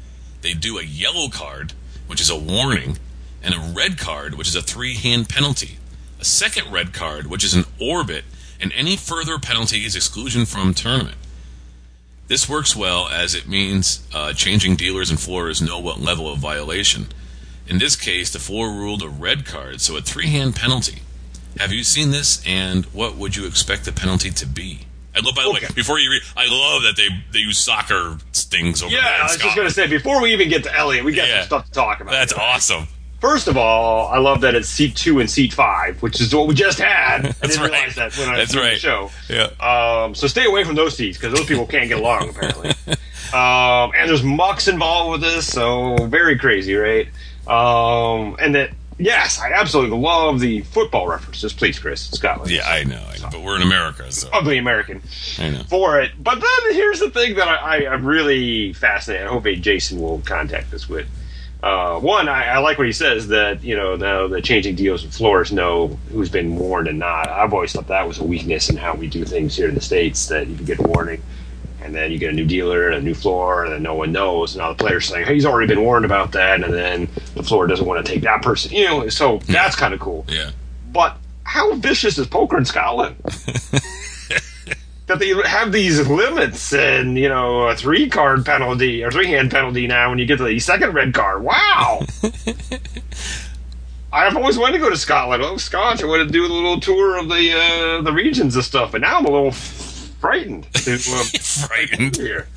they 0.41 0.53
do 0.53 0.77
a 0.77 0.83
yellow 0.83 1.29
card 1.29 1.73
which 2.07 2.21
is 2.21 2.29
a 2.29 2.37
warning, 2.37 2.97
and 3.41 3.53
a 3.53 3.73
red 3.75 3.97
card, 3.97 4.35
which 4.35 4.47
is 4.47 4.55
a 4.55 4.61
three 4.61 4.95
hand 4.95 5.29
penalty. 5.29 5.77
A 6.19 6.25
second 6.25 6.71
red 6.71 6.93
card, 6.93 7.27
which 7.27 7.43
is 7.43 7.53
an 7.53 7.65
orbit, 7.81 8.23
and 8.59 8.71
any 8.73 8.95
further 8.95 9.39
penalty 9.39 9.85
is 9.85 9.95
exclusion 9.95 10.45
from 10.45 10.73
tournament. 10.73 11.17
This 12.27 12.47
works 12.47 12.75
well 12.75 13.09
as 13.09 13.35
it 13.35 13.47
means 13.47 14.07
uh, 14.13 14.33
changing 14.33 14.75
dealers 14.75 15.09
and 15.09 15.19
floors 15.19 15.61
know 15.61 15.79
what 15.79 15.99
level 15.99 16.31
of 16.31 16.39
violation. 16.39 17.07
In 17.67 17.79
this 17.79 17.95
case, 17.95 18.31
the 18.31 18.39
floor 18.39 18.69
ruled 18.69 19.01
a 19.01 19.09
red 19.09 19.45
card, 19.45 19.81
so 19.81 19.97
a 19.97 20.01
three 20.01 20.27
hand 20.27 20.55
penalty. 20.55 20.99
Have 21.59 21.71
you 21.71 21.83
seen 21.83 22.11
this, 22.11 22.43
and 22.45 22.85
what 22.87 23.15
would 23.15 23.35
you 23.35 23.45
expect 23.45 23.85
the 23.85 23.91
penalty 23.91 24.29
to 24.31 24.45
be? 24.45 24.79
I 25.15 25.19
love, 25.19 25.35
by 25.35 25.43
the 25.43 25.49
Okay. 25.49 25.65
way, 25.67 25.71
before 25.75 25.99
you 25.99 26.09
read, 26.09 26.23
I 26.35 26.47
love 26.47 26.83
that 26.83 26.95
they 26.97 27.07
they 27.31 27.39
use 27.39 27.57
soccer 27.59 28.17
stings 28.31 28.81
over 28.81 28.91
Yeah, 28.93 29.01
there. 29.01 29.19
I 29.19 29.23
was 29.23 29.37
just 29.37 29.55
going 29.55 29.67
to 29.67 29.73
say, 29.73 29.85
before 29.87 30.21
we 30.21 30.33
even 30.33 30.49
get 30.49 30.63
to 30.63 30.75
Elliot, 30.75 31.05
we 31.05 31.13
got 31.13 31.27
Yeah. 31.27 31.39
some 31.41 31.45
stuff 31.45 31.65
to 31.65 31.71
talk 31.71 31.99
about. 32.01 32.11
That's 32.11 32.33
awesome. 32.33 32.87
First 33.21 33.47
of 33.47 33.55
all, 33.55 34.07
I 34.09 34.17
love 34.17 34.41
that 34.41 34.53
it's 34.55 34.67
seat 34.67 34.95
two 34.97 35.19
and 35.21 35.29
seat 35.29 35.53
five, 35.53 36.01
which 36.01 36.19
is 36.19 36.33
what 36.35 36.47
we 36.47 36.55
just 36.55 36.79
had. 36.79 37.25
I 37.41 37.47
didn't 37.47 37.61
right. 37.61 37.71
realize 37.71 37.95
that 37.95 38.17
when 38.17 38.27
I 38.27 38.37
That's 38.37 38.55
right. 38.55 38.73
the 38.73 38.79
show. 38.79 39.11
Yeah. 39.29 39.47
Um, 39.61 40.13
so 40.15 40.27
stay 40.27 40.45
away 40.45 40.63
from 40.65 40.75
those 40.75 40.97
seats 40.97 41.17
because 41.17 41.33
those 41.33 41.45
people 41.45 41.65
can't 41.67 41.87
get 41.87 41.99
along 41.99 42.29
apparently. 42.29 42.69
um, 43.33 43.91
and 43.97 44.09
there's 44.09 44.23
mucks 44.23 44.67
involved 44.67 45.11
with 45.11 45.21
this, 45.21 45.47
so 45.47 45.95
very 46.07 46.37
crazy, 46.37 46.73
right? 46.75 47.07
Um, 47.47 48.35
and 48.41 48.55
that 48.55 48.71
yes, 48.97 49.39
I 49.39 49.51
absolutely 49.51 49.97
love 49.97 50.39
the 50.39 50.61
football 50.61 51.07
references. 51.07 51.53
Please, 51.53 51.79
Chris, 51.79 52.09
Scotland, 52.11 52.51
Yeah, 52.51 52.67
I 52.67 52.83
know, 52.83 53.03
I 53.09 53.17
know, 53.19 53.29
but 53.31 53.41
we're 53.41 53.55
in 53.55 53.61
America, 53.61 54.11
so 54.11 54.29
ugly 54.33 54.57
American 54.57 55.01
I 55.39 55.49
know. 55.51 55.63
for 55.63 55.99
it. 56.01 56.11
But 56.21 56.35
then 56.35 56.73
here's 56.73 56.99
the 56.99 57.09
thing 57.09 57.35
that 57.35 57.47
I, 57.47 57.87
I'm 57.87 58.05
really 58.05 58.73
fascinated. 58.73 59.27
I 59.27 59.29
hope 59.31 59.45
Jason 59.45 60.01
will 60.01 60.19
contact 60.21 60.73
us 60.73 60.87
with. 60.87 61.07
Uh, 61.61 61.97
one, 61.97 62.27
I, 62.27 62.45
I 62.55 62.57
like 62.57 62.77
what 62.77 62.87
he 62.87 62.91
says 62.93 63.29
that 63.29 63.63
you 63.63 63.73
know 63.77 63.95
now 63.95 64.27
the 64.27 64.41
changing 64.41 64.75
deals 64.75 65.03
and 65.05 65.13
floors 65.13 65.49
know 65.49 65.97
who's 66.11 66.29
been 66.29 66.57
warned 66.57 66.89
and 66.89 66.99
not. 66.99 67.29
I've 67.29 67.53
always 67.53 67.71
thought 67.71 67.87
that 67.87 68.05
was 68.05 68.19
a 68.19 68.23
weakness 68.25 68.69
in 68.69 68.75
how 68.75 68.95
we 68.95 69.07
do 69.07 69.23
things 69.23 69.55
here 69.55 69.69
in 69.69 69.75
the 69.75 69.79
states. 69.81 70.27
That 70.27 70.47
you 70.47 70.57
can 70.57 70.65
get 70.65 70.79
a 70.79 70.83
warning, 70.83 71.21
and 71.83 71.93
then 71.93 72.11
you 72.11 72.17
get 72.17 72.31
a 72.31 72.33
new 72.33 72.45
dealer 72.45 72.87
and 72.87 72.95
a 72.95 73.01
new 73.01 73.13
floor, 73.13 73.65
and 73.65 73.73
then 73.73 73.83
no 73.83 73.95
one 73.95 74.11
knows. 74.11 74.55
And 74.55 74.61
now 74.61 74.69
the 74.73 74.83
player's 74.83 75.05
saying, 75.05 75.25
"Hey, 75.25 75.35
he's 75.35 75.45
already 75.45 75.67
been 75.67 75.81
warned 75.81 76.05
about 76.05 76.31
that," 76.31 76.63
and 76.63 76.73
then 76.73 77.07
the 77.35 77.43
floor 77.43 77.67
doesn't 77.67 77.85
want 77.85 78.05
to 78.05 78.11
take 78.11 78.23
that 78.23 78.41
person. 78.41 78.71
You 78.71 78.85
know, 78.85 79.09
so 79.09 79.39
that's 79.47 79.75
kind 79.75 79.93
of 79.93 79.99
cool. 79.99 80.25
Yeah. 80.27 80.51
But 80.91 81.17
how 81.43 81.73
vicious 81.75 82.17
is 82.17 82.27
poker 82.27 82.57
in 82.57 82.65
Scotland? 82.65 83.15
that 85.07 85.19
they 85.19 85.33
have 85.47 85.71
these 85.71 86.07
limits 86.07 86.73
and, 86.73 87.17
you 87.17 87.27
know, 87.27 87.67
a 87.67 87.75
three 87.75 88.09
card 88.09 88.45
penalty 88.45 89.03
or 89.03 89.11
three 89.11 89.27
hand 89.27 89.51
penalty 89.51 89.85
now 89.87 90.09
when 90.09 90.17
you 90.19 90.25
get 90.25 90.37
to 90.37 90.45
the 90.45 90.59
second 90.59 90.93
red 90.93 91.13
card. 91.13 91.43
Wow. 91.43 92.01
I've 94.13 94.37
always 94.37 94.57
wanted 94.57 94.73
to 94.73 94.79
go 94.79 94.89
to 94.89 94.97
Scotland. 94.97 95.43
Oh, 95.43 95.57
Scotch, 95.57 96.03
I 96.03 96.05
want 96.05 96.27
to 96.27 96.31
do 96.31 96.45
a 96.45 96.47
little 96.47 96.79
tour 96.79 97.17
of 97.17 97.29
the 97.29 97.51
uh, 97.53 98.01
the 98.01 98.13
regions 98.13 98.55
and 98.55 98.63
stuff, 98.63 98.91
but 98.91 99.01
now 99.01 99.17
I'm 99.17 99.25
a 99.25 99.31
little 99.31 99.51
frightened 100.23 100.63
to 100.73 100.93
uh, 100.93 101.67
Frightened. 101.67 102.15
here. 102.15 102.47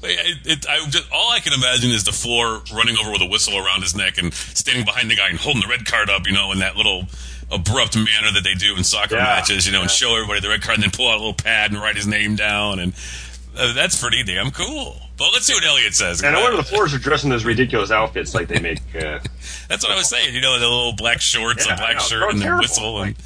It, 0.00 0.46
it, 0.46 0.66
I 0.68 0.86
just, 0.88 1.10
all 1.12 1.32
I 1.32 1.40
can 1.40 1.52
imagine 1.52 1.90
is 1.90 2.04
the 2.04 2.12
floor 2.12 2.62
running 2.72 2.96
over 2.96 3.10
with 3.10 3.20
a 3.22 3.26
whistle 3.26 3.58
around 3.58 3.82
his 3.82 3.96
neck 3.96 4.16
and 4.18 4.32
standing 4.32 4.84
behind 4.84 5.10
the 5.10 5.16
guy 5.16 5.28
and 5.28 5.36
holding 5.38 5.60
the 5.62 5.66
red 5.68 5.84
card 5.84 6.08
up, 6.08 6.26
you 6.28 6.32
know, 6.32 6.52
in 6.52 6.60
that 6.60 6.76
little 6.76 7.06
abrupt 7.50 7.96
manner 7.96 8.30
that 8.32 8.42
they 8.44 8.54
do 8.54 8.76
in 8.76 8.84
soccer 8.84 9.16
Yeah, 9.16 9.24
matches, 9.24 9.66
you 9.66 9.72
know, 9.72 9.82
and 9.82 9.90
show 9.90 10.14
everybody 10.14 10.38
the 10.38 10.48
red 10.48 10.62
card 10.62 10.76
and 10.76 10.84
then 10.84 10.92
pull 10.92 11.08
out 11.08 11.14
a 11.16 11.18
little 11.18 11.34
pad 11.34 11.72
and 11.72 11.80
write 11.80 11.96
his 11.96 12.06
name 12.06 12.36
down. 12.36 12.78
And 12.78 12.92
uh, 13.58 13.72
that's 13.72 14.00
pretty 14.00 14.22
damn 14.22 14.52
cool. 14.52 14.96
But 15.16 15.30
let's 15.32 15.46
see 15.46 15.54
what 15.54 15.64
Elliot 15.64 15.94
says. 15.94 16.22
And 16.22 16.36
I 16.36 16.40
wonder 16.42 16.60
if 16.60 16.66
the 16.66 16.70
floors 16.70 16.94
are 16.94 16.98
dressed 16.98 17.24
in 17.24 17.30
those 17.30 17.44
ridiculous 17.44 17.90
outfits 17.90 18.32
like 18.36 18.46
they 18.46 18.60
make. 18.60 18.78
Uh, 18.94 19.18
That's 19.68 19.82
what 19.82 19.90
I 19.90 19.96
was 19.96 20.08
saying. 20.08 20.32
You 20.32 20.40
know, 20.40 20.56
the 20.60 20.68
little 20.68 20.92
black 20.92 21.20
shorts, 21.20 21.66
Yeah, 21.66 21.74
a 21.74 21.76
black 21.76 21.94
know. 21.96 22.02
shirt, 22.02 22.30
and 22.30 22.38
the 22.38 22.44
terrible. 22.44 22.60
whistle. 22.62 23.02
And 23.02 23.16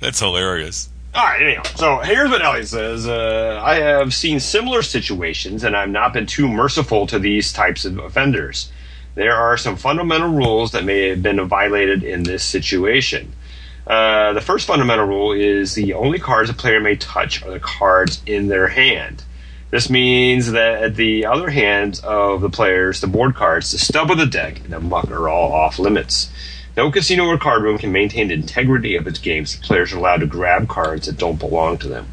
that's 0.00 0.18
hilarious. 0.18 0.88
All 1.14 1.24
right, 1.24 1.42
anyhow. 1.42 1.62
So 1.76 1.98
here's 1.98 2.30
what 2.30 2.42
Elliot 2.42 2.68
says. 2.68 3.06
Uh, 3.06 3.60
I 3.62 3.74
have 3.74 4.14
seen 4.14 4.40
similar 4.40 4.80
situations, 4.80 5.62
and 5.62 5.76
I've 5.76 5.90
not 5.90 6.14
been 6.14 6.24
too 6.26 6.48
merciful 6.48 7.06
to 7.08 7.18
these 7.18 7.52
types 7.52 7.84
of 7.84 7.98
offenders. 7.98 8.72
There 9.14 9.34
are 9.34 9.58
some 9.58 9.76
fundamental 9.76 10.30
rules 10.30 10.72
that 10.72 10.84
may 10.84 11.10
have 11.10 11.22
been 11.22 11.46
violated 11.46 12.02
in 12.02 12.22
this 12.22 12.42
situation. 12.42 13.34
Uh, 13.86 14.32
the 14.32 14.40
first 14.40 14.66
fundamental 14.66 15.04
rule 15.04 15.32
is 15.32 15.74
the 15.74 15.92
only 15.92 16.18
cards 16.18 16.48
a 16.48 16.54
player 16.54 16.80
may 16.80 16.96
touch 16.96 17.42
are 17.42 17.50
the 17.50 17.60
cards 17.60 18.22
in 18.24 18.48
their 18.48 18.68
hand. 18.68 19.22
This 19.70 19.90
means 19.90 20.52
that 20.52 20.82
at 20.82 20.96
the 20.96 21.26
other 21.26 21.50
hands 21.50 22.00
of 22.00 22.40
the 22.40 22.50
players, 22.50 23.02
the 23.02 23.06
board 23.06 23.34
cards, 23.34 23.70
the 23.70 23.78
stub 23.78 24.10
of 24.10 24.16
the 24.16 24.26
deck, 24.26 24.60
and 24.60 24.72
the 24.72 24.80
muck 24.80 25.10
are 25.10 25.28
all 25.28 25.52
off 25.52 25.78
limits. 25.78 26.30
No 26.76 26.90
casino 26.90 27.26
or 27.26 27.36
card 27.36 27.62
room 27.62 27.76
can 27.76 27.92
maintain 27.92 28.28
the 28.28 28.34
integrity 28.34 28.96
of 28.96 29.06
its 29.06 29.18
games. 29.18 29.54
if 29.54 29.62
players 29.62 29.92
are 29.92 29.98
allowed 29.98 30.20
to 30.20 30.26
grab 30.26 30.68
cards 30.68 31.06
that 31.06 31.18
don't 31.18 31.38
belong 31.38 31.76
to 31.78 31.88
them. 31.88 32.06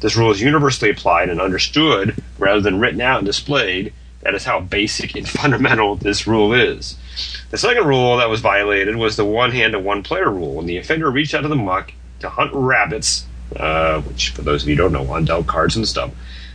This 0.00 0.16
rule 0.16 0.30
is 0.30 0.40
universally 0.40 0.90
applied 0.90 1.28
and 1.28 1.40
understood 1.40 2.20
rather 2.38 2.60
than 2.60 2.80
written 2.80 3.00
out 3.00 3.18
and 3.18 3.26
displayed. 3.26 3.92
That 4.22 4.34
is 4.34 4.44
how 4.44 4.60
basic 4.60 5.14
and 5.14 5.28
fundamental 5.40 5.94
this 5.96 6.26
rule 6.26 6.52
is. 6.52 6.96
The 7.50 7.58
second 7.58 7.86
rule 7.86 8.16
that 8.16 8.28
was 8.28 8.40
violated 8.40 8.96
was 8.96 9.16
the 9.16 9.24
one 9.24 9.52
hand 9.52 9.74
to 9.74 9.78
one 9.78 10.02
player 10.02 10.30
rule. 10.30 10.54
When 10.54 10.66
the 10.66 10.78
offender 10.78 11.10
reached 11.10 11.34
out 11.34 11.44
of 11.44 11.50
the 11.50 11.56
muck 11.56 11.92
to 12.20 12.30
hunt 12.30 12.50
rabbits, 12.52 13.26
uh, 13.56 14.00
which 14.00 14.30
for 14.30 14.42
those 14.42 14.62
of 14.62 14.68
you 14.68 14.76
who 14.76 14.82
don't 14.82 14.92
know, 14.92 15.12
on 15.12 15.26
undealt 15.26 15.46
cards 15.46 15.76
and 15.76 15.86
stuff. 15.86 16.10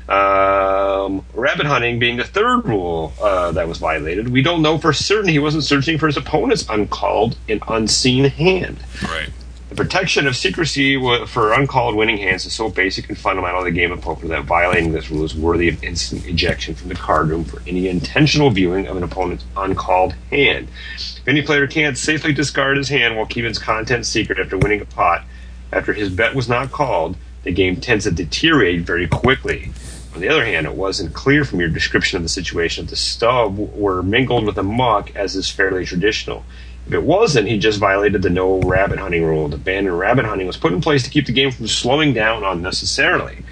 Um, 0.08 1.26
rabbit 1.34 1.66
hunting 1.66 1.98
being 1.98 2.18
the 2.18 2.24
third 2.24 2.66
rule 2.66 3.14
uh, 3.22 3.52
that 3.54 3.68
was 3.68 3.80
violated. 3.80 4.30
We 4.30 4.44
don't 4.44 4.62
know 4.62 4.78
for 4.78 4.94
certain 4.94 5.30
he 5.30 5.40
wasn't 5.40 5.64
searching 5.64 5.98
for 5.98 6.08
his 6.08 6.18
opponent's 6.18 6.68
uncalled 6.70 7.38
and 7.50 7.62
unseen 7.68 8.26
hand. 8.26 8.78
Right. 9.04 9.30
The 9.70 9.76
protection 9.76 10.28
of 10.28 10.38
secrecy 10.38 10.98
for 11.26 11.52
uncalled 11.52 11.96
winning 11.96 12.18
hands 12.18 12.46
is 12.46 12.54
so 12.54 12.70
basic 12.70 13.10
and 13.10 13.18
fundamental 13.18 13.62
to 13.62 13.66
the 13.66 13.72
game 13.72 13.92
of 13.92 14.00
poker 14.00 14.28
that 14.28 14.46
violating 14.46 14.92
this 14.92 15.10
rule 15.10 15.26
is 15.26 15.36
worthy 15.36 15.68
of 15.70 15.84
instant 15.84 16.26
ejection 16.28 16.76
from 16.76 16.90
the 16.90 16.96
card 16.96 17.30
room 17.30 17.44
for 17.44 17.62
any 17.68 17.88
intentional 17.88 18.52
viewing 18.52 18.88
of 18.88 18.96
an 18.96 19.04
opponent's 19.04 19.44
uncalled 19.58 20.14
hand. 20.30 20.68
If 20.96 21.28
any 21.28 21.42
player 21.42 21.66
can't 21.66 21.98
safely 21.98 22.32
discard 22.32 22.78
his 22.78 22.90
hand 22.90 23.18
while 23.18 23.26
keeping 23.26 23.50
its 23.50 23.60
contents 23.60 24.08
secret 24.08 24.40
after 24.40 24.58
winning 24.58 24.82
a 24.82 24.86
pot, 24.86 25.24
after 25.74 25.94
his 25.94 26.10
bet 26.10 26.36
was 26.36 26.48
not 26.48 26.72
called, 26.72 27.18
the 27.44 27.52
game 27.52 27.76
tends 27.76 28.06
to 28.06 28.12
deteriorate 28.12 28.82
very 28.82 29.08
quickly. 29.08 29.72
On 30.16 30.22
the 30.22 30.30
other 30.30 30.46
hand, 30.46 30.66
it 30.66 30.76
wasn't 30.76 31.14
clear 31.14 31.44
from 31.44 31.60
your 31.60 31.68
description 31.68 32.16
of 32.16 32.24
the 32.24 32.30
situation 32.30 32.86
that 32.86 32.90
the 32.90 32.96
stub 32.96 33.58
were 33.58 34.02
mingled 34.02 34.46
with 34.46 34.56
the 34.56 34.64
muck, 34.64 35.14
as 35.14 35.36
is 35.36 35.50
fairly 35.50 35.86
traditional. 35.86 36.46
If 36.88 36.94
it 36.94 37.04
wasn't, 37.04 37.50
he 37.50 37.60
just 37.60 37.80
violated 37.80 38.22
the 38.22 38.30
no 38.30 38.62
rabbit 38.62 38.98
hunting 38.98 39.26
rule. 39.26 39.50
The 39.50 39.58
ban 39.58 39.86
on 39.88 39.94
rabbit 39.98 40.24
hunting 40.24 40.48
was 40.48 40.56
put 40.56 40.72
in 40.72 40.80
place 40.80 41.04
to 41.04 41.10
keep 41.10 41.26
the 41.26 41.34
game 41.34 41.52
from 41.52 41.68
slowing 41.68 42.14
down 42.14 42.46
unnecessarily. 42.46 43.44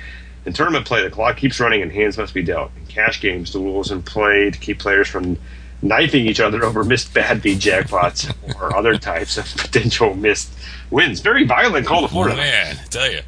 In 0.45 0.54
tournament 0.54 0.86
play, 0.86 1.04
the 1.04 1.10
clock 1.10 1.36
keeps 1.36 1.60
running 1.60 1.82
and 1.82 1.91
hands 1.91 2.17
must 2.17 2.34
be 2.34 2.43
dealt. 2.43 2.71
In 2.78 2.86
cash 2.86 3.19
games, 3.19 3.52
the 3.52 3.60
rules 3.60 3.91
in 3.91 4.02
play 4.02 4.49
to 4.49 4.58
keep 4.58 4.80
players 4.80 5.10
from 5.10 5.38
knifing 5.82 6.26
each 6.26 6.39
other 6.39 6.63
over 6.63 6.86
missed 6.86 7.13
bad 7.13 7.41
beat 7.41 7.60
jackpots 7.60 8.34
or 8.58 8.73
other 8.73 8.97
types 8.99 9.38
of 9.38 9.45
potential 9.58 10.15
missed 10.15 10.54
wins. 10.89 11.19
Very 11.19 11.43
violent 11.43 11.86
call 11.86 12.04
to 12.04 12.08
Florida. 12.08 12.38
Man, 12.38 12.78
I 12.82 12.88
tell 12.88 13.12
you. 13.12 13.19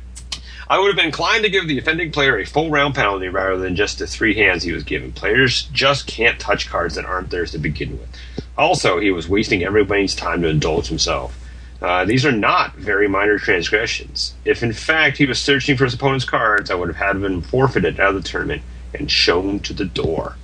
I 0.67 0.79
would 0.79 0.87
have 0.87 0.95
been 0.95 1.05
inclined 1.05 1.43
to 1.43 1.49
give 1.49 1.67
the 1.67 1.77
offending 1.77 2.11
player 2.11 2.37
a 2.39 2.45
full 2.45 2.69
round 2.71 2.95
penalty 2.95 3.27
rather 3.29 3.57
than 3.57 3.75
just 3.75 3.99
the 3.99 4.07
three 4.07 4.35
hands 4.35 4.63
he 4.63 4.71
was 4.71 4.83
given. 4.83 5.11
Players 5.11 5.63
just 5.71 6.07
can't 6.07 6.39
touch 6.39 6.69
cards 6.69 6.95
that 6.95 7.05
aren't 7.05 7.29
theirs 7.29 7.51
to 7.51 7.57
begin 7.59 7.99
with. 7.99 8.09
Also, 8.57 8.99
he 8.99 9.11
was 9.11 9.27
wasting 9.29 9.63
everybody's 9.63 10.15
time 10.15 10.41
to 10.41 10.47
indulge 10.47 10.87
himself. 10.87 11.37
Uh, 11.81 12.05
these 12.05 12.25
are 12.25 12.31
not 12.31 12.73
very 12.75 13.07
minor 13.07 13.37
transgressions. 13.37 14.33
If 14.45 14.63
in 14.63 14.73
fact 14.73 15.17
he 15.17 15.25
was 15.25 15.39
searching 15.39 15.77
for 15.77 15.83
his 15.83 15.93
opponent's 15.93 16.25
cards, 16.25 16.71
I 16.71 16.75
would 16.75 16.87
have 16.87 16.95
had 16.97 17.15
him 17.23 17.41
forfeited 17.41 17.99
out 17.99 18.15
of 18.15 18.23
the 18.23 18.27
tournament 18.27 18.63
and 18.93 19.11
shown 19.11 19.59
to 19.59 19.73
the 19.73 19.85
door. 19.85 20.37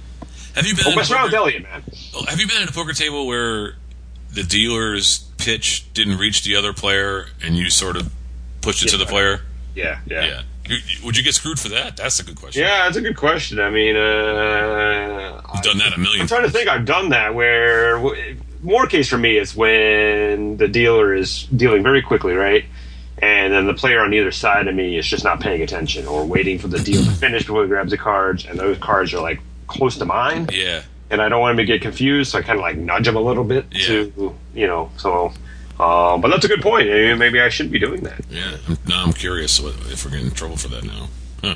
Have 0.55 0.67
you 0.67 0.75
been? 0.75 0.87
A 0.91 0.95
mess 0.95 1.09
around 1.09 1.23
with 1.23 1.31
poker- 1.31 1.37
Elliot, 1.43 1.63
man. 1.63 1.83
Oh, 2.13 2.25
Have 2.25 2.39
you 2.39 2.47
been 2.47 2.61
at 2.61 2.69
a 2.69 2.73
poker 2.73 2.91
table 2.93 3.25
where 3.25 3.75
the 4.33 4.43
dealer's 4.43 5.19
pitch 5.37 5.85
didn't 5.93 6.17
reach 6.17 6.43
the 6.43 6.55
other 6.57 6.73
player 6.73 7.27
and 7.41 7.55
you 7.55 7.69
sort 7.69 7.95
of 7.95 8.11
pushed 8.59 8.83
it 8.83 8.89
to 8.89 8.97
the 8.97 9.05
Yeah. 9.05 9.09
player? 9.09 9.41
Yeah, 9.75 9.99
yeah. 10.05 10.25
Yeah. 10.69 10.77
Would 11.03 11.17
you 11.17 11.23
get 11.23 11.33
screwed 11.33 11.59
for 11.59 11.69
that? 11.69 11.97
That's 11.97 12.19
a 12.19 12.23
good 12.23 12.35
question. 12.37 12.61
Yeah, 12.63 12.83
that's 12.85 12.97
a 12.97 13.01
good 13.01 13.17
question. 13.17 13.59
I 13.59 13.69
mean, 13.69 13.95
uh, 13.95 15.41
You've 15.53 15.63
done 15.63 15.77
that 15.79 15.93
a 15.95 15.99
million 15.99 16.21
I'm 16.21 16.27
trying 16.27 16.43
to 16.43 16.49
think. 16.51 16.69
I've 16.69 16.85
done 16.85 17.09
that 17.09 17.33
where 17.35 17.99
more 18.61 18.85
case 18.87 19.09
for 19.09 19.17
me 19.17 19.37
is 19.37 19.55
when 19.55 20.57
the 20.57 20.67
dealer 20.67 21.13
is 21.13 21.43
dealing 21.45 21.83
very 21.83 22.01
quickly, 22.01 22.33
right? 22.33 22.65
And 23.21 23.53
then 23.53 23.65
the 23.67 23.73
player 23.73 23.99
on 24.01 24.13
either 24.13 24.31
side 24.31 24.67
of 24.67 24.75
me 24.75 24.97
is 24.97 25.05
just 25.07 25.23
not 25.23 25.39
paying 25.41 25.61
attention 25.61 26.07
or 26.07 26.25
waiting 26.25 26.57
for 26.57 26.67
the 26.67 26.79
deal 26.79 27.03
to 27.03 27.11
finish 27.11 27.43
before 27.45 27.63
he 27.63 27.67
grabs 27.69 27.91
the 27.91 27.97
cards, 27.97 28.45
and 28.45 28.57
those 28.59 28.77
cards 28.77 29.13
are 29.13 29.21
like 29.21 29.39
close 29.67 29.97
to 29.97 30.05
mine, 30.05 30.47
Yeah. 30.51 30.81
and 31.09 31.21
I 31.21 31.29
don't 31.29 31.39
want 31.41 31.51
him 31.51 31.57
to 31.57 31.65
get 31.65 31.81
confused, 31.81 32.31
so 32.31 32.39
I 32.39 32.41
kind 32.41 32.57
of 32.57 32.61
like 32.63 32.77
nudge 32.77 33.07
him 33.07 33.15
a 33.15 33.21
little 33.21 33.43
bit 33.43 33.65
Yeah. 33.71 33.87
to, 33.87 34.35
you 34.55 34.67
know, 34.67 34.91
so. 34.97 35.33
Um, 35.81 36.21
but 36.21 36.29
that's 36.29 36.45
a 36.45 36.47
good 36.47 36.61
point. 36.61 36.87
Maybe 36.87 37.13
maybe 37.15 37.41
I 37.41 37.49
should 37.49 37.71
be 37.71 37.79
doing 37.79 38.01
that. 38.03 38.21
Yeah. 38.29 38.57
I'm, 38.67 38.77
now 38.87 39.03
I'm 39.03 39.13
curious 39.13 39.59
if 39.59 40.05
we're 40.05 40.11
getting 40.11 40.27
in 40.27 40.31
trouble 40.33 40.57
for 40.57 40.67
that 40.67 40.83
now. 40.83 41.07
Huh. 41.43 41.55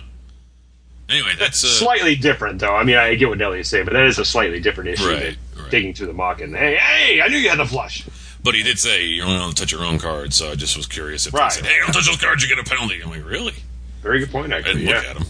Anyway, 1.09 1.33
that's 1.37 1.63
uh, 1.63 1.67
Slightly 1.67 2.15
different, 2.15 2.59
though. 2.59 2.75
I 2.75 2.83
mean, 2.83 2.97
I 2.97 3.13
get 3.15 3.29
what 3.29 3.37
Nelly 3.37 3.59
is 3.59 3.69
saying, 3.69 3.85
but 3.85 3.93
that 3.93 4.05
is 4.07 4.17
a 4.17 4.25
slightly 4.25 4.59
different 4.59 4.89
issue 4.89 5.07
Right. 5.07 5.37
Right. 5.55 5.69
digging 5.71 5.93
through 5.93 6.07
the 6.07 6.13
muck 6.13 6.41
and 6.41 6.55
hey, 6.55 6.75
hey, 6.77 7.21
I 7.21 7.27
knew 7.27 7.37
you 7.37 7.49
had 7.49 7.59
the 7.59 7.65
flush. 7.65 8.03
But 8.43 8.55
he 8.55 8.63
did 8.63 8.79
say 8.79 9.03
you're 9.05 9.25
only 9.25 9.37
allowed 9.37 9.55
to 9.55 9.61
touch 9.61 9.71
your 9.71 9.83
own 9.83 9.99
cards, 9.99 10.35
so 10.35 10.49
I 10.51 10.55
just 10.55 10.75
was 10.75 10.87
curious 10.87 11.27
if 11.27 11.33
Right. 11.33 11.51
he 11.51 11.59
said, 11.59 11.65
"Hey, 11.67 11.77
don't 11.79 11.93
touch 11.93 12.05
those 12.07 12.17
cards, 12.17 12.41
you 12.43 12.49
get 12.53 12.59
a 12.63 12.67
penalty." 12.67 13.01
I'm 13.03 13.09
like, 13.11 13.25
really? 13.25 13.53
Very 14.01 14.19
good 14.19 14.31
point, 14.31 14.53
I 14.53 14.61
didn't 14.61 14.81
Yeah. 14.81 14.95
look 14.97 15.05
at 15.05 15.17
him. 15.17 15.25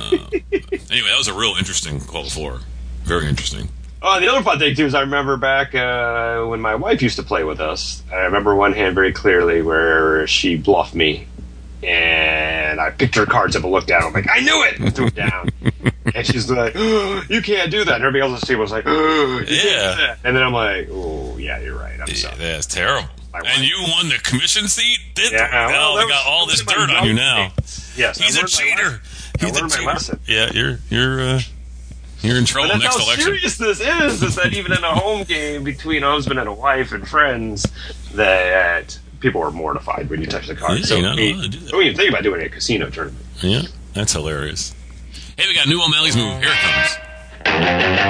Uh, 0.00 0.18
anyway, 0.90 1.08
that 1.08 1.18
was 1.18 1.28
a 1.28 1.34
real 1.34 1.54
interesting 1.58 2.00
call 2.00 2.24
four. 2.28 2.60
Very 3.04 3.28
interesting. 3.28 3.68
Oh, 4.04 4.18
the 4.18 4.28
other 4.28 4.42
fun 4.42 4.58
thing 4.58 4.74
too 4.74 4.84
is 4.86 4.94
I 4.94 5.00
remember 5.02 5.36
back 5.36 5.74
uh, 5.74 6.44
when 6.46 6.60
my 6.60 6.74
wife 6.74 7.02
used 7.02 7.16
to 7.16 7.22
play 7.22 7.44
with 7.44 7.60
us. 7.60 8.02
I 8.12 8.16
remember 8.22 8.54
one 8.54 8.72
hand 8.72 8.94
very 8.96 9.12
clearly 9.12 9.62
where 9.62 10.26
she 10.26 10.56
bluffed 10.56 10.94
me, 10.94 11.26
and 11.82 12.80
I 12.80 12.90
picked 12.90 13.14
her 13.16 13.26
cards 13.26 13.54
up 13.56 13.62
and 13.62 13.72
looked 13.72 13.86
down. 13.88 14.02
I'm 14.02 14.12
like, 14.12 14.28
I 14.30 14.40
knew 14.40 14.62
it. 14.64 14.80
And 14.80 14.94
threw 14.94 15.06
it 15.06 15.14
down, 15.14 15.50
and 16.14 16.26
she's 16.26 16.50
like, 16.50 16.72
oh, 16.74 17.22
"You 17.28 17.42
can't 17.42 17.70
do 17.70 17.84
that." 17.84 17.94
And 17.94 18.04
everybody 18.04 18.22
else 18.28 18.34
at 18.34 18.40
the 18.40 18.46
table 18.46 18.62
was 18.62 18.72
like, 18.72 18.84
oh, 18.86 19.38
you 19.40 19.46
can't 19.46 19.48
do 19.48 19.54
Yeah. 19.68 19.94
that." 19.94 20.18
And 20.24 20.34
then 20.36 20.42
I'm 20.42 20.52
like, 20.52 20.88
"Oh, 20.90 21.36
yeah, 21.38 21.60
you're 21.60 21.78
right. 21.78 21.98
I'm 22.00 22.06
Yeah, 22.08 22.34
that's 22.36 22.66
terrible. 22.66 23.08
And 23.34 23.64
you 23.64 23.76
won 23.88 24.08
the 24.08 24.18
commission 24.22 24.68
seat? 24.68 24.98
Did 25.14 25.32
Yeah, 25.32 25.46
Hell, 25.48 25.94
well, 25.94 25.96
they 26.04 26.12
got 26.12 26.26
all 26.26 26.46
this 26.46 26.62
dirt 26.64 26.90
on 26.90 27.06
you 27.06 27.14
now. 27.14 27.52
Yes, 27.96 28.18
He's 28.18 28.36
a 28.36 28.46
cheater. 28.46 29.00
He's 29.40 29.56
a 29.56 29.68
cheater. 29.68 30.18
Yeah, 30.26 30.50
you're 30.52 30.78
you're 30.90 31.20
uh, 31.20 31.40
you're 32.22 32.36
in 32.38 32.44
trouble 32.44 32.68
But 32.68 32.74
that's 32.80 32.84
next 32.84 32.96
how 32.98 33.04
election. 33.04 33.24
serious 33.24 33.56
this 33.58 33.80
is. 33.80 34.22
Is 34.22 34.34
that 34.36 34.52
even 34.54 34.72
in 34.72 34.84
a 34.84 34.94
home 34.94 35.24
game 35.24 35.64
between 35.64 36.02
a 36.02 36.10
husband 36.10 36.38
and 36.38 36.48
a 36.48 36.52
wife 36.52 36.92
and 36.92 37.06
friends, 37.06 37.66
that 38.14 38.98
people 39.20 39.42
are 39.42 39.50
mortified 39.50 40.08
when 40.10 40.20
you 40.20 40.26
touch 40.26 40.46
the 40.46 40.54
card. 40.54 40.78
Yeah, 40.78 40.84
so 40.84 40.94
you're 40.96 41.08
not 41.08 41.16
we 41.16 41.32
to 41.32 41.48
do 41.48 41.58
that. 41.58 41.70
don't 41.70 41.82
even 41.82 41.96
think 41.96 42.10
about 42.10 42.22
doing 42.22 42.42
a 42.42 42.48
casino 42.48 42.90
tournament. 42.90 43.24
Yeah, 43.40 43.62
that's 43.92 44.12
hilarious. 44.12 44.74
Hey, 45.36 45.46
we 45.48 45.54
got 45.54 45.66
new 45.66 45.82
O'Malley's 45.82 46.16
move. 46.16 46.40
Here 46.42 46.52
it 46.52 46.58
comes. 46.58 48.02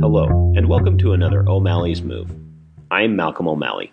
Hello, 0.00 0.52
and 0.56 0.68
welcome 0.68 0.98
to 0.98 1.12
another 1.12 1.44
O'Malley's 1.48 2.00
Move. 2.02 2.30
I'm 2.90 3.16
Malcolm 3.16 3.48
O'Malley. 3.48 3.92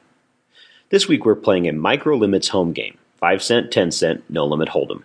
This 0.90 1.08
week 1.08 1.26
we're 1.26 1.36
playing 1.36 1.68
a 1.68 1.74
micro 1.74 2.16
limits 2.16 2.50
home 2.50 2.74
game 2.74 2.98
5 3.22 3.44
cent, 3.44 3.72
10 3.72 3.92
cent, 3.92 4.24
no 4.30 4.46
limit 4.46 4.70
hold'em. 4.70 5.04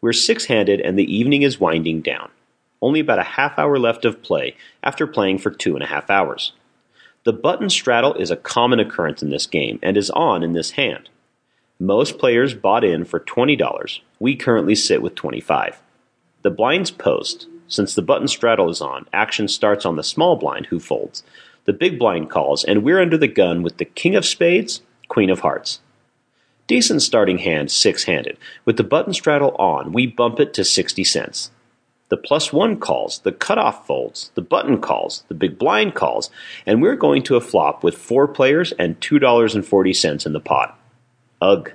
We're 0.00 0.14
six 0.14 0.46
handed 0.46 0.80
and 0.80 0.98
the 0.98 1.14
evening 1.14 1.42
is 1.42 1.60
winding 1.60 2.00
down. 2.00 2.30
Only 2.80 2.98
about 2.98 3.20
a 3.20 3.22
half 3.22 3.58
hour 3.58 3.78
left 3.78 4.06
of 4.06 4.22
play 4.22 4.56
after 4.82 5.06
playing 5.06 5.38
for 5.38 5.50
two 5.50 5.74
and 5.74 5.84
a 5.84 5.86
half 5.86 6.08
hours. 6.08 6.52
The 7.24 7.32
button 7.32 7.68
straddle 7.70 8.14
is 8.14 8.30
a 8.30 8.36
common 8.36 8.80
occurrence 8.80 9.22
in 9.22 9.28
this 9.28 9.46
game 9.46 9.78
and 9.82 9.96
is 9.96 10.10
on 10.10 10.42
in 10.42 10.54
this 10.54 10.72
hand. 10.72 11.10
Most 11.78 12.18
players 12.18 12.54
bought 12.54 12.84
in 12.84 13.04
for 13.04 13.20
$20. 13.20 14.00
We 14.18 14.34
currently 14.34 14.74
sit 14.74 15.02
with 15.02 15.14
25. 15.14 15.80
The 16.40 16.50
blinds 16.50 16.90
post. 16.90 17.48
Since 17.68 17.94
the 17.94 18.02
button 18.02 18.28
straddle 18.28 18.70
is 18.70 18.80
on, 18.80 19.06
action 19.12 19.46
starts 19.46 19.84
on 19.84 19.96
the 19.96 20.02
small 20.02 20.36
blind 20.36 20.66
who 20.66 20.80
folds. 20.80 21.22
The 21.66 21.72
big 21.74 21.98
blind 21.98 22.30
calls, 22.30 22.64
and 22.64 22.82
we're 22.82 23.00
under 23.00 23.18
the 23.18 23.28
gun 23.28 23.62
with 23.62 23.76
the 23.76 23.84
King 23.84 24.16
of 24.16 24.24
Spades, 24.24 24.80
Queen 25.08 25.28
of 25.28 25.40
Hearts. 25.40 25.80
Decent 26.72 27.02
starting 27.02 27.36
hand, 27.36 27.70
six 27.70 28.04
handed. 28.04 28.38
With 28.64 28.78
the 28.78 28.82
button 28.82 29.12
straddle 29.12 29.54
on, 29.56 29.92
we 29.92 30.06
bump 30.06 30.40
it 30.40 30.54
to 30.54 30.64
60 30.64 31.04
cents. 31.04 31.50
The 32.08 32.16
plus 32.16 32.50
one 32.50 32.80
calls, 32.80 33.18
the 33.18 33.30
cutoff 33.30 33.86
folds, 33.86 34.30
the 34.36 34.40
button 34.40 34.80
calls, 34.80 35.22
the 35.28 35.34
big 35.34 35.58
blind 35.58 35.94
calls, 35.94 36.30
and 36.64 36.80
we're 36.80 36.96
going 36.96 37.24
to 37.24 37.36
a 37.36 37.42
flop 37.42 37.84
with 37.84 37.98
four 37.98 38.26
players 38.26 38.72
and 38.78 38.98
$2.40 39.00 40.24
in 40.24 40.32
the 40.32 40.40
pot. 40.40 40.78
Ugh. 41.42 41.72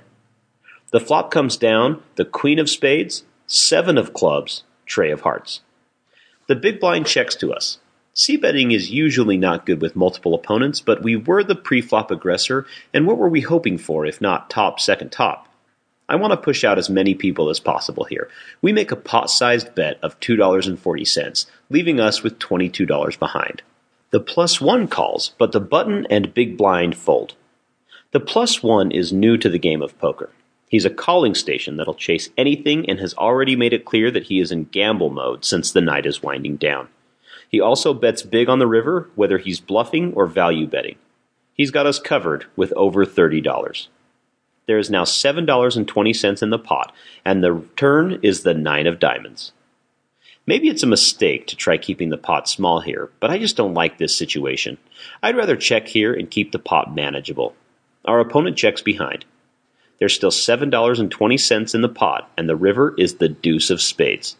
The 0.90 0.98
flop 0.98 1.30
comes 1.30 1.56
down, 1.56 2.02
the 2.16 2.24
Queen 2.24 2.58
of 2.58 2.68
Spades, 2.68 3.22
Seven 3.46 3.98
of 3.98 4.12
Clubs, 4.12 4.64
Trey 4.84 5.12
of 5.12 5.20
Hearts. 5.20 5.60
The 6.48 6.56
big 6.56 6.80
blind 6.80 7.06
checks 7.06 7.36
to 7.36 7.52
us. 7.52 7.78
C 8.18 8.36
betting 8.36 8.72
is 8.72 8.90
usually 8.90 9.36
not 9.36 9.64
good 9.64 9.80
with 9.80 9.94
multiple 9.94 10.34
opponents, 10.34 10.80
but 10.80 11.04
we 11.04 11.14
were 11.14 11.44
the 11.44 11.54
pre-flop 11.54 12.10
aggressor, 12.10 12.66
and 12.92 13.06
what 13.06 13.16
were 13.16 13.28
we 13.28 13.42
hoping 13.42 13.78
for 13.78 14.04
if 14.04 14.20
not 14.20 14.50
top, 14.50 14.80
second 14.80 15.12
top? 15.12 15.46
I 16.08 16.16
want 16.16 16.32
to 16.32 16.36
push 16.36 16.64
out 16.64 16.78
as 16.78 16.90
many 16.90 17.14
people 17.14 17.48
as 17.48 17.60
possible 17.60 18.02
here. 18.02 18.28
We 18.60 18.72
make 18.72 18.90
a 18.90 18.96
pot-sized 18.96 19.72
bet 19.76 20.00
of 20.02 20.18
$2.40, 20.18 21.46
leaving 21.70 22.00
us 22.00 22.24
with 22.24 22.40
$22 22.40 23.18
behind. 23.20 23.62
The 24.10 24.18
plus 24.18 24.60
one 24.60 24.88
calls, 24.88 25.30
but 25.38 25.52
the 25.52 25.60
button 25.60 26.04
and 26.10 26.34
big 26.34 26.56
blind 26.56 26.96
fold. 26.96 27.36
The 28.10 28.18
plus 28.18 28.64
one 28.64 28.90
is 28.90 29.12
new 29.12 29.36
to 29.36 29.48
the 29.48 29.60
game 29.60 29.80
of 29.80 29.96
poker. 30.00 30.30
He's 30.68 30.84
a 30.84 30.90
calling 30.90 31.36
station 31.36 31.76
that'll 31.76 31.94
chase 31.94 32.30
anything 32.36 32.90
and 32.90 32.98
has 32.98 33.14
already 33.14 33.54
made 33.54 33.72
it 33.72 33.84
clear 33.84 34.10
that 34.10 34.24
he 34.24 34.40
is 34.40 34.50
in 34.50 34.64
gamble 34.64 35.10
mode 35.10 35.44
since 35.44 35.70
the 35.70 35.80
night 35.80 36.04
is 36.04 36.20
winding 36.20 36.56
down. 36.56 36.88
He 37.48 37.60
also 37.60 37.94
bets 37.94 38.22
big 38.22 38.48
on 38.48 38.58
the 38.58 38.66
river, 38.66 39.08
whether 39.14 39.38
he's 39.38 39.60
bluffing 39.60 40.12
or 40.14 40.26
value 40.26 40.66
betting. 40.66 40.96
He's 41.54 41.70
got 41.70 41.86
us 41.86 41.98
covered 41.98 42.46
with 42.56 42.72
over 42.74 43.04
$30. 43.04 43.88
There 44.66 44.78
is 44.78 44.90
now 44.90 45.04
$7.20 45.04 46.42
in 46.42 46.50
the 46.50 46.58
pot, 46.58 46.94
and 47.24 47.42
the 47.42 47.64
turn 47.74 48.20
is 48.22 48.42
the 48.42 48.54
nine 48.54 48.86
of 48.86 49.00
diamonds. 49.00 49.52
Maybe 50.46 50.68
it's 50.68 50.82
a 50.82 50.86
mistake 50.86 51.46
to 51.48 51.56
try 51.56 51.76
keeping 51.78 52.10
the 52.10 52.16
pot 52.16 52.48
small 52.48 52.80
here, 52.80 53.10
but 53.20 53.30
I 53.30 53.38
just 53.38 53.56
don't 53.56 53.74
like 53.74 53.98
this 53.98 54.16
situation. 54.16 54.78
I'd 55.22 55.36
rather 55.36 55.56
check 55.56 55.88
here 55.88 56.14
and 56.14 56.30
keep 56.30 56.52
the 56.52 56.58
pot 56.58 56.94
manageable. 56.94 57.54
Our 58.04 58.20
opponent 58.20 58.56
checks 58.56 58.80
behind. 58.80 59.24
There's 59.98 60.14
still 60.14 60.30
$7.20 60.30 61.74
in 61.74 61.80
the 61.80 61.88
pot, 61.88 62.30
and 62.36 62.48
the 62.48 62.56
river 62.56 62.94
is 62.96 63.16
the 63.16 63.28
deuce 63.28 63.70
of 63.70 63.82
spades. 63.82 64.36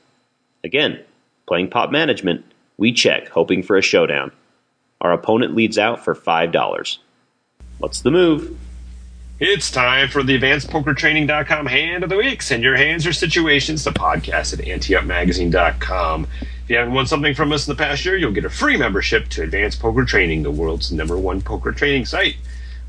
Again, 0.63 1.01
playing 1.47 1.71
pot 1.71 1.91
management, 1.91 2.45
we 2.79 2.93
check, 2.93 3.29
hoping 3.29 3.63
for 3.63 3.77
a 3.77 3.83
showdown. 3.83 4.33
Our 5.01 5.13
opponent 5.13 5.55
leads 5.55 5.77
out 5.77 6.05
for 6.05 6.15
$5. 6.15 6.99
What's 7.79 8.01
the 8.01 8.11
move? 8.11 8.59
It's 9.41 9.71
time 9.71 10.09
for 10.09 10.25
the 10.25 10.39
AdvancedPokerTraining.com 10.41 11.67
Hand 11.67 12.03
of 12.03 12.11
the 12.11 12.17
Week. 12.17 12.43
Send 12.43 12.65
your 12.65 12.77
hands 12.77 13.07
or 13.07 13.13
situations 13.13 13.85
to 13.85 13.93
podcast 13.93 14.53
at 14.53 14.65
anteupmagazine.com. 14.65 16.27
If 16.41 16.71
you 16.71 16.77
haven't 16.77 16.95
won 16.95 17.07
something 17.07 17.35
from 17.35 17.53
us 17.53 17.69
in 17.69 17.77
the 17.77 17.79
past 17.79 18.05
year, 18.05 18.17
you'll 18.17 18.33
get 18.33 18.45
a 18.45 18.51
free 18.51 18.77
membership 18.77 19.29
to 19.31 19.43
Advanced 19.43 19.81
Poker 19.81 20.05
Training, 20.05 20.43
the 20.43 20.51
world's 20.51 20.91
number 20.91 21.17
one 21.17 21.41
poker 21.41 21.71
training 21.73 22.05
site. 22.05 22.37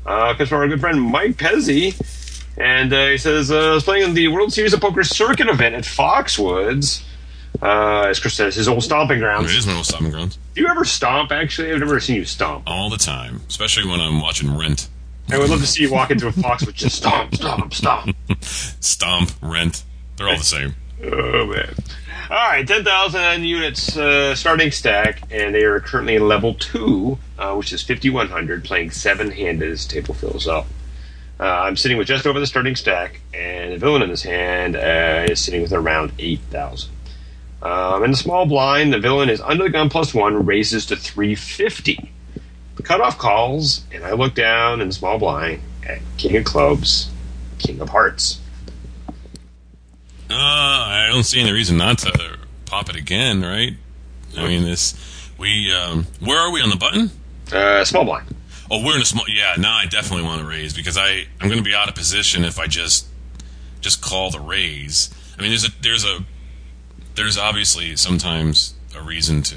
Uh, 0.04 0.34
comes 0.34 0.48
from 0.48 0.58
our 0.58 0.68
good 0.68 0.80
friend 0.80 1.00
Mike 1.00 1.36
Pezzi. 1.36 1.94
And 2.56 2.92
uh, 2.92 3.06
he 3.06 3.18
says, 3.18 3.50
uh, 3.50 3.70
I 3.70 3.74
was 3.74 3.84
playing 3.84 4.02
in 4.02 4.14
the 4.14 4.28
World 4.28 4.52
Series 4.52 4.72
of 4.72 4.80
Poker 4.80 5.04
circuit 5.04 5.48
event 5.48 5.76
at 5.76 5.84
Foxwoods. 5.84 7.02
Uh, 7.62 8.06
as 8.08 8.18
Chris 8.18 8.34
says, 8.34 8.54
his 8.54 8.68
old 8.68 8.82
stomping 8.82 9.18
grounds. 9.18 9.54
is 9.54 9.66
my 9.66 9.74
old 9.76 9.84
stomping 9.84 10.10
grounds 10.10 10.38
Do 10.54 10.62
you 10.62 10.68
ever 10.68 10.84
stomp, 10.84 11.30
actually? 11.30 11.70
I've 11.72 11.80
never 11.80 12.00
seen 12.00 12.16
you 12.16 12.24
stomp. 12.24 12.64
all 12.66 12.88
the 12.88 12.96
time, 12.96 13.42
especially 13.48 13.88
when 13.88 14.00
I'm 14.00 14.20
watching 14.20 14.56
Rent. 14.56 14.88
I 15.30 15.38
would 15.38 15.50
love 15.50 15.60
to 15.60 15.66
see 15.66 15.82
you 15.82 15.92
walk 15.92 16.10
into 16.10 16.26
a 16.26 16.32
Foxwoods 16.32 16.74
just 16.74 16.96
stomp, 16.96 17.34
stomp, 17.34 17.72
stomp. 17.74 18.16
Stomp, 18.40 19.30
Rent, 19.42 19.84
they're 20.16 20.28
all 20.28 20.36
the 20.38 20.42
same. 20.42 20.74
Oh 21.04 21.46
man! 21.46 21.74
All 22.30 22.36
right, 22.36 22.66
ten 22.66 22.82
thousand 22.84 23.44
units 23.44 23.96
uh, 23.96 24.34
starting 24.34 24.70
stack, 24.70 25.22
and 25.30 25.54
they 25.54 25.62
are 25.64 25.80
currently 25.80 26.16
in 26.16 26.26
level 26.26 26.54
two, 26.54 27.18
uh, 27.38 27.54
which 27.54 27.72
is 27.72 27.82
fifty 27.82 28.10
one 28.10 28.28
hundred, 28.28 28.64
playing 28.64 28.90
seven 28.90 29.30
handed 29.30 29.70
as 29.70 29.86
table 29.86 30.14
fills 30.14 30.48
up. 30.48 30.66
Uh, 31.38 31.44
I'm 31.44 31.76
sitting 31.76 31.96
with 31.96 32.06
just 32.08 32.26
over 32.26 32.38
the 32.40 32.46
starting 32.46 32.76
stack, 32.76 33.20
and 33.32 33.72
the 33.72 33.78
villain 33.78 34.02
in 34.02 34.10
his 34.10 34.22
hand 34.22 34.76
uh, 34.76 35.26
is 35.30 35.40
sitting 35.40 35.62
with 35.62 35.72
around 35.72 36.12
eight 36.18 36.40
thousand. 36.50 36.90
Um, 37.62 38.04
in 38.04 38.12
the 38.12 38.16
small 38.16 38.46
blind, 38.46 38.92
the 38.92 38.98
villain 38.98 39.28
is 39.28 39.40
under 39.40 39.64
the 39.64 39.70
gun 39.70 39.90
plus 39.90 40.14
one, 40.14 40.46
raises 40.46 40.86
to 40.86 40.96
three 40.96 41.34
fifty. 41.34 42.10
The 42.76 42.82
cutoff 42.82 43.18
calls, 43.18 43.82
and 43.92 44.04
I 44.04 44.12
look 44.12 44.34
down 44.34 44.80
in 44.80 44.88
the 44.88 44.94
small 44.94 45.18
blind 45.18 45.60
at 45.86 45.98
King 46.16 46.38
of 46.38 46.44
Clubs, 46.44 47.10
King 47.58 47.80
of 47.80 47.90
Hearts. 47.90 48.40
Uh, 50.30 50.34
I 50.34 51.08
don't 51.10 51.24
see 51.24 51.40
any 51.40 51.52
reason 51.52 51.76
not 51.76 51.98
to 51.98 52.38
pop 52.64 52.88
it 52.88 52.96
again, 52.96 53.42
right? 53.42 53.74
I 54.36 54.46
mean, 54.46 54.64
this. 54.64 54.94
We 55.36 55.72
um, 55.72 56.06
where 56.20 56.38
are 56.38 56.52
we 56.52 56.62
on 56.62 56.70
the 56.70 56.76
button? 56.76 57.10
Uh, 57.52 57.84
small 57.84 58.04
blind. 58.04 58.34
Oh, 58.70 58.84
we're 58.84 58.94
in 58.94 59.02
a 59.02 59.04
small. 59.04 59.24
Yeah, 59.28 59.56
now 59.58 59.74
I 59.74 59.86
definitely 59.86 60.24
want 60.24 60.40
to 60.40 60.46
raise 60.46 60.72
because 60.72 60.96
I 60.96 61.26
I'm 61.40 61.48
going 61.48 61.58
to 61.58 61.64
be 61.64 61.74
out 61.74 61.88
of 61.88 61.94
position 61.94 62.44
if 62.44 62.58
I 62.58 62.66
just 62.66 63.06
just 63.80 64.00
call 64.00 64.30
the 64.30 64.40
raise. 64.40 65.10
I 65.36 65.42
mean, 65.42 65.50
there's 65.50 65.66
a 65.66 65.70
there's 65.82 66.04
a 66.04 66.24
there's 67.20 67.36
obviously 67.36 67.96
sometimes 67.96 68.72
a 68.96 69.02
reason 69.02 69.42
to 69.42 69.56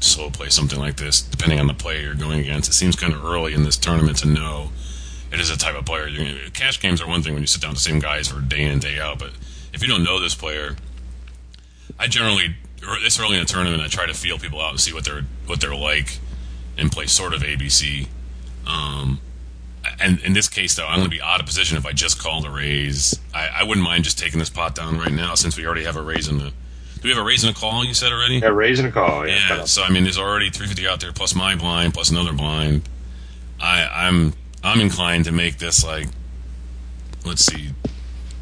slow 0.00 0.30
play 0.30 0.48
something 0.48 0.78
like 0.78 0.96
this, 0.96 1.20
depending 1.20 1.60
on 1.60 1.66
the 1.66 1.74
player 1.74 2.00
you're 2.00 2.14
going 2.14 2.40
against. 2.40 2.70
It 2.70 2.72
seems 2.72 2.96
kind 2.96 3.12
of 3.12 3.22
early 3.22 3.52
in 3.52 3.62
this 3.62 3.76
tournament 3.76 4.16
to 4.18 4.28
know 4.28 4.70
it 5.30 5.38
is 5.38 5.50
a 5.50 5.58
type 5.58 5.74
of 5.74 5.84
player. 5.84 6.08
You're 6.08 6.24
gonna, 6.24 6.50
cash 6.50 6.80
games 6.80 7.02
are 7.02 7.06
one 7.06 7.22
thing 7.22 7.34
when 7.34 7.42
you 7.42 7.46
sit 7.46 7.60
down 7.60 7.72
with 7.72 7.78
the 7.78 7.90
same 7.90 7.98
guys 8.00 8.28
for 8.28 8.40
day 8.40 8.62
in 8.62 8.70
and 8.70 8.80
day 8.80 8.98
out, 8.98 9.18
but 9.18 9.32
if 9.74 9.82
you 9.82 9.88
don't 9.88 10.02
know 10.02 10.18
this 10.18 10.34
player, 10.34 10.76
I 11.98 12.06
generally 12.06 12.56
or 12.88 12.98
this 13.00 13.20
early 13.20 13.36
in 13.36 13.42
a 13.42 13.46
tournament 13.46 13.82
I 13.82 13.88
try 13.88 14.06
to 14.06 14.14
feel 14.14 14.38
people 14.38 14.62
out 14.62 14.70
and 14.70 14.80
see 14.80 14.94
what 14.94 15.04
they're 15.04 15.24
what 15.44 15.60
they're 15.60 15.74
like 15.74 16.20
and 16.78 16.90
play 16.90 17.04
sort 17.04 17.34
of 17.34 17.42
ABC. 17.42 18.08
Um, 18.66 19.20
and 20.00 20.20
in 20.20 20.32
this 20.32 20.48
case, 20.48 20.74
though, 20.74 20.86
I'm 20.86 21.00
going 21.00 21.10
to 21.10 21.16
be 21.16 21.20
out 21.20 21.40
of 21.40 21.46
position 21.46 21.76
if 21.76 21.84
I 21.84 21.92
just 21.92 22.18
call 22.18 22.40
the 22.40 22.48
raise. 22.48 23.20
I, 23.34 23.48
I 23.56 23.62
wouldn't 23.64 23.84
mind 23.84 24.04
just 24.04 24.18
taking 24.18 24.38
this 24.38 24.48
pot 24.48 24.74
down 24.74 24.98
right 24.98 25.12
now 25.12 25.34
since 25.34 25.58
we 25.58 25.66
already 25.66 25.84
have 25.84 25.96
a 25.96 26.02
raise 26.02 26.28
in 26.28 26.38
the. 26.38 26.52
Do 27.04 27.10
we 27.10 27.14
have 27.14 27.22
a 27.22 27.26
raise 27.26 27.44
in 27.44 27.50
a 27.50 27.52
call? 27.52 27.84
You 27.84 27.92
said 27.92 28.12
already. 28.12 28.36
Yeah, 28.38 28.48
raising 28.48 28.86
a 28.86 28.90
call. 28.90 29.28
Yeah. 29.28 29.58
Yeah, 29.58 29.64
so 29.64 29.82
I 29.82 29.90
mean, 29.90 30.04
there's 30.04 30.16
already 30.16 30.48
350 30.48 30.88
out 30.88 31.00
there 31.00 31.12
plus 31.12 31.34
my 31.34 31.54
blind 31.54 31.92
plus 31.92 32.08
another 32.08 32.32
blind. 32.32 32.88
I, 33.60 33.84
I'm 33.92 34.32
I'm 34.62 34.80
inclined 34.80 35.26
to 35.26 35.30
make 35.30 35.58
this 35.58 35.84
like, 35.84 36.08
let's 37.26 37.44
see, 37.44 37.72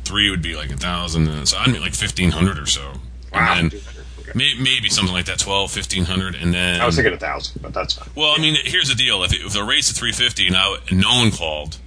three 0.04 0.30
would 0.30 0.42
be 0.42 0.54
like 0.54 0.70
a 0.70 0.76
thousand, 0.76 1.44
so 1.46 1.58
I'd 1.58 1.72
make 1.72 1.80
like 1.80 1.92
1500 1.92 2.56
or 2.56 2.66
so. 2.66 2.92
Wow. 3.32 3.54
And 3.58 3.72
then 3.72 3.80
Okay. 4.20 4.30
may, 4.36 4.54
maybe 4.62 4.88
something 4.88 5.12
like 5.12 5.24
that, 5.24 5.40
12, 5.40 5.74
1500, 5.74 6.36
and 6.36 6.54
then. 6.54 6.80
I 6.80 6.86
was 6.86 6.94
thinking 6.94 7.12
a 7.12 7.16
thousand, 7.18 7.60
but 7.60 7.74
that's 7.74 7.94
fine. 7.94 8.08
Well, 8.14 8.32
I 8.36 8.40
mean, 8.40 8.54
here's 8.62 8.88
the 8.88 8.94
deal: 8.94 9.24
if, 9.24 9.32
it, 9.32 9.40
if 9.44 9.52
the 9.54 9.64
raise 9.64 9.88
to 9.88 9.94
350 9.94 10.50
now 10.50 10.76
and 10.88 11.00
no 11.00 11.16
one 11.16 11.32
called, 11.32 11.78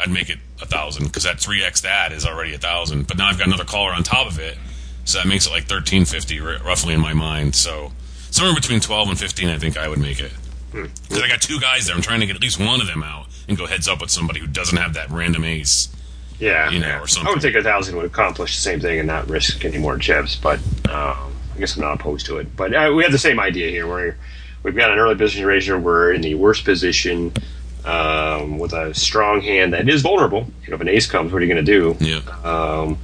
I'd 0.00 0.08
make 0.10 0.30
it 0.30 0.38
a 0.62 0.64
thousand 0.66 1.04
because 1.04 1.24
that 1.24 1.36
3x 1.36 1.82
that 1.82 2.12
is 2.12 2.24
already 2.24 2.54
a 2.54 2.58
thousand. 2.58 3.08
But 3.08 3.18
now 3.18 3.28
I've 3.28 3.36
got 3.36 3.46
another 3.48 3.64
caller 3.66 3.92
on 3.92 4.02
top 4.02 4.26
of 4.26 4.38
it, 4.38 4.56
so 5.04 5.18
that 5.18 5.26
makes 5.26 5.46
it 5.46 5.50
like 5.50 5.62
1350 5.62 6.40
r- 6.40 6.58
roughly 6.64 6.94
in 6.94 7.00
my 7.00 7.12
mind. 7.12 7.54
So 7.54 7.92
somewhere 8.30 8.54
between 8.54 8.80
12 8.80 9.10
and 9.10 9.18
15, 9.18 9.48
I 9.48 9.58
think 9.58 9.76
I 9.76 9.88
would 9.88 9.98
make 9.98 10.20
it. 10.20 10.32
Because 10.72 11.22
I 11.22 11.28
got 11.28 11.40
two 11.40 11.60
guys 11.60 11.86
there. 11.86 11.94
I'm 11.94 12.02
trying 12.02 12.20
to 12.20 12.26
get 12.26 12.34
at 12.34 12.42
least 12.42 12.58
one 12.58 12.80
of 12.80 12.86
them 12.86 13.02
out 13.02 13.26
and 13.48 13.56
go 13.56 13.66
heads 13.66 13.86
up 13.86 14.00
with 14.00 14.10
somebody 14.10 14.40
who 14.40 14.46
doesn't 14.46 14.76
have 14.76 14.94
that 14.94 15.10
random 15.10 15.44
ace. 15.44 15.88
Yeah, 16.40 16.68
you 16.70 16.80
know, 16.80 16.88
yeah. 16.88 17.00
or 17.00 17.06
something. 17.06 17.28
I 17.28 17.32
would 17.32 17.42
think 17.42 17.54
a 17.54 17.62
thousand 17.62 17.96
would 17.96 18.06
accomplish 18.06 18.56
the 18.56 18.60
same 18.60 18.80
thing 18.80 18.98
and 18.98 19.06
not 19.06 19.28
risk 19.28 19.64
any 19.64 19.78
more 19.78 19.96
chips, 19.98 20.34
but 20.34 20.58
um, 20.88 21.32
I 21.54 21.58
guess 21.58 21.76
I'm 21.76 21.82
not 21.82 22.00
opposed 22.00 22.26
to 22.26 22.38
it. 22.38 22.56
But 22.56 22.74
uh, 22.74 22.92
we 22.94 23.04
have 23.04 23.12
the 23.12 23.18
same 23.18 23.38
idea 23.38 23.70
here. 23.70 23.86
Where 23.86 24.16
we've 24.64 24.74
got 24.74 24.90
an 24.90 24.98
early 24.98 25.14
position 25.14 25.46
raiser. 25.46 25.78
We're 25.78 26.12
in 26.12 26.22
the 26.22 26.34
worst 26.34 26.64
position 26.64 27.32
um, 27.84 28.58
with 28.58 28.72
a 28.72 28.92
strong 28.94 29.42
hand 29.42 29.74
that 29.74 29.88
is 29.88 30.02
vulnerable. 30.02 30.48
You 30.64 30.70
know, 30.70 30.74
if 30.74 30.80
an 30.80 30.88
ace 30.88 31.06
comes, 31.06 31.32
what 31.32 31.40
are 31.40 31.44
you 31.44 31.52
going 31.52 31.64
to 31.64 31.72
do? 31.72 31.96
Yeah. 32.04 32.20
Um, 32.42 32.98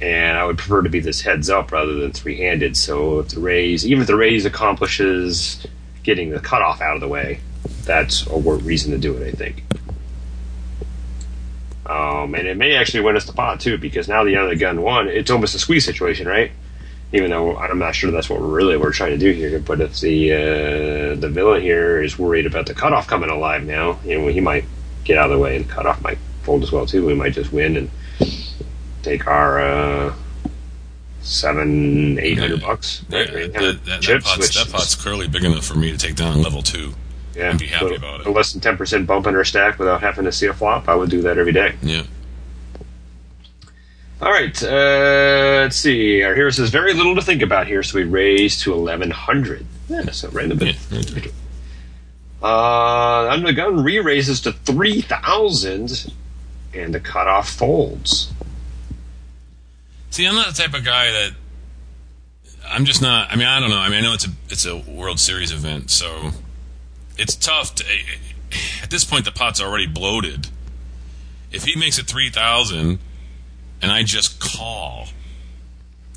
and 0.00 0.36
I 0.36 0.44
would 0.44 0.58
prefer 0.58 0.82
to 0.82 0.88
be 0.88 1.00
this 1.00 1.22
heads 1.22 1.48
up 1.48 1.72
rather 1.72 1.94
than 1.94 2.12
three 2.12 2.38
handed. 2.38 2.76
So 2.76 3.20
if 3.20 3.28
the 3.28 3.40
raise, 3.40 3.86
even 3.86 4.02
if 4.02 4.06
the 4.06 4.16
raise 4.16 4.44
accomplishes 4.44 5.66
getting 6.02 6.30
the 6.30 6.40
cutoff 6.40 6.80
out 6.80 6.94
of 6.94 7.00
the 7.00 7.08
way, 7.08 7.40
that's 7.84 8.26
a 8.26 8.36
reason 8.38 8.92
to 8.92 8.98
do 8.98 9.16
it. 9.16 9.26
I 9.26 9.30
think. 9.32 9.64
Um, 11.86 12.34
and 12.34 12.48
it 12.48 12.56
may 12.56 12.74
actually 12.74 13.04
win 13.04 13.16
us 13.16 13.26
the 13.26 13.32
pot 13.32 13.60
too, 13.60 13.78
because 13.78 14.08
now 14.08 14.24
the 14.24 14.36
other 14.36 14.56
gun 14.56 14.82
won. 14.82 15.08
It's 15.08 15.30
almost 15.30 15.54
a 15.54 15.58
squeeze 15.58 15.84
situation, 15.84 16.26
right? 16.26 16.50
Even 17.12 17.30
though 17.30 17.56
I'm 17.56 17.78
not 17.78 17.94
sure 17.94 18.10
that's 18.10 18.28
what 18.28 18.40
we're 18.40 18.48
really 18.48 18.76
we're 18.76 18.92
trying 18.92 19.12
to 19.12 19.18
do 19.18 19.30
here. 19.30 19.60
But 19.60 19.80
if 19.80 20.00
the 20.00 20.32
uh, 20.32 21.14
the 21.14 21.28
villain 21.28 21.62
here 21.62 22.02
is 22.02 22.18
worried 22.18 22.46
about 22.46 22.66
the 22.66 22.74
cutoff 22.74 23.06
coming 23.06 23.30
alive 23.30 23.64
now, 23.64 23.98
you 24.04 24.18
know, 24.18 24.26
he 24.26 24.40
might 24.40 24.64
get 25.04 25.16
out 25.16 25.30
of 25.30 25.36
the 25.36 25.42
way, 25.42 25.56
and 25.56 25.64
the 25.64 25.72
cutoff 25.72 26.02
might 26.02 26.18
fold 26.42 26.64
as 26.64 26.72
well 26.72 26.86
too. 26.86 27.06
We 27.06 27.14
might 27.14 27.32
just 27.32 27.52
win 27.52 27.76
and 27.76 27.90
take 29.06 29.26
our 29.28 29.60
uh, 29.60 30.14
seven, 31.22 32.18
eight 32.18 32.38
hundred 32.38 32.60
bucks. 32.60 33.04
Yeah, 33.08 33.18
right? 33.20 33.52
that, 33.52 33.84
that, 33.84 34.04
hundred 34.04 34.22
that, 34.22 34.24
pot's, 34.24 34.54
that 34.54 34.72
pot's 34.72 34.94
clearly 34.96 35.28
big 35.28 35.44
enough 35.44 35.64
for 35.64 35.74
me 35.76 35.90
to 35.92 35.96
take 35.98 36.16
down 36.16 36.42
level 36.42 36.62
two. 36.62 36.94
yeah, 37.34 37.50
and 37.50 37.58
be 37.58 37.66
happy 37.66 37.94
about 37.94 38.20
it. 38.20 38.26
a 38.26 38.30
Less 38.30 38.52
than 38.52 38.60
ten 38.60 38.76
percent 38.76 39.06
bump 39.06 39.26
in 39.26 39.36
our 39.36 39.44
stack 39.44 39.78
without 39.78 40.00
having 40.00 40.24
to 40.24 40.32
see 40.32 40.46
a 40.46 40.52
flop. 40.52 40.88
I 40.88 40.94
would 40.94 41.10
do 41.10 41.22
that 41.22 41.38
every 41.38 41.52
day. 41.52 41.76
Yeah. 41.82 42.02
All 44.20 44.30
right, 44.30 44.62
uh, 44.62 45.60
let's 45.64 45.76
see. 45.76 46.22
Our 46.22 46.34
hero 46.34 46.48
says 46.50 46.70
very 46.70 46.94
little 46.94 47.14
to 47.16 47.20
think 47.22 47.42
about 47.42 47.66
here, 47.66 47.82
so 47.82 47.98
we 47.98 48.04
raise 48.04 48.60
to 48.62 48.72
eleven 48.72 49.10
hundred. 49.10 49.66
Yeah, 49.88 50.10
so 50.10 50.30
random. 50.30 50.58
the 50.58 50.66
Yeah. 50.66 50.72
bit. 50.90 51.32
Uh, 52.42 53.28
under 53.30 53.46
the 53.46 53.52
gun 53.52 53.82
re-raises 53.84 54.40
to 54.42 54.52
three 54.52 55.00
thousand, 55.02 56.12
and 56.74 56.94
the 56.94 57.00
cutoff 57.00 57.48
folds. 57.50 58.32
See, 60.10 60.26
I'm 60.26 60.34
not 60.34 60.54
the 60.54 60.62
type 60.62 60.74
of 60.74 60.84
guy 60.84 61.10
that 61.10 61.32
I'm 62.68 62.84
just 62.84 63.02
not. 63.02 63.30
I 63.30 63.36
mean, 63.36 63.46
I 63.46 63.60
don't 63.60 63.70
know. 63.70 63.78
I 63.78 63.88
mean, 63.88 63.98
I 63.98 64.00
know 64.02 64.14
it's 64.14 64.26
a 64.26 64.30
it's 64.48 64.66
a 64.66 64.76
World 64.76 65.20
Series 65.20 65.52
event, 65.52 65.90
so 65.90 66.30
it's 67.16 67.34
tough 67.34 67.74
to. 67.76 67.84
At 68.82 68.90
this 68.90 69.04
point, 69.04 69.24
the 69.24 69.32
pot's 69.32 69.60
already 69.60 69.86
bloated. 69.86 70.48
If 71.50 71.64
he 71.64 71.78
makes 71.78 71.98
it 71.98 72.06
three 72.06 72.30
thousand, 72.30 72.98
and 73.82 73.92
I 73.92 74.02
just 74.02 74.40
call, 74.40 75.08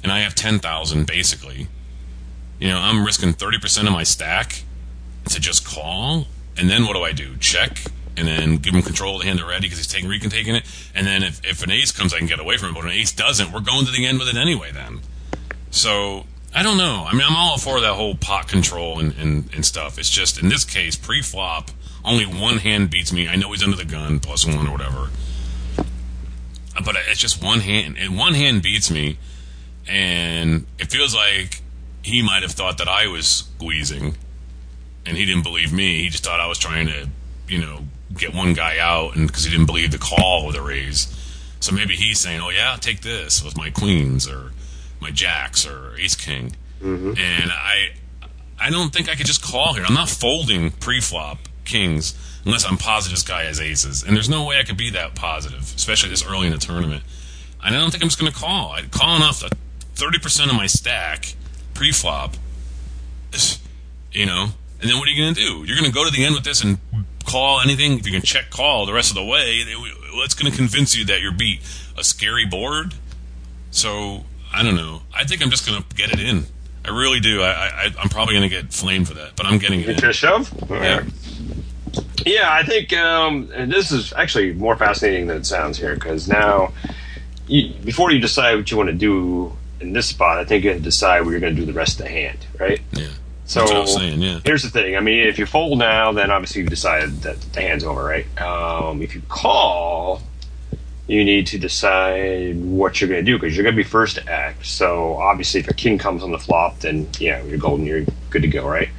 and 0.04 0.12
I 0.12 0.20
have 0.20 0.36
ten 0.36 0.60
thousand 0.60 1.08
basically, 1.08 1.68
you 2.60 2.70
know, 2.70 2.80
I'm 2.80 3.06
risking 3.06 3.34
thirty 3.34 3.60
percent 3.60 3.88
of 3.88 3.94
my 3.94 4.04
stack 4.04 4.64
to 5.30 5.40
just 5.40 5.66
call, 5.66 6.28
and 6.58 6.70
then 6.70 6.86
what 6.86 6.94
do 6.94 7.04
I 7.04 7.12
do? 7.12 7.38
Check. 7.38 7.82
And 8.20 8.28
then 8.28 8.58
give 8.58 8.74
him 8.74 8.82
control 8.82 9.16
of 9.16 9.22
the 9.22 9.28
hand 9.28 9.40
already 9.40 9.62
because 9.62 9.78
he's 9.78 9.88
taking 9.88 10.10
Rican 10.10 10.30
taking 10.30 10.54
it. 10.54 10.66
And 10.94 11.08
then 11.08 11.24
if, 11.24 11.40
if 11.46 11.64
an 11.64 11.72
ace 11.72 11.94
comes, 11.94 12.14
I 12.14 12.18
can 12.18 12.28
get 12.28 12.42
away 12.42 12.58
from 12.58 12.72
it. 12.72 12.74
But 12.74 12.84
an 12.84 12.92
ace 12.92 13.14
doesn't, 13.14 13.54
we're 13.54 13.62
going 13.62 13.86
to 13.86 13.92
the 13.94 14.06
end 14.06 14.20
with 14.20 14.28
it 14.28 14.36
anyway. 14.36 14.72
Then, 14.74 15.00
so 15.72 16.26
I 16.54 16.62
don't 16.62 16.78
know. 16.78 17.06
I 17.08 17.14
mean, 17.14 17.24
I'm 17.26 17.38
all 17.38 17.58
for 17.58 17.80
that 17.80 17.94
whole 17.94 18.16
pot 18.16 18.50
control 18.50 19.00
and, 19.00 19.14
and, 19.14 19.50
and 19.56 19.66
stuff. 19.66 19.98
It's 19.98 20.10
just 20.10 20.38
in 20.38 20.50
this 20.50 20.66
case, 20.66 20.98
pre-flop, 20.98 21.72
only 22.04 22.26
one 22.26 22.58
hand 22.58 22.90
beats 22.90 23.14
me. 23.14 23.30
I 23.30 23.38
know 23.38 23.54
he's 23.54 23.64
under 23.64 23.78
the 23.78 23.86
gun, 23.86 24.20
plus 24.20 24.46
one 24.46 24.68
or 24.68 24.72
whatever. 24.74 25.10
But 26.84 26.98
it's 27.08 27.22
just 27.22 27.42
one 27.42 27.62
hand, 27.62 27.98
and 27.98 28.18
one 28.18 28.34
hand 28.34 28.62
beats 28.62 28.92
me, 28.92 29.18
and 29.88 30.66
it 30.78 30.92
feels 30.92 31.16
like 31.16 31.62
he 32.02 32.22
might 32.22 32.42
have 32.42 32.52
thought 32.52 32.78
that 32.78 32.88
I 32.88 33.08
was 33.08 33.28
squeezing, 33.28 34.16
and 35.06 35.18
he 35.18 35.26
didn't 35.26 35.44
believe 35.44 35.74
me. 35.74 36.04
He 36.04 36.10
just 36.10 36.24
thought 36.24 36.40
I 36.40 36.48
was 36.48 36.58
trying 36.58 36.88
to, 36.88 37.10
you 37.48 37.60
know, 37.60 37.86
get 38.20 38.34
one 38.34 38.54
guy 38.54 38.78
out, 38.78 39.16
and 39.16 39.28
because 39.28 39.44
he 39.44 39.52
didn't 39.52 39.66
believe 39.66 39.92
the 39.92 39.98
call 39.98 40.46
with 40.46 40.56
a 40.56 40.62
raise. 40.62 41.08
So 41.60 41.74
maybe 41.74 41.96
he's 41.96 42.20
saying, 42.20 42.42
"Oh 42.42 42.50
yeah, 42.50 42.72
I'll 42.72 42.78
take 42.78 43.02
this 43.02 43.44
with 43.44 43.58
my 43.58 43.70
queens 43.70 44.28
or 44.28 44.52
my 45.00 45.12
jacks 45.12 45.66
or 45.66 45.96
ace 45.98 46.16
king," 46.16 46.56
mm-hmm. 46.82 47.10
and 47.18 47.52
I, 47.52 47.92
I 48.60 48.70
don't 48.70 48.94
think 48.94 49.10
I 49.10 49.16
could 49.16 49.26
just 49.26 49.42
call 49.42 49.74
here. 49.74 49.84
I'm 49.86 49.94
not 49.94 50.10
folding 50.10 50.72
pre-flop 50.72 51.40
kings 51.66 52.16
unless 52.46 52.66
I'm 52.66 52.78
positive 52.78 53.18
this 53.18 53.28
guy 53.28 53.44
has 53.44 53.60
aces, 53.60 54.04
and 54.04 54.16
there's 54.16 54.30
no 54.30 54.46
way 54.46 54.60
I 54.60 54.64
could 54.64 54.78
be 54.78 54.90
that 54.92 55.16
positive, 55.16 55.62
especially 55.76 56.10
this 56.10 56.26
early 56.26 56.48
in 56.48 56.54
the 56.54 56.60
tournament. 56.60 57.04
And 57.64 57.76
I 57.76 57.80
don't 57.80 57.92
think 57.92 58.02
I'm 58.02 58.10
just 58.10 58.20
going 58.20 58.32
to 58.32 58.38
call. 58.38 58.72
I'd 58.72 58.92
call 58.92 59.18
enough 59.18 59.40
to 59.42 59.50
30% 59.96 60.50
of 60.50 60.56
my 60.56 60.68
stack 60.68 61.36
pre-flop, 61.74 62.36
you 64.12 64.26
know. 64.26 64.50
And 64.82 64.90
then 64.90 64.98
what 64.98 65.10
are 65.10 65.12
you 65.12 65.22
going 65.22 65.36
to 65.36 65.42
do? 65.42 65.66
You're 65.66 65.78
going 65.78 65.90
to 65.90 65.94
go 65.94 66.06
to 66.06 66.12
the 66.12 66.24
end 66.24 66.36
with 66.36 66.46
this 66.46 66.64
and 66.64 66.78
call 67.26 67.62
anything. 67.62 68.00
If 68.00 68.06
you 68.06 68.12
can 68.12 68.22
check 68.22 68.50
call 68.50 68.86
the 68.86 68.94
rest 68.94 69.12
of 69.12 69.16
the 69.16 69.24
way, 69.24 69.64
what's 70.14 70.34
going 70.34 70.52
to 70.52 70.58
convince 70.58 70.96
you 70.96 71.06
that 71.06 71.22
you're 71.22 71.32
beat? 71.34 71.62
A 71.98 72.04
scary 72.04 72.46
board? 72.46 72.94
So 73.72 74.24
I 74.54 74.64
don't 74.64 74.76
know. 74.76 75.02
I 75.14 75.26
think 75.26 75.42
I'm 75.42 75.50
just 75.50 75.68
going 75.68 75.82
to 75.82 75.96
get 75.96 76.12
it 76.12 76.20
in. 76.20 76.46
I 76.86 76.90
really 76.90 77.20
do. 77.20 77.42
I, 77.42 77.52
I 77.52 77.94
I'm 78.00 78.10
probably 78.10 78.36
going 78.36 78.50
to 78.50 78.56
get 78.56 78.74
flamed 78.74 79.08
for 79.08 79.14
that, 79.16 79.36
but 79.36 79.46
I'm 79.46 79.60
getting 79.60 79.82
it. 79.82 79.90
Into 79.90 80.14
shove? 80.14 80.52
Yeah. 80.70 80.98
right. 80.98 81.06
Yeah, 82.26 82.52
I 82.52 82.64
think 82.64 82.94
um, 82.94 83.50
and 83.54 83.72
this 83.72 83.92
is 83.92 84.14
actually 84.14 84.54
more 84.54 84.76
fascinating 84.76 85.28
than 85.28 85.38
it 85.38 85.46
sounds 85.46 85.78
here 85.78 85.96
because 85.96 86.28
now, 86.28 86.74
you, 87.48 87.74
before 87.84 88.12
you 88.12 88.20
decide 88.20 88.56
what 88.56 88.70
you 88.70 88.78
want 88.78 88.90
to 88.90 88.96
do 88.96 89.56
in 89.80 89.94
this 89.94 90.08
spot, 90.08 90.38
I 90.38 90.46
think 90.46 90.64
you 90.64 90.72
have 90.72 90.80
to 90.80 90.84
decide 90.84 91.22
what 91.22 91.32
you're 91.32 91.40
going 91.40 91.56
to 91.56 91.60
do 91.60 91.66
the 91.66 91.74
rest 91.74 92.00
of 92.00 92.06
the 92.06 92.12
hand, 92.12 92.46
right? 92.60 92.82
Yeah. 92.94 93.08
So 93.50 93.62
That's 93.62 93.72
what 93.72 93.78
I 93.78 93.82
was 93.82 93.94
saying. 93.96 94.22
Yeah. 94.22 94.40
here's 94.46 94.62
the 94.62 94.70
thing. 94.70 94.96
I 94.96 95.00
mean, 95.00 95.28
if 95.28 95.40
you 95.40 95.48
fold 95.48 95.80
now, 95.80 96.12
then 96.12 96.30
obviously 96.30 96.62
you've 96.62 96.70
decided 96.70 97.24
that 97.24 97.42
the 97.54 97.62
hand's 97.62 97.84
over, 97.84 98.04
right? 98.04 98.40
Um, 98.40 99.02
if 99.02 99.16
you 99.16 99.24
call, 99.28 100.22
you 101.08 101.26
need 101.26 101.48
to 101.48 101.58
decide 101.58 102.64
what 102.64 103.02
you're 103.02 103.10
going 103.10 103.26
to 103.26 103.32
do 103.32 103.40
because 103.40 103.58
you're 103.58 103.64
going 103.64 103.76
to 103.76 103.84
be 103.84 103.90
first 103.90 104.18
to 104.18 104.32
act. 104.32 104.68
So 104.68 105.16
obviously, 105.16 105.62
if 105.62 105.68
a 105.68 105.74
king 105.74 105.98
comes 105.98 106.22
on 106.22 106.32
the 106.32 106.38
flop, 106.38 106.82
then 106.82 107.08
yeah, 107.18 107.44
you're 107.44 107.58
golden. 107.58 107.88
You're 107.88 108.06
good 108.30 108.44
to 108.44 108.48
go, 108.48 108.68
right? 108.68 108.90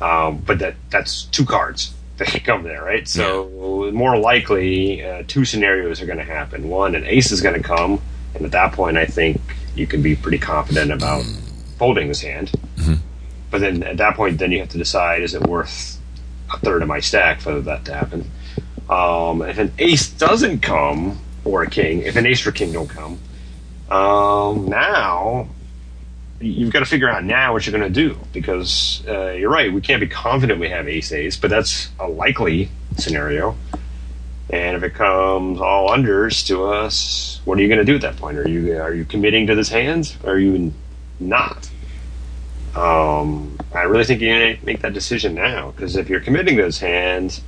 Um, 0.00 0.38
but 0.38 0.58
that 0.58 0.74
that's 0.90 1.22
two 1.26 1.44
cards 1.44 1.94
that 2.16 2.42
come 2.42 2.64
there, 2.64 2.82
right? 2.82 3.06
So 3.06 3.88
more 3.94 4.18
likely, 4.18 5.04
uh, 5.04 5.22
two 5.28 5.44
scenarios 5.44 6.02
are 6.02 6.06
going 6.06 6.18
to 6.18 6.24
happen. 6.24 6.68
One, 6.68 6.96
an 6.96 7.04
ace 7.04 7.30
is 7.30 7.40
going 7.40 7.54
to 7.54 7.62
come, 7.62 8.02
and 8.34 8.44
at 8.44 8.50
that 8.50 8.72
point, 8.72 8.96
I 8.96 9.06
think 9.06 9.40
you 9.76 9.86
can 9.86 10.02
be 10.02 10.16
pretty 10.16 10.38
confident 10.38 10.90
about 10.90 11.24
folding 11.78 12.08
this 12.08 12.20
hand. 12.22 12.50
But 13.52 13.60
then 13.60 13.84
at 13.84 13.98
that 13.98 14.16
point, 14.16 14.38
then 14.38 14.50
you 14.50 14.58
have 14.58 14.70
to 14.70 14.78
decide: 14.78 15.22
is 15.22 15.34
it 15.34 15.46
worth 15.46 16.00
a 16.52 16.58
third 16.58 16.82
of 16.82 16.88
my 16.88 16.98
stack 16.98 17.40
for 17.40 17.60
that 17.60 17.84
to 17.84 17.94
happen? 17.94 18.28
Um, 18.90 19.42
if 19.42 19.58
an 19.58 19.72
ace 19.78 20.08
doesn't 20.08 20.60
come, 20.60 21.20
or 21.44 21.62
a 21.62 21.70
king, 21.70 22.00
if 22.00 22.16
an 22.16 22.26
ace 22.26 22.44
or 22.44 22.50
king 22.50 22.72
don't 22.72 22.88
come, 22.88 23.20
um, 23.90 24.68
now 24.68 25.48
you've 26.40 26.72
got 26.72 26.80
to 26.80 26.86
figure 26.86 27.08
out 27.08 27.24
now 27.24 27.52
what 27.52 27.66
you're 27.66 27.78
going 27.78 27.92
to 27.92 28.00
do 28.08 28.18
because 28.32 29.02
uh, 29.06 29.30
you're 29.30 29.50
right. 29.50 29.72
We 29.72 29.80
can't 29.80 30.00
be 30.00 30.08
confident 30.08 30.58
we 30.58 30.68
have 30.70 30.88
ace 30.88 31.12
ace, 31.12 31.36
but 31.36 31.50
that's 31.50 31.90
a 32.00 32.08
likely 32.08 32.70
scenario. 32.96 33.56
And 34.50 34.76
if 34.76 34.82
it 34.82 34.94
comes 34.94 35.60
all 35.60 35.90
unders 35.90 36.46
to 36.48 36.64
us, 36.64 37.40
what 37.44 37.58
are 37.58 37.62
you 37.62 37.68
going 37.68 37.78
to 37.78 37.84
do 37.84 37.94
at 37.94 38.02
that 38.02 38.16
point? 38.16 38.38
Are 38.38 38.48
you 38.48 38.76
are 38.80 38.92
you 38.92 39.04
committing 39.04 39.46
to 39.46 39.54
this 39.54 39.68
hand? 39.68 40.16
Or 40.24 40.32
are 40.32 40.38
you 40.38 40.72
not? 41.20 41.70
Um, 42.74 43.58
I 43.74 43.82
really 43.82 44.04
think 44.04 44.20
you 44.20 44.38
need 44.38 44.60
to 44.60 44.66
make 44.66 44.80
that 44.80 44.94
decision 44.94 45.34
now 45.34 45.72
because 45.72 45.96
if 45.96 46.08
you're 46.08 46.20
committing 46.20 46.56
those 46.56 46.78
hands, 46.78 47.42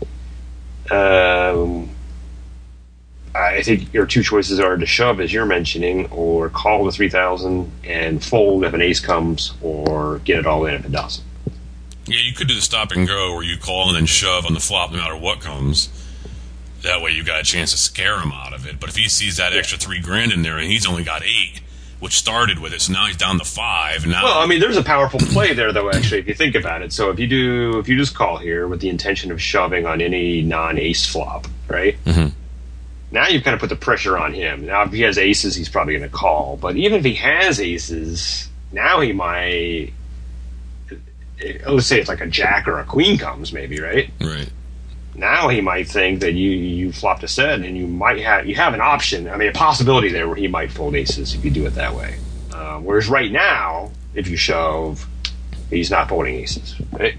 um, 0.90 1.88
I 3.34 3.62
think 3.62 3.92
your 3.92 4.06
two 4.06 4.22
choices 4.22 4.60
are 4.60 4.76
to 4.76 4.86
shove, 4.86 5.20
as 5.20 5.32
you're 5.32 5.46
mentioning, 5.46 6.06
or 6.06 6.50
call 6.50 6.84
the 6.84 6.92
3000 6.92 7.70
and 7.84 8.22
fold 8.22 8.64
if 8.64 8.74
an 8.74 8.82
ace 8.82 9.00
comes, 9.00 9.54
or 9.60 10.18
get 10.20 10.38
it 10.38 10.46
all 10.46 10.66
in 10.66 10.74
if 10.74 10.84
it 10.84 10.92
doesn't. 10.92 11.24
Yeah, 12.06 12.20
you 12.20 12.34
could 12.34 12.48
do 12.48 12.54
the 12.54 12.60
stop 12.60 12.92
and 12.92 13.08
go 13.08 13.34
where 13.34 13.42
you 13.42 13.56
call 13.56 13.88
and 13.88 13.96
then 13.96 14.06
shove 14.06 14.44
on 14.46 14.52
the 14.52 14.60
flop 14.60 14.92
no 14.92 14.98
matter 14.98 15.16
what 15.16 15.40
comes. 15.40 15.88
That 16.82 17.00
way 17.00 17.12
you 17.12 17.24
got 17.24 17.40
a 17.40 17.44
chance 17.44 17.70
to 17.72 17.78
scare 17.78 18.20
him 18.20 18.30
out 18.30 18.52
of 18.52 18.66
it. 18.66 18.78
But 18.78 18.90
if 18.90 18.96
he 18.96 19.08
sees 19.08 19.38
that 19.38 19.54
extra 19.54 19.78
three 19.78 20.00
grand 20.00 20.30
in 20.30 20.42
there 20.42 20.58
and 20.58 20.70
he's 20.70 20.86
only 20.86 21.02
got 21.02 21.22
eight, 21.24 21.62
which 22.04 22.18
started 22.18 22.58
with 22.58 22.74
it, 22.74 22.82
so 22.82 22.92
now 22.92 23.06
he's 23.06 23.16
down 23.16 23.38
to 23.38 23.44
five. 23.46 24.06
Now, 24.06 24.24
Well, 24.24 24.38
I 24.38 24.44
mean, 24.46 24.60
there's 24.60 24.76
a 24.76 24.84
powerful 24.84 25.18
play 25.18 25.54
there, 25.54 25.72
though. 25.72 25.88
Actually, 25.90 26.20
if 26.20 26.28
you 26.28 26.34
think 26.34 26.54
about 26.54 26.82
it, 26.82 26.92
so 26.92 27.08
if 27.08 27.18
you 27.18 27.26
do, 27.26 27.78
if 27.78 27.88
you 27.88 27.96
just 27.96 28.14
call 28.14 28.36
here 28.36 28.68
with 28.68 28.80
the 28.80 28.90
intention 28.90 29.32
of 29.32 29.40
shoving 29.40 29.86
on 29.86 30.02
any 30.02 30.42
non-ace 30.42 31.06
flop, 31.06 31.46
right? 31.66 31.96
Mhm. 32.04 32.32
Now 33.10 33.28
you've 33.28 33.42
kind 33.42 33.54
of 33.54 33.60
put 33.60 33.70
the 33.70 33.76
pressure 33.76 34.18
on 34.18 34.34
him. 34.34 34.66
Now, 34.66 34.82
if 34.82 34.92
he 34.92 35.00
has 35.00 35.16
aces, 35.16 35.54
he's 35.54 35.70
probably 35.70 35.96
going 35.96 36.08
to 36.08 36.14
call. 36.14 36.58
But 36.60 36.76
even 36.76 36.98
if 36.98 37.04
he 37.06 37.14
has 37.14 37.58
aces, 37.58 38.48
now 38.70 39.00
he 39.00 39.12
might. 39.12 39.92
Let's 41.66 41.86
say 41.86 42.00
it's 42.00 42.08
like 42.08 42.20
a 42.20 42.26
jack 42.26 42.68
or 42.68 42.80
a 42.80 42.84
queen 42.84 43.16
comes, 43.16 43.50
maybe, 43.50 43.80
right? 43.80 44.10
right. 44.20 44.50
Now 45.14 45.48
he 45.48 45.60
might 45.60 45.88
think 45.88 46.20
that 46.20 46.32
you 46.32 46.50
you 46.50 46.92
flopped 46.92 47.22
a 47.22 47.28
set 47.28 47.60
and 47.60 47.76
you 47.76 47.86
might 47.86 48.20
have 48.20 48.46
you 48.46 48.54
have 48.56 48.74
an 48.74 48.80
option. 48.80 49.28
I 49.28 49.36
mean, 49.36 49.48
a 49.48 49.52
possibility 49.52 50.10
there 50.10 50.26
where 50.26 50.36
he 50.36 50.48
might 50.48 50.72
fold 50.72 50.94
aces 50.94 51.34
if 51.34 51.44
you 51.44 51.50
do 51.50 51.66
it 51.66 51.74
that 51.74 51.94
way. 51.94 52.18
Um, 52.52 52.84
whereas 52.84 53.08
right 53.08 53.30
now, 53.30 53.90
if 54.14 54.28
you 54.28 54.36
shove, 54.36 55.06
he's 55.70 55.90
not 55.90 56.08
folding 56.08 56.36
aces. 56.36 56.76
Right? 56.92 57.16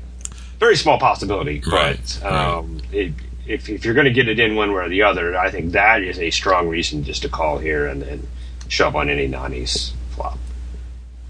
Very 0.60 0.76
small 0.78 0.98
possibility, 0.98 1.62
Right, 1.70 2.20
but 2.22 2.32
um, 2.32 2.80
it, 2.92 3.14
if 3.46 3.70
if 3.70 3.86
you're 3.86 3.94
going 3.94 4.06
to 4.06 4.14
get 4.14 4.28
it 4.28 4.40
in 4.40 4.56
one 4.56 4.74
way 4.74 4.84
or 4.84 4.90
the 4.90 5.04
other, 5.04 5.38
I 5.38 5.52
think 5.52 5.74
that 5.74 6.02
is 6.02 6.20
a 6.20 6.32
strong 6.32 6.68
reason 6.70 7.04
just 7.04 7.22
to 7.24 7.30
call 7.30 7.58
here 7.58 7.88
and 7.88 8.02
then 8.02 8.28
shove 8.68 8.96
on 8.96 9.10
any 9.10 9.28
non-ace 9.28 9.94
flop. 10.05 10.05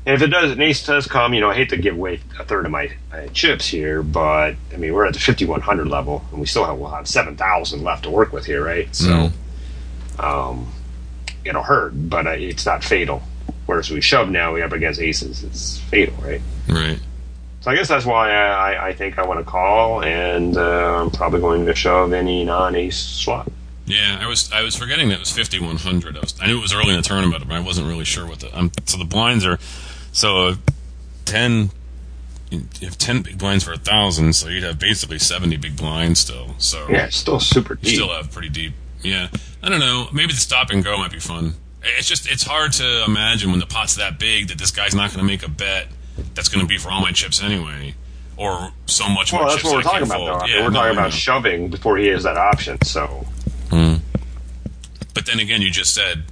And 0.06 0.14
if 0.14 0.22
it 0.22 0.28
does, 0.28 0.52
an 0.52 0.62
ace 0.62 0.86
does 0.86 1.08
come, 1.08 1.34
you 1.34 1.42
know, 1.42 1.50
I 1.50 1.56
hate 1.56 1.70
to 1.70 1.78
give 1.78 1.96
away 1.96 2.20
a 2.40 2.44
third 2.44 2.66
of 2.66 2.72
my 2.72 2.92
uh, 3.12 3.26
chips 3.34 3.66
here, 3.68 4.04
but 4.04 4.56
I 4.72 4.78
mean, 4.78 4.94
we're 4.94 5.06
at 5.06 5.14
the 5.14 5.20
5100 5.20 5.88
level, 5.88 6.24
and 6.32 6.40
we 6.40 6.46
still 6.46 6.64
have 6.64 6.78
we'll 6.78 6.92
have 6.92 7.08
7,000 7.08 7.84
left 7.84 8.04
to 8.04 8.12
work 8.12 8.32
with 8.32 8.46
here, 8.46 8.64
right? 8.64 8.88
So, 8.96 9.32
Mhm. 10.18 10.24
um, 10.24 10.68
it'll 11.44 11.64
hurt, 11.64 11.94
but 12.10 12.28
uh, 12.28 12.32
it's 12.32 12.66
not 12.68 12.84
fatal. 12.84 13.24
Whereas 13.66 13.90
we 13.90 14.00
shove 14.00 14.30
now, 14.30 14.54
we 14.54 14.62
up 14.62 14.74
against 14.74 15.02
aces, 15.02 15.44
it's 15.44 15.80
fatal, 15.90 16.16
right? 16.22 16.42
Right. 16.70 17.00
So 17.62 17.72
I 17.72 17.76
guess 17.76 17.88
that's 17.88 18.06
why 18.06 18.30
I, 18.32 18.90
I, 18.90 18.94
think 18.94 19.18
I 19.18 19.26
want 19.26 19.40
to 19.40 19.44
call, 19.44 20.04
and 20.04 20.56
uh, 20.56 21.02
I'm 21.02 21.10
probably 21.10 21.40
going 21.40 21.66
to 21.66 21.74
shove 21.74 22.14
any 22.14 22.46
non-ace 22.46 22.96
slot. 22.96 23.52
Yeah, 23.88 24.20
I 24.22 24.28
was 24.28 24.52
I 24.52 24.62
was 24.62 24.76
forgetting 24.76 25.10
that 25.10 25.16
it 25.16 25.20
was 25.20 25.32
fifty 25.32 25.60
one 25.60 25.78
hundred. 25.78 26.16
I 26.18 26.20
was 26.20 26.36
I 26.40 26.46
knew 26.48 26.58
it 26.58 26.62
was 26.62 26.74
early 26.74 26.90
in 26.92 26.96
the 26.98 27.02
tournament, 27.02 27.48
but 27.48 27.56
I 27.56 27.60
wasn't 27.60 27.88
really 27.88 28.06
sure 28.06 28.28
what 28.28 28.40
the 28.40 28.56
um, 28.58 28.72
so 28.86 28.98
the 28.98 29.04
blinds 29.06 29.46
are 29.46 29.60
so 30.16 30.48
uh, 30.48 30.56
ten. 31.26 31.70
You 32.52 32.62
have 32.84 32.98
ten 32.98 33.22
big 33.22 33.38
blinds 33.38 33.64
for 33.66 33.74
a 33.74 33.78
thousand, 33.78 34.34
so 34.34 34.48
you'd 34.48 34.64
have 34.64 34.80
basically 34.80 35.20
seventy 35.20 35.58
big 35.58 35.76
blinds 35.76 36.20
still. 36.22 36.56
So 36.58 36.88
Yeah, 36.90 37.06
it's 37.08 37.18
still 37.18 37.40
super 37.40 37.74
you 37.74 37.80
deep. 37.82 37.96
still 37.96 38.14
have 38.14 38.32
pretty 38.32 38.50
deep. 38.50 38.74
Yeah, 39.04 39.28
I 39.62 39.70
don't 39.70 39.80
know. 39.80 40.08
Maybe 40.14 40.32
the 40.32 40.40
stop 40.40 40.70
and 40.70 40.84
go 40.84 40.98
might 40.98 41.12
be 41.12 41.20
fun. 41.20 41.56
It's 41.84 42.08
just 42.08 42.32
it's 42.32 42.44
hard 42.44 42.72
to 42.74 43.04
imagine 43.06 43.52
when 43.52 43.60
the 43.60 43.66
pot's 43.66 43.96
that 43.96 44.18
big 44.20 44.48
that 44.50 44.58
this 44.58 44.72
guy's 44.72 44.96
not 44.96 45.10
going 45.10 45.20
to 45.20 45.26
make 45.26 45.44
a 45.46 45.50
bet 45.50 45.88
that's 46.34 46.48
going 46.50 46.62
to 46.66 46.68
be 46.68 46.78
for 46.78 46.90
all 46.92 47.02
my 47.02 47.12
chips 47.12 47.44
anyway, 47.44 47.96
or 48.38 48.72
so 48.86 49.10
much 49.10 49.34
well, 49.34 49.42
more 49.42 49.50
that's 49.50 49.62
chips 49.62 49.74
what 49.74 49.76
we're 49.78 49.82
talking 49.92 50.08
about, 50.08 50.40
though. 50.42 50.46
Yeah, 50.48 50.64
we're 50.64 50.70
no, 50.70 50.80
talking 50.80 50.92
about 50.94 51.04
know. 51.06 51.10
shoving 51.10 51.70
before 51.70 51.98
he 51.98 52.08
has 52.08 52.24
that 52.24 52.38
option. 52.38 52.82
So 52.84 53.26
But 55.14 55.26
then 55.26 55.40
again, 55.40 55.62
you 55.62 55.72
just 55.72 55.94
said, 55.94 56.24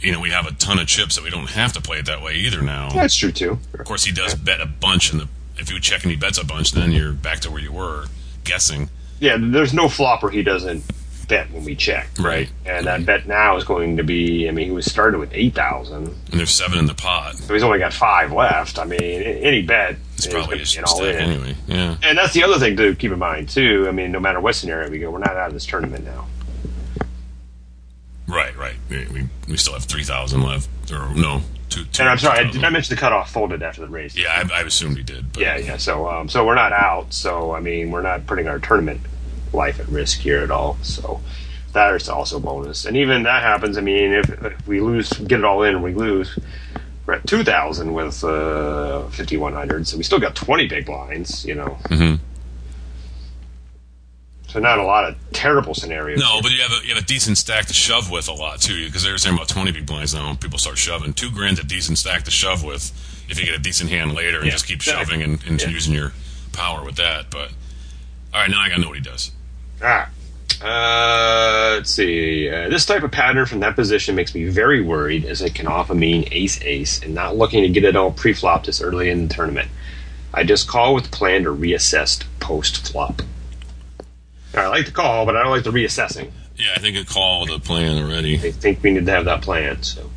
you 0.00 0.12
know, 0.12 0.20
we 0.20 0.30
have 0.30 0.46
a 0.46 0.52
ton 0.52 0.78
of 0.78 0.86
chips 0.86 1.16
that 1.16 1.24
we 1.24 1.30
don't 1.30 1.50
have 1.50 1.72
to 1.74 1.80
play 1.80 1.98
it 1.98 2.06
that 2.06 2.22
way 2.22 2.34
either 2.34 2.62
now. 2.62 2.90
that's 2.90 3.14
true 3.16 3.32
too. 3.32 3.58
Of 3.78 3.84
course, 3.84 4.04
he 4.04 4.12
does 4.12 4.34
bet 4.34 4.60
a 4.60 4.66
bunch, 4.66 5.12
and 5.12 5.28
if 5.56 5.70
you 5.70 5.80
check 5.80 6.02
and 6.02 6.10
he 6.10 6.16
bets 6.16 6.38
a 6.38 6.44
bunch, 6.44 6.72
then 6.72 6.92
you're 6.92 7.12
back 7.12 7.40
to 7.40 7.50
where 7.50 7.60
you 7.60 7.72
were 7.72 8.06
guessing. 8.44 8.88
Yeah, 9.20 9.36
there's 9.38 9.72
no 9.74 9.88
flop 9.88 10.22
where 10.22 10.32
he 10.32 10.42
doesn't 10.42 10.82
bet 11.28 11.50
when 11.52 11.64
we 11.64 11.74
check. 11.74 12.08
Right. 12.20 12.50
And 12.66 12.86
that 12.86 13.06
bet 13.06 13.26
now 13.26 13.56
is 13.56 13.64
going 13.64 13.96
to 13.96 14.02
be, 14.04 14.46
I 14.48 14.50
mean, 14.52 14.66
he 14.66 14.72
was 14.72 14.84
started 14.84 15.18
with 15.18 15.30
8,000, 15.32 15.96
And 16.06 16.14
there's 16.32 16.50
seven 16.50 16.78
in 16.78 16.84
the 16.86 16.92
pot. 16.94 17.36
so 17.36 17.54
he's 17.54 17.62
only 17.62 17.78
got 17.78 17.94
five 17.94 18.30
left. 18.32 18.78
I 18.78 18.84
mean, 18.84 19.00
any 19.00 19.62
bet 19.62 19.96
It's 20.14 20.26
is 20.26 20.32
probably 20.32 20.46
going 20.48 20.58
his 20.58 20.72
to 20.72 20.80
be 20.80 20.84
all 20.86 21.04
in. 21.04 21.16
anyway. 21.16 21.56
Yeah. 21.66 21.96
And 22.02 22.18
that's 22.18 22.34
the 22.34 22.44
other 22.44 22.58
thing 22.58 22.76
to 22.76 22.94
keep 22.96 23.10
in 23.12 23.18
mind, 23.18 23.48
too. 23.48 23.86
I 23.88 23.92
mean, 23.92 24.12
no 24.12 24.20
matter 24.20 24.38
what 24.40 24.54
scenario 24.54 24.90
we 24.90 24.98
go, 24.98 25.10
we're 25.10 25.18
not 25.18 25.30
out 25.36 25.48
of 25.48 25.54
this 25.54 25.64
tournament 25.64 26.04
now. 26.04 26.26
Right, 28.26 28.56
right. 28.56 28.76
We, 28.88 29.06
we, 29.06 29.28
we 29.48 29.56
still 29.56 29.74
have 29.74 29.84
3,000 29.84 30.42
left. 30.42 30.68
Or, 30.92 31.14
no, 31.14 31.42
two. 31.68 31.84
two 31.84 32.02
And 32.02 32.10
I'm 32.10 32.18
sorry, 32.18 32.40
I, 32.40 32.50
did 32.50 32.64
I 32.64 32.70
mention 32.70 32.94
the 32.94 33.00
cutoff 33.00 33.30
folded 33.30 33.62
after 33.62 33.80
the 33.82 33.88
race? 33.88 34.16
Yeah, 34.16 34.28
I, 34.50 34.60
I 34.60 34.62
assumed 34.62 34.96
he 34.96 35.02
did. 35.02 35.32
But 35.32 35.42
Yeah, 35.42 35.56
yeah. 35.58 35.76
So, 35.76 36.08
um, 36.08 36.28
so 36.28 36.46
we're 36.46 36.54
not 36.54 36.72
out. 36.72 37.12
So, 37.12 37.52
I 37.52 37.60
mean, 37.60 37.90
we're 37.90 38.02
not 38.02 38.26
putting 38.26 38.48
our 38.48 38.58
tournament 38.58 39.00
life 39.52 39.78
at 39.80 39.88
risk 39.88 40.20
here 40.20 40.40
at 40.40 40.50
all. 40.50 40.78
So, 40.82 41.20
that 41.74 41.92
is 41.94 42.08
also 42.08 42.36
a 42.36 42.40
bonus. 42.40 42.84
And 42.84 42.96
even 42.96 43.24
that 43.24 43.42
happens. 43.42 43.76
I 43.76 43.80
mean, 43.80 44.12
if, 44.12 44.30
if 44.44 44.66
we 44.66 44.80
lose, 44.80 45.10
get 45.12 45.40
it 45.40 45.44
all 45.44 45.62
in, 45.64 45.74
and 45.74 45.82
we 45.84 45.92
lose, 45.92 46.38
we're 47.04 47.14
at 47.14 47.26
two 47.26 47.42
thousand 47.44 47.92
with 47.92 48.22
uh, 48.24 49.08
fifty 49.08 49.36
one 49.36 49.52
hundred. 49.52 49.86
So 49.86 49.96
we 49.96 50.04
still 50.04 50.20
got 50.20 50.34
twenty 50.36 50.66
big 50.68 50.86
blinds. 50.86 51.44
You 51.44 51.56
know, 51.56 51.76
Mhm. 51.84 52.20
So 54.54 54.60
not 54.60 54.78
a 54.78 54.84
lot 54.84 55.02
of 55.04 55.16
terrible 55.32 55.74
scenarios. 55.74 56.20
No, 56.20 56.40
but 56.40 56.52
you 56.52 56.62
have 56.62 56.70
a 56.70 56.86
you 56.86 56.94
have 56.94 57.02
a 57.02 57.06
decent 57.06 57.36
stack 57.38 57.66
to 57.66 57.74
shove 57.74 58.08
with 58.08 58.28
a 58.28 58.32
lot 58.32 58.60
too, 58.60 58.86
because 58.86 59.02
they're 59.02 59.18
saying 59.18 59.34
about 59.34 59.48
twenty 59.48 59.72
big 59.72 59.84
blinds 59.84 60.14
now. 60.14 60.28
When 60.28 60.36
people 60.36 60.60
start 60.60 60.78
shoving, 60.78 61.12
two 61.12 61.28
grand's 61.32 61.58
a 61.58 61.64
decent 61.64 61.98
stack 61.98 62.22
to 62.22 62.30
shove 62.30 62.62
with. 62.62 62.92
If 63.28 63.40
you 63.40 63.46
get 63.46 63.56
a 63.56 63.58
decent 63.58 63.90
hand 63.90 64.14
later 64.14 64.36
and 64.38 64.46
Yeah, 64.46 64.52
just 64.52 64.66
keep 64.68 64.76
exactly. 64.76 65.04
shoving 65.06 65.22
and, 65.22 65.44
and 65.48 65.60
Yeah. 65.60 65.68
using 65.70 65.92
your 65.92 66.12
power 66.52 66.84
with 66.84 66.94
that. 66.96 67.30
But 67.30 67.48
all 68.32 68.40
right, 68.42 68.48
now 68.50 68.60
I 68.60 68.68
got 68.68 68.76
to 68.76 68.80
know 68.82 68.88
what 68.88 68.96
he 68.96 69.02
does. 69.02 69.32
Ah. 69.82 70.08
Uh, 70.62 71.74
let's 71.76 71.90
see. 71.90 72.48
Uh, 72.48 72.68
this 72.68 72.86
type 72.86 73.02
of 73.02 73.10
pattern 73.10 73.44
from 73.46 73.58
that 73.60 73.74
position 73.74 74.14
makes 74.14 74.34
me 74.36 74.44
very 74.44 74.80
worried, 74.80 75.24
as 75.24 75.42
it 75.42 75.54
can 75.54 75.66
often 75.66 75.98
mean 75.98 76.28
ace 76.30 76.60
ace, 76.62 77.02
and 77.02 77.12
not 77.12 77.36
looking 77.36 77.62
to 77.64 77.68
get 77.68 77.82
it 77.84 77.96
all 77.96 78.12
pre-flop 78.12 78.64
this 78.64 78.80
early 78.80 79.10
in 79.10 79.26
the 79.26 79.34
tournament. 79.34 79.68
I 80.32 80.44
just 80.44 80.68
call 80.68 80.94
with 80.94 81.04
the 81.04 81.10
plan 81.10 81.42
to 81.42 81.50
reassess 81.50 82.22
post 82.40 82.88
flop. 82.92 83.20
I 84.56 84.68
like 84.68 84.86
the 84.86 84.92
call, 84.92 85.26
but 85.26 85.36
I 85.36 85.42
don't 85.42 85.50
like 85.50 85.64
the 85.64 85.70
reassessing. 85.70 86.30
Yeah, 86.56 86.72
I 86.76 86.80
think 86.80 86.96
a 86.96 87.04
call 87.04 87.46
the 87.46 87.58
plan 87.58 88.02
already. 88.02 88.36
I 88.36 88.50
think 88.52 88.82
we 88.82 88.92
need 88.92 89.06
to 89.06 89.12
have 89.12 89.24
that 89.24 89.42
plan. 89.42 89.82
So, 89.82 90.08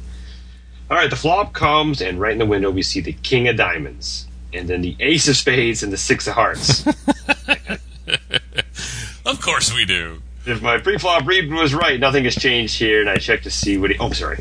all 0.89 0.97
right, 0.97 1.09
the 1.09 1.15
flop 1.15 1.53
comes, 1.53 2.01
and 2.01 2.19
right 2.19 2.31
in 2.31 2.37
the 2.37 2.45
window 2.45 2.69
we 2.69 2.83
see 2.83 3.01
the 3.01 3.13
king 3.13 3.47
of 3.47 3.55
diamonds, 3.57 4.27
and 4.53 4.67
then 4.67 4.81
the 4.81 4.95
ace 4.99 5.27
of 5.27 5.35
spades 5.35 5.81
and 5.81 5.91
the 5.91 5.97
six 5.97 6.27
of 6.27 6.33
hearts. 6.33 6.85
Of 9.25 9.41
course 9.41 9.73
we 9.73 9.83
do. 9.83 10.21
if 10.45 10.61
my 10.61 10.77
pre-flop 10.77 11.27
read 11.27 11.51
was 11.51 11.73
right, 11.73 11.99
nothing 11.99 12.23
has 12.23 12.35
changed 12.35 12.79
here, 12.79 13.01
and 13.01 13.09
I 13.09 13.17
check 13.17 13.41
to 13.41 13.51
see 13.51 13.77
what 13.77 13.91
he. 13.91 13.97
Oh, 13.99 14.11
sorry. 14.13 14.39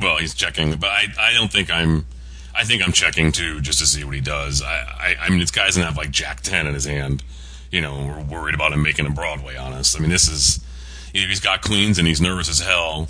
Well, 0.00 0.18
he's 0.18 0.34
checking, 0.34 0.76
but 0.76 0.90
I, 0.90 1.06
I 1.18 1.32
don't 1.32 1.50
think 1.50 1.68
I'm. 1.68 2.06
I 2.54 2.62
think 2.62 2.82
I'm 2.86 2.92
checking 2.92 3.32
too, 3.32 3.60
just 3.60 3.80
to 3.80 3.86
see 3.86 4.04
what 4.04 4.14
he 4.14 4.20
does. 4.20 4.62
I, 4.62 4.66
I, 4.76 5.16
I 5.22 5.28
mean, 5.30 5.40
this 5.40 5.50
guy 5.50 5.64
doesn't 5.64 5.82
have 5.82 5.96
like 5.96 6.12
Jack 6.12 6.42
Ten 6.42 6.68
in 6.68 6.74
his 6.74 6.84
hand. 6.84 7.24
You 7.70 7.80
know, 7.80 8.06
we're 8.06 8.40
worried 8.40 8.54
about 8.54 8.72
him 8.72 8.82
making 8.82 9.06
a 9.06 9.10
Broadway 9.10 9.56
on 9.56 9.72
us. 9.72 9.96
I 9.96 10.00
mean, 10.00 10.10
this 10.10 10.28
is 10.28 10.64
either 11.14 11.26
he's 11.26 11.40
got 11.40 11.62
queens 11.62 11.98
and 11.98 12.08
he's 12.08 12.20
nervous 12.20 12.48
as 12.48 12.60
hell, 12.60 13.08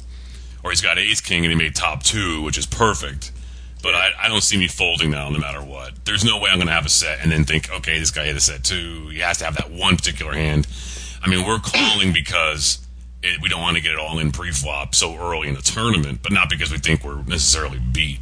or 0.64 0.70
he's 0.70 0.80
got 0.80 0.98
ace 0.98 1.20
king 1.20 1.44
and 1.44 1.52
he 1.52 1.58
made 1.58 1.74
top 1.74 2.02
two, 2.02 2.42
which 2.42 2.58
is 2.58 2.66
perfect. 2.66 3.32
But 3.82 3.94
I, 3.94 4.10
I 4.20 4.28
don't 4.28 4.42
see 4.42 4.56
me 4.56 4.66
folding 4.66 5.10
now, 5.10 5.28
no 5.28 5.38
matter 5.38 5.62
what. 5.62 6.04
There's 6.04 6.24
no 6.24 6.40
way 6.40 6.50
I'm 6.50 6.58
going 6.58 6.66
to 6.66 6.72
have 6.72 6.86
a 6.86 6.90
set 6.90 7.20
and 7.22 7.30
then 7.30 7.44
think, 7.44 7.70
okay, 7.70 7.98
this 7.98 8.10
guy 8.10 8.24
had 8.24 8.36
a 8.36 8.40
set 8.40 8.64
two. 8.64 9.08
He 9.08 9.20
has 9.20 9.38
to 9.38 9.44
have 9.44 9.56
that 9.56 9.70
one 9.70 9.96
particular 9.96 10.32
hand. 10.32 10.66
I 11.22 11.28
mean, 11.28 11.46
we're 11.46 11.60
calling 11.60 12.12
because 12.12 12.84
it, 13.22 13.40
we 13.40 13.48
don't 13.48 13.60
want 13.60 13.76
to 13.76 13.82
get 13.82 13.92
it 13.92 13.98
all 13.98 14.18
in 14.18 14.32
pre-flop 14.32 14.94
so 14.94 15.16
early 15.16 15.48
in 15.48 15.54
the 15.54 15.62
tournament, 15.62 16.20
but 16.22 16.32
not 16.32 16.50
because 16.50 16.72
we 16.72 16.78
think 16.78 17.04
we're 17.04 17.22
necessarily 17.22 17.78
beat. 17.78 18.18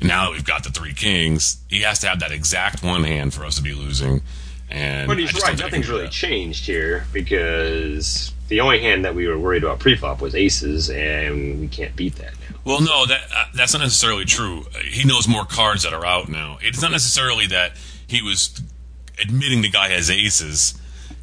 Now 0.00 0.26
that 0.26 0.32
we've 0.32 0.44
got 0.44 0.62
the 0.62 0.70
three 0.70 0.94
kings, 0.94 1.58
he 1.68 1.82
has 1.82 1.98
to 2.00 2.08
have 2.08 2.20
that 2.20 2.30
exact 2.30 2.84
one 2.84 3.02
hand 3.02 3.34
for 3.34 3.44
us 3.44 3.56
to 3.56 3.62
be 3.62 3.74
losing. 3.74 4.22
And 4.70 5.08
But 5.08 5.18
he's 5.18 5.32
right. 5.32 5.42
don't 5.42 5.46
think 5.46 5.60
I 5.60 5.62
can 5.62 5.66
Nothing's 5.70 5.88
really 5.88 6.08
changed 6.08 6.66
here 6.66 7.06
because 7.12 8.32
the 8.48 8.60
only 8.60 8.80
hand 8.80 9.04
that 9.04 9.14
we 9.14 9.26
were 9.26 9.38
worried 9.38 9.62
about 9.62 9.78
pre-flop 9.78 10.20
was 10.20 10.34
aces, 10.34 10.90
and 10.90 11.60
we 11.60 11.68
can't 11.68 11.94
beat 11.96 12.16
that 12.16 12.32
now. 12.32 12.56
Well, 12.64 12.80
no, 12.80 13.06
that 13.06 13.20
uh, 13.34 13.44
that's 13.54 13.72
not 13.72 13.80
necessarily 13.80 14.24
true. 14.24 14.64
He 14.84 15.06
knows 15.06 15.26
more 15.26 15.44
cards 15.44 15.84
that 15.84 15.92
are 15.92 16.04
out 16.04 16.28
now. 16.28 16.58
It's 16.60 16.82
not 16.82 16.90
necessarily 16.90 17.46
that 17.46 17.76
he 18.06 18.20
was 18.22 18.60
admitting 19.20 19.62
the 19.62 19.70
guy 19.70 19.88
has 19.88 20.10
aces. 20.10 20.74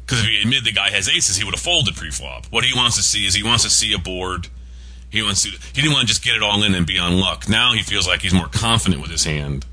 Because 0.04 0.20
if 0.22 0.28
he 0.28 0.40
admitted 0.40 0.64
the 0.64 0.72
guy 0.72 0.90
has 0.90 1.08
aces, 1.08 1.36
he 1.36 1.44
would 1.44 1.54
have 1.54 1.62
folded 1.62 1.96
pre-flop. 1.96 2.46
What 2.50 2.62
he 2.64 2.72
wants 2.76 2.96
to 2.96 3.02
see 3.02 3.26
is 3.26 3.34
he 3.34 3.42
wants 3.42 3.64
to 3.64 3.70
see 3.70 3.92
a 3.92 3.98
board. 3.98 4.48
He 5.10 5.22
wants 5.22 5.42
to. 5.42 5.50
He 5.50 5.82
didn't 5.82 5.92
want 5.92 6.02
to 6.02 6.06
just 6.06 6.22
get 6.22 6.36
it 6.36 6.42
all 6.42 6.62
in 6.62 6.74
and 6.74 6.86
be 6.86 6.98
on 6.98 7.18
luck. 7.18 7.48
Now 7.48 7.72
he 7.72 7.82
feels 7.82 8.06
like 8.06 8.22
he's 8.22 8.34
more 8.34 8.48
confident 8.48 9.02
with 9.02 9.10
his 9.10 9.24
hand 9.24 9.66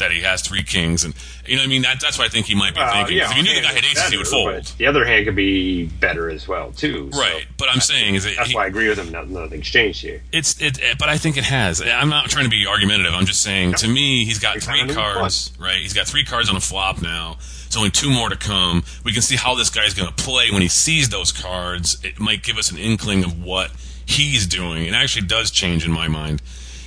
that 0.00 0.10
he 0.10 0.20
has 0.20 0.42
three 0.42 0.62
kings, 0.64 1.04
and 1.04 1.14
you 1.46 1.56
know, 1.56 1.62
what 1.62 1.66
I 1.66 1.68
mean, 1.68 1.82
that, 1.82 2.00
that's 2.00 2.18
what 2.18 2.26
I 2.26 2.28
think 2.28 2.46
he 2.46 2.54
might 2.54 2.74
be 2.74 2.80
Well, 2.80 2.92
thinking. 2.92 3.16
yeah, 3.16 3.30
if 3.30 3.32
he 3.36 3.42
knew 3.42 3.54
the 3.54 3.60
guy 3.62 3.72
had 3.72 3.84
aces, 3.84 4.10
he 4.10 4.16
would 4.18 4.26
fold. 4.26 4.64
The 4.76 4.86
other 4.86 5.04
hand 5.04 5.24
could 5.26 5.36
be 5.36 5.86
better 5.86 6.28
as 6.28 6.46
well 6.48 6.72
too. 6.72 7.10
so 7.12 7.20
Right, 7.20 7.46
but 7.56 7.68
I'm 7.70 7.80
saying 7.80 8.16
is 8.16 8.24
that 8.24 8.34
that's 8.36 8.50
he, 8.50 8.54
why 8.56 8.64
I 8.64 8.66
agree 8.66 8.88
with 8.88 8.98
him. 8.98 9.10
Nothing, 9.10 9.32
nothing's 9.34 9.68
changed 9.68 10.02
here. 10.02 10.22
It's 10.32 10.60
it, 10.60 10.80
but 10.98 11.08
I 11.08 11.16
think 11.16 11.36
it 11.36 11.44
has. 11.44 11.80
I'm 11.80 12.08
not 12.10 12.28
trying 12.28 12.44
to 12.44 12.50
be 12.50 12.66
argumentative. 12.66 13.14
I'm 13.14 13.26
just 13.26 13.42
saying. 13.42 13.74
To 13.74 13.88
me, 13.88 14.24
he's 14.24 14.38
got 14.40 14.54
three 14.54 14.60
trying 14.60 14.88
to 14.88 14.94
be 14.94 15.00
cards. 15.00 15.52
Right, 15.58 15.78
he's 15.78 15.94
got 15.94 16.06
three 16.06 16.24
cards 16.24 16.50
on 16.50 16.56
a 16.56 16.60
flop 16.60 17.00
now. 17.00 17.36
It's 17.66 17.76
only 17.76 17.90
two 17.90 18.10
more 18.10 18.28
to 18.28 18.36
come. 18.36 18.82
We 19.04 19.12
can 19.12 19.22
see 19.22 19.36
how 19.36 19.54
this 19.54 19.70
guy's 19.70 19.94
going 19.94 20.08
to 20.12 20.14
play 20.24 20.50
when 20.50 20.60
he 20.60 20.66
sees 20.66 21.08
those 21.08 21.30
cards. 21.30 21.98
It 22.02 22.18
might 22.18 22.42
give 22.42 22.58
us 22.58 22.72
an 22.72 22.78
inkling 22.78 23.22
of 23.22 23.40
what 23.44 23.70
he's 24.04 24.46
doing. 24.48 24.86
It 24.86 24.94
actually 24.94 25.28
does 25.28 25.52
change 25.52 25.86
in 25.86 25.92
my 25.92 26.08
mind. 26.08 26.42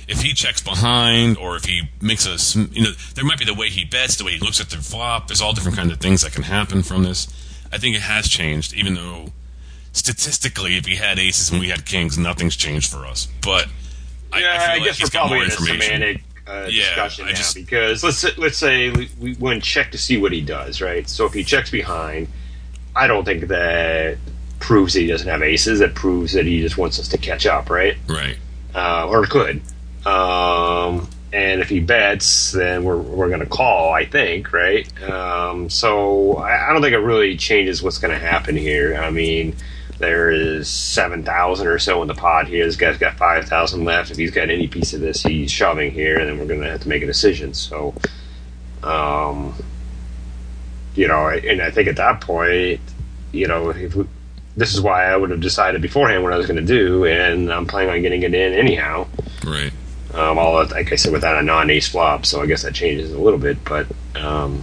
If 0.06 0.20
he 0.20 0.34
checks 0.34 0.62
behind, 0.62 1.38
or 1.38 1.56
if 1.56 1.64
he 1.64 1.82
makes 2.00 2.26
a, 2.26 2.58
you 2.72 2.82
know, 2.82 2.90
there 3.14 3.24
might 3.24 3.38
be 3.38 3.44
the 3.44 3.54
way 3.54 3.70
he 3.70 3.84
bets, 3.84 4.16
the 4.16 4.24
way 4.24 4.32
he 4.32 4.38
looks 4.38 4.60
at 4.60 4.68
the 4.70 4.76
flop. 4.76 5.28
There's 5.28 5.40
all 5.40 5.52
different 5.54 5.78
kinds 5.78 5.92
of 5.92 5.98
things 5.98 6.22
that 6.22 6.32
can 6.32 6.42
happen 6.42 6.82
from 6.82 7.04
this. 7.04 7.26
I 7.72 7.78
think 7.78 7.96
it 7.96 8.02
has 8.02 8.28
changed, 8.28 8.74
even 8.74 8.94
though 8.94 9.32
statistically, 9.92 10.76
if 10.76 10.86
he 10.86 10.96
had 10.96 11.18
aces 11.18 11.50
and 11.50 11.60
we 11.60 11.68
had 11.68 11.86
kings, 11.86 12.18
nothing's 12.18 12.56
changed 12.56 12.90
for 12.90 13.06
us. 13.06 13.28
But 13.42 13.68
I, 14.32 14.40
yeah, 14.40 14.46
I, 14.46 14.52
I, 14.52 14.74
like 14.76 14.84
guess 14.84 14.98
he's 14.98 15.06
we're 15.06 15.18
probably 15.18 15.36
more 15.38 15.44
in 15.44 15.50
a 15.50 15.52
information. 15.54 15.80
semantic 15.82 16.22
uh, 16.46 16.66
Yeah, 16.70 16.82
discussion 16.84 17.24
I 17.24 17.28
now 17.30 17.34
just- 17.36 17.54
because 17.54 18.04
let's 18.04 18.18
say, 18.18 18.30
let's 18.36 18.58
say 18.58 18.90
we, 19.18 19.34
went 19.34 19.62
check 19.62 19.92
to 19.92 19.98
see 19.98 20.18
what 20.18 20.32
he 20.32 20.40
does, 20.40 20.82
right? 20.82 21.08
So 21.08 21.24
if 21.26 21.32
he 21.32 21.44
checks 21.44 21.70
behind, 21.70 22.28
I 22.94 23.06
don't 23.06 23.24
think 23.24 23.48
that 23.48 24.18
proves 24.60 24.94
that 24.94 25.00
he 25.00 25.06
doesn't 25.06 25.28
have 25.28 25.42
aces. 25.42 25.78
That 25.80 25.94
proves 25.94 26.32
that 26.34 26.44
he 26.46 26.60
just 26.60 26.76
wants 26.76 26.98
us 26.98 27.08
to 27.08 27.18
catch 27.18 27.46
up, 27.46 27.70
right? 27.70 27.96
Right. 28.08 28.36
Uh, 28.74 29.08
or 29.08 29.24
could. 29.26 29.62
Um, 30.06 31.08
and 31.32 31.60
if 31.60 31.68
he 31.68 31.80
bets, 31.80 32.52
then 32.52 32.84
we're 32.84 32.96
we're 32.96 33.28
going 33.28 33.40
to 33.40 33.46
call. 33.46 33.92
I 33.92 34.04
think, 34.04 34.52
right? 34.52 34.86
Um, 35.02 35.68
so 35.68 36.36
I, 36.36 36.68
I 36.68 36.72
don't 36.72 36.82
think 36.82 36.94
it 36.94 36.98
really 36.98 37.36
changes 37.36 37.82
what's 37.82 37.98
going 37.98 38.12
to 38.12 38.24
happen 38.24 38.56
here. 38.56 38.94
I 38.94 39.10
mean, 39.10 39.56
there 39.98 40.30
is 40.30 40.68
seven 40.68 41.24
thousand 41.24 41.66
or 41.66 41.78
so 41.78 42.02
in 42.02 42.08
the 42.08 42.14
pot 42.14 42.46
here. 42.46 42.66
This 42.66 42.76
guy's 42.76 42.98
got 42.98 43.16
five 43.16 43.46
thousand 43.46 43.84
left. 43.84 44.10
If 44.10 44.16
he's 44.16 44.30
got 44.30 44.50
any 44.50 44.68
piece 44.68 44.92
of 44.92 45.00
this, 45.00 45.22
he's 45.22 45.50
shoving 45.50 45.90
here, 45.90 46.18
and 46.18 46.28
then 46.28 46.38
we're 46.38 46.46
going 46.46 46.60
to 46.60 46.70
have 46.70 46.82
to 46.82 46.88
make 46.88 47.02
a 47.02 47.06
decision. 47.06 47.54
So, 47.54 47.94
um, 48.82 49.54
you 50.94 51.08
know, 51.08 51.28
and 51.28 51.62
I 51.62 51.70
think 51.70 51.88
at 51.88 51.96
that 51.96 52.20
point, 52.20 52.80
you 53.32 53.48
know, 53.48 53.70
if 53.70 53.94
we, 53.96 54.06
this 54.56 54.72
is 54.74 54.80
why 54.80 55.06
I 55.06 55.16
would 55.16 55.30
have 55.30 55.40
decided 55.40 55.82
beforehand 55.82 56.22
what 56.22 56.32
I 56.32 56.36
was 56.36 56.46
going 56.46 56.64
to 56.64 56.66
do, 56.66 57.06
and 57.06 57.52
I'm 57.52 57.66
planning 57.66 57.90
on 57.90 58.02
getting 58.02 58.22
it 58.22 58.34
in 58.34 58.52
anyhow. 58.52 59.08
Right. 59.44 59.72
Um, 60.14 60.38
all 60.38 60.64
like 60.66 60.92
I 60.92 60.96
said, 60.96 61.12
without 61.12 61.36
a 61.38 61.42
non-ace 61.42 61.88
flop, 61.88 62.24
so 62.24 62.40
I 62.40 62.46
guess 62.46 62.62
that 62.62 62.74
changes 62.74 63.12
a 63.12 63.18
little 63.18 63.38
bit. 63.38 63.64
But 63.64 63.86
um, 64.14 64.62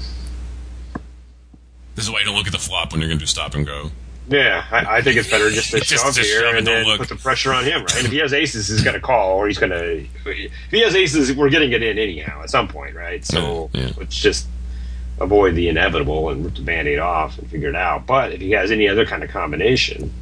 This 1.96 2.06
is 2.06 2.12
why 2.12 2.20
you 2.20 2.26
don't 2.26 2.36
look 2.36 2.48
at 2.48 2.54
the 2.54 2.60
flop 2.60 2.92
when 2.92 3.02
you're 3.02 3.10
going 3.10 3.20
to 3.20 3.24
do 3.24 3.28
stop 3.28 3.54
and 3.54 3.66
go. 3.66 3.92
yeah, 4.30 4.64
I, 4.72 4.98
I 4.98 5.02
think 5.02 5.18
it's 5.18 5.30
better 5.30 5.50
just 5.50 5.72
to 5.72 5.80
Just 5.82 6.04
shove 6.06 6.14
to 6.16 6.22
here 6.22 6.42
shove 6.42 6.56
and 6.56 6.66
then 6.66 6.86
look. 6.86 7.00
put 7.00 7.10
the 7.10 7.16
pressure 7.18 7.52
on 7.54 7.66
him, 7.66 7.82
right? 7.82 7.98
And 7.98 8.06
if 8.06 8.12
he 8.12 8.20
has 8.20 8.34
aces, 8.34 8.70
he's 8.70 8.82
going 8.84 8.94
to 8.94 9.02
call, 9.02 9.38
or 9.38 9.48
he's 9.48 9.58
going 9.58 9.72
to. 9.72 10.06
If 10.26 10.50
he 10.72 10.80
has 10.82 10.96
aces, 10.96 11.34
we're 11.36 11.50
getting 11.50 11.72
it 11.74 11.84
in 11.84 11.98
anyhow 11.98 12.42
at 12.44 12.50
some 12.50 12.68
point, 12.70 12.96
right? 12.96 13.24
So 13.26 13.70
Yeah, 13.74 13.88
yeah. 13.88 13.92
let's 13.98 14.16
just 14.18 14.48
avoid 15.20 15.56
the 15.56 15.68
inevitable 15.68 16.30
and 16.30 16.46
rip 16.46 16.56
the 16.56 16.62
band-aid 16.62 16.98
off 17.00 17.38
and 17.38 17.50
figure 17.50 17.70
it 17.70 17.76
out. 17.76 18.08
But 18.08 18.32
if 18.32 18.40
he 18.42 18.52
has 18.52 18.72
any 18.72 18.88
other 18.88 19.06
kind 19.06 19.22
of 19.24 19.30
combination, 19.30 20.14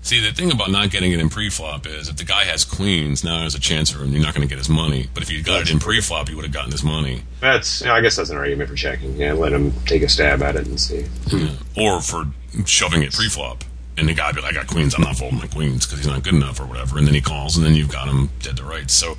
See, 0.00 0.20
the 0.20 0.32
thing 0.32 0.50
about 0.52 0.70
not 0.70 0.90
getting 0.90 1.12
it 1.12 1.20
in 1.20 1.28
pre-flop 1.28 1.86
is 1.86 2.08
if 2.08 2.16
the 2.16 2.24
guy 2.24 2.44
has 2.44 2.64
queens, 2.64 3.24
now 3.24 3.40
there's 3.40 3.54
a 3.54 3.60
chance 3.60 3.90
for 3.90 4.02
him 4.02 4.12
you're 4.12 4.22
not 4.22 4.34
going 4.34 4.46
to 4.46 4.48
get 4.48 4.58
his 4.58 4.68
money. 4.68 5.08
But 5.12 5.22
if 5.22 5.30
you 5.30 5.42
got 5.42 5.62
it 5.62 5.70
in 5.70 5.78
pre-flop, 5.80 6.30
you 6.30 6.36
would 6.36 6.44
have 6.44 6.54
gotten 6.54 6.70
his 6.72 6.84
money. 6.84 7.22
that's 7.40 7.80
you 7.80 7.88
know, 7.88 7.94
I 7.94 8.00
guess 8.00 8.16
that's 8.16 8.30
an 8.30 8.36
argument 8.36 8.70
for 8.70 8.76
checking. 8.76 9.16
Yeah, 9.16 9.32
let 9.34 9.52
him 9.52 9.72
take 9.86 10.02
a 10.02 10.08
stab 10.08 10.40
at 10.42 10.56
it 10.56 10.66
and 10.66 10.80
see. 10.80 11.02
Hmm. 11.28 11.48
Or 11.78 12.00
for 12.00 12.24
shoving 12.64 13.02
it 13.02 13.12
pre-flop. 13.12 13.64
And 13.98 14.08
the 14.08 14.14
guy 14.14 14.30
be 14.30 14.40
like, 14.40 14.52
I 14.52 14.54
got 14.54 14.68
queens, 14.68 14.94
I'm 14.94 15.02
not 15.02 15.16
folding 15.16 15.40
my 15.40 15.48
queens 15.48 15.84
because 15.84 15.98
he's 15.98 16.06
not 16.06 16.22
good 16.22 16.34
enough 16.34 16.60
or 16.60 16.66
whatever. 16.66 16.96
And 16.98 17.06
then 17.06 17.14
he 17.14 17.20
calls 17.20 17.56
and 17.56 17.66
then 17.66 17.74
you've 17.74 17.90
got 17.90 18.06
him 18.08 18.30
dead 18.40 18.56
to 18.58 18.62
rights. 18.64 18.94
So 18.94 19.18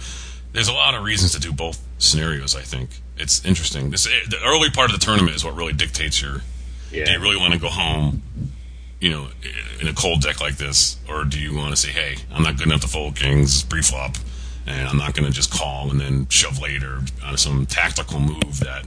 there's 0.54 0.70
a 0.70 0.74
lot 0.74 0.96
of 0.96 1.04
reasons 1.04 1.34
to 1.34 1.40
do 1.40 1.52
both 1.52 1.82
scenarios, 1.98 2.56
I 2.56 2.62
think. 2.62 2.90
It's 3.18 3.44
interesting. 3.46 3.92
This 3.92 4.08
eh, 4.08 4.12
The 4.30 4.38
early 4.44 4.70
part 4.70 4.90
of 4.92 4.98
the 4.98 5.06
tournament 5.06 5.36
is 5.36 5.44
what 5.44 5.56
really 5.56 5.74
dictates 5.74 6.22
your 6.22 6.42
Yeah. 6.92 7.06
do 7.06 7.12
you 7.12 7.20
really 7.20 7.36
want 7.38 7.54
to 7.54 7.60
go 7.60 7.68
home, 7.68 8.24
you 9.00 9.10
know, 9.10 9.30
in 9.80 9.88
a 9.88 9.94
cold 9.94 10.22
deck 10.22 10.42
like 10.42 10.58
this, 10.58 10.98
or 11.08 11.24
do 11.24 11.40
you 11.40 11.56
want 11.56 11.72
to 11.72 11.78
say, 11.78 11.90
hey, 11.90 12.18
I'm 12.32 12.44
not 12.44 12.58
good 12.58 12.68
enough 12.68 12.82
to 12.82 12.88
fold 12.88 13.16
kings 13.16 13.64
pre-flop, 13.64 14.18
and 14.68 14.88
I'm 14.88 14.98
not 14.98 15.14
going 15.14 15.26
to 15.26 15.32
just 15.32 15.52
call 15.52 15.90
and 15.90 16.00
then 16.00 16.28
shove 16.30 16.62
later 16.62 17.00
on 17.24 17.38
some 17.38 17.66
tactical 17.66 18.20
move 18.20 18.60
that, 18.60 18.86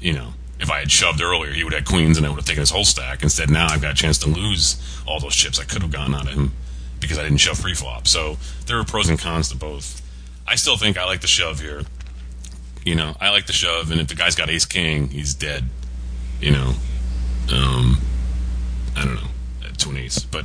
you 0.00 0.12
know, 0.12 0.34
if 0.60 0.70
I 0.70 0.78
had 0.78 0.92
shoved 0.92 1.20
earlier, 1.20 1.52
he 1.52 1.64
would 1.64 1.72
have 1.72 1.84
queens 1.84 2.16
and 2.16 2.24
I 2.24 2.28
would 2.28 2.36
have 2.36 2.44
taken 2.44 2.60
his 2.60 2.70
whole 2.70 2.84
stack. 2.84 3.24
Instead, 3.24 3.50
now 3.50 3.66
I've 3.68 3.82
got 3.82 3.92
a 3.92 3.96
chance 3.96 4.18
to 4.18 4.28
lose 4.28 4.76
all 5.06 5.18
those 5.18 5.34
chips 5.34 5.58
I 5.58 5.64
could 5.64 5.82
have 5.82 5.90
gotten 5.90 6.14
out 6.14 6.28
of 6.28 6.34
him 6.34 6.52
because 7.00 7.18
I 7.18 7.24
didn't 7.24 7.38
shove 7.38 7.60
pre-flop. 7.60 8.06
So 8.06 8.36
there 8.66 8.78
are 8.78 8.84
pros 8.84 9.08
and 9.08 9.18
cons 9.18 9.48
to 9.48 9.56
both. 9.56 10.00
I 10.46 10.54
still 10.54 10.76
think 10.76 10.96
I 10.96 11.04
like 11.04 11.20
the 11.20 11.26
shove 11.26 11.58
here. 11.58 11.82
You 12.84 12.94
know, 12.94 13.16
I 13.20 13.30
like 13.30 13.46
the 13.46 13.52
shove, 13.52 13.90
and 13.90 14.00
if 14.00 14.08
the 14.08 14.14
guy's 14.14 14.34
got 14.34 14.50
ace 14.50 14.64
king, 14.64 15.08
he's 15.08 15.34
dead. 15.34 15.64
You 16.40 16.52
know, 16.52 16.74
um, 17.52 18.00
I 18.96 19.04
don't 19.04 19.14
know, 19.14 19.30
ace. 19.96 20.20
But 20.20 20.44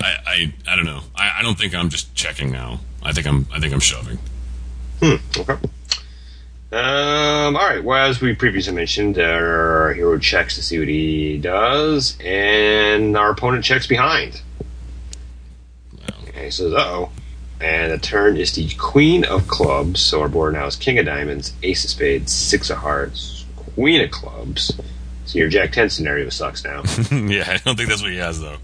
I, 0.00 0.14
I, 0.26 0.54
I 0.68 0.76
don't 0.76 0.86
know. 0.86 1.02
I, 1.14 1.38
I 1.38 1.42
don't 1.42 1.58
think 1.58 1.74
I'm 1.74 1.88
just 1.88 2.14
checking 2.14 2.50
now. 2.50 2.80
I 3.02 3.12
think 3.12 3.26
I'm, 3.26 3.46
I 3.52 3.60
think 3.60 3.72
I'm 3.72 3.80
shoving. 3.80 4.18
Okay. 5.02 5.56
Um, 6.72 7.56
all 7.56 7.68
right. 7.68 7.82
Well, 7.82 8.08
as 8.08 8.20
we 8.20 8.34
previously 8.34 8.72
mentioned, 8.72 9.18
our 9.18 9.92
hero 9.94 10.18
checks 10.18 10.54
to 10.54 10.62
see 10.62 10.78
what 10.78 10.86
he 10.86 11.36
does, 11.38 12.16
and 12.24 13.16
our 13.16 13.30
opponent 13.30 13.64
checks 13.64 13.88
behind. 13.88 14.40
Okay, 16.28 16.44
he 16.44 16.50
says, 16.52 16.72
"Uh-oh," 16.72 17.10
and 17.60 17.90
the 17.90 17.98
turn 17.98 18.36
is 18.36 18.52
the 18.52 18.68
Queen 18.76 19.24
of 19.24 19.48
Clubs. 19.48 20.00
So 20.00 20.20
our 20.22 20.28
board 20.28 20.52
now 20.52 20.66
is 20.66 20.76
King 20.76 21.00
of 21.00 21.06
Diamonds, 21.06 21.54
Ace 21.64 21.82
of 21.82 21.90
Spades, 21.90 22.32
Six 22.32 22.70
of 22.70 22.78
Hearts, 22.78 23.46
Queen 23.74 24.04
of 24.04 24.12
Clubs. 24.12 24.72
So 25.30 25.38
your 25.38 25.48
Jack 25.48 25.70
Ten 25.70 25.88
scenario 25.88 26.28
sucks 26.28 26.64
now. 26.64 26.82
yeah, 27.12 27.44
I 27.46 27.58
don't 27.58 27.76
think 27.76 27.88
that's 27.88 28.02
what 28.02 28.10
he 28.10 28.16
has 28.16 28.40
though. 28.40 28.56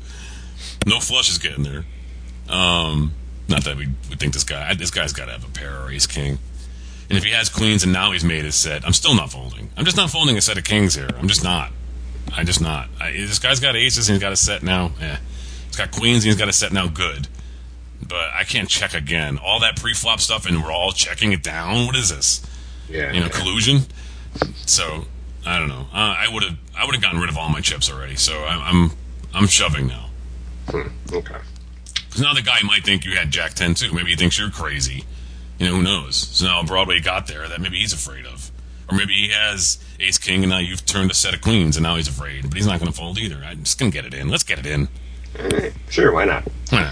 No 0.85 0.99
flush 0.99 1.31
is 1.31 1.39
getting 1.39 1.63
there. 1.63 1.85
Um, 2.49 3.13
not 3.49 3.63
that 3.63 3.77
we 3.77 3.87
would 4.11 4.19
think 4.19 4.33
this 4.33 4.43
guy. 4.43 4.75
This 4.75 4.91
guy's 4.91 5.13
got 5.13 5.27
to 5.27 5.31
have 5.31 5.45
a 5.45 5.49
pair 5.53 5.81
or 5.81 5.93
ace 5.93 6.09
king. 6.09 6.41
And 7.09 7.17
if 7.17 7.23
he 7.23 7.31
has 7.31 7.49
queens 7.49 7.85
and 7.85 7.93
now 7.93 8.11
he's 8.11 8.25
made 8.25 8.45
his 8.45 8.57
set, 8.57 8.85
I'm 8.85 8.95
still 8.95 9.15
not 9.15 9.31
folding. 9.31 9.71
I'm 9.77 9.85
just 9.85 9.97
not 9.97 10.11
folding 10.11 10.37
a 10.37 10.41
set 10.41 10.59
of 10.59 10.65
kings 10.65 10.97
here. 10.97 11.09
I'm 11.17 11.29
just 11.29 11.45
not. 11.45 11.71
I 12.37 12.43
just 12.43 12.61
not. 12.61 12.89
I, 13.01 13.13
this 13.13 13.39
guy's 13.39 13.61
got 13.61 13.77
aces 13.77 14.09
and 14.09 14.17
he's 14.17 14.23
got 14.23 14.33
a 14.33 14.37
set 14.37 14.65
now. 14.65 14.91
Eh. 15.01 15.17
He's 15.69 15.77
got 15.77 15.93
queens 15.93 16.25
and 16.25 16.33
he's 16.33 16.37
got 16.37 16.49
a 16.49 16.53
set 16.53 16.73
now. 16.73 16.89
Good. 16.89 17.29
But 18.03 18.31
I 18.35 18.43
can't 18.43 18.69
check 18.69 18.93
again. 18.93 19.39
All 19.39 19.61
that 19.61 19.77
pre-flop 19.77 20.19
stuff 20.19 20.47
and 20.47 20.65
we're 20.65 20.73
all 20.73 20.91
checking 20.91 21.31
it 21.31 21.45
down. 21.45 21.87
What 21.87 21.95
is 21.95 22.09
this? 22.09 22.45
Yeah. 22.89 23.13
you 23.13 23.21
know, 23.21 23.29
collusion. 23.29 23.83
So 24.67 25.05
I 25.47 25.59
don't 25.59 25.69
know. 25.69 25.87
Uh, 25.93 26.17
I 26.19 26.29
would 26.31 26.43
have 26.43 26.57
I 26.77 26.85
would 26.85 26.95
have 26.95 27.03
gotten 27.03 27.21
rid 27.21 27.29
of 27.31 27.39
all 27.39 27.49
my 27.49 27.61
chips 27.61 27.91
already. 27.91 28.17
So 28.17 28.45
I'm 28.45 28.61
I'm, 28.63 28.91
I'm 29.35 29.47
shoving 29.47 29.87
now. 29.87 30.11
Hmm, 30.69 30.89
okay. 31.13 31.37
Because 31.95 32.21
now 32.21 32.35
the 32.35 32.43
guy 32.43 32.59
might 32.65 32.85
think 32.85 33.05
you 33.05 33.17
had 33.17 33.31
Jack 33.31 33.55
Ten 33.55 33.75
too. 33.75 33.93
Maybe 33.93 34.11
he 34.11 34.17
thinks 34.17 34.39
you're 34.39 34.51
crazy. 34.51 35.05
You 35.59 35.67
know 35.67 35.77
who 35.77 35.83
knows? 35.83 36.17
So 36.17 36.47
now 36.47 36.63
Broadway 36.63 37.01
got 37.01 37.27
there 37.29 37.49
that 37.49 37.61
maybe 37.61 37.79
he's 37.79 37.93
afraid 37.93 38.27
of, 38.27 38.51
or 38.91 38.97
maybe 38.99 39.15
he 39.15 39.29
has 39.31 39.79
Ace 40.01 40.19
King 40.19 40.43
and 40.43 40.51
now 40.51 40.59
you've 40.59 40.85
turned 40.85 41.11
a 41.11 41.15
set 41.15 41.33
of 41.35 41.41
queens 41.41 41.77
and 41.77 41.85
now 41.85 41.97
he's 41.97 42.09
afraid. 42.09 42.43
But 42.49 42.55
he's 42.55 42.67
not 42.67 42.81
going 42.81 42.91
to 42.91 42.97
fold 42.97 43.19
either. 43.19 43.43
I'm 43.45 43.63
just 43.63 43.79
going 43.79 43.91
to 43.91 43.97
get 43.97 44.05
it 44.05 44.13
in. 44.13 44.29
Let's 44.29 44.43
get 44.43 44.59
it 44.59 44.67
in. 44.67 44.89
All 45.41 45.49
right. 45.49 45.73
Sure. 45.89 46.13
Why 46.13 46.25
not? 46.25 46.47
Huh. 46.71 46.91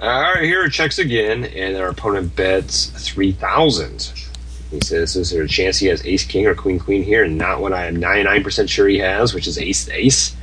All 0.00 0.34
right, 0.34 0.42
here 0.42 0.64
it 0.64 0.70
checks 0.70 0.98
again, 0.98 1.44
and 1.44 1.76
our 1.76 1.88
opponent 1.88 2.34
bets 2.36 2.86
3,000. 3.08 4.23
He 4.74 4.80
says, 4.84 5.14
Is 5.16 5.30
there 5.30 5.42
a 5.44 5.48
chance 5.48 5.78
he 5.78 5.86
has 5.86 6.04
ace 6.04 6.24
king 6.24 6.46
or 6.46 6.54
queen 6.54 6.78
queen 6.80 7.02
here? 7.04 7.22
And 7.24 7.38
not 7.38 7.60
what 7.60 7.72
I 7.72 7.86
am 7.86 7.96
99% 7.96 8.68
sure 8.68 8.88
he 8.88 8.98
has, 8.98 9.32
which 9.32 9.46
is 9.46 9.56
ace 9.58 9.88
ace. 9.88 10.34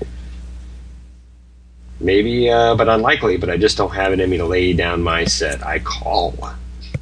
Maybe, 1.99 2.49
uh, 2.49 2.75
but 2.75 2.87
unlikely, 2.89 3.37
but 3.37 3.49
I 3.49 3.57
just 3.57 3.77
don't 3.77 3.91
have 3.91 4.11
it 4.13 4.19
in 4.19 4.29
me 4.29 4.37
to 4.37 4.45
lay 4.45 4.73
down 4.73 5.03
my 5.03 5.25
set. 5.25 5.63
I 5.65 5.79
call. 5.79 6.31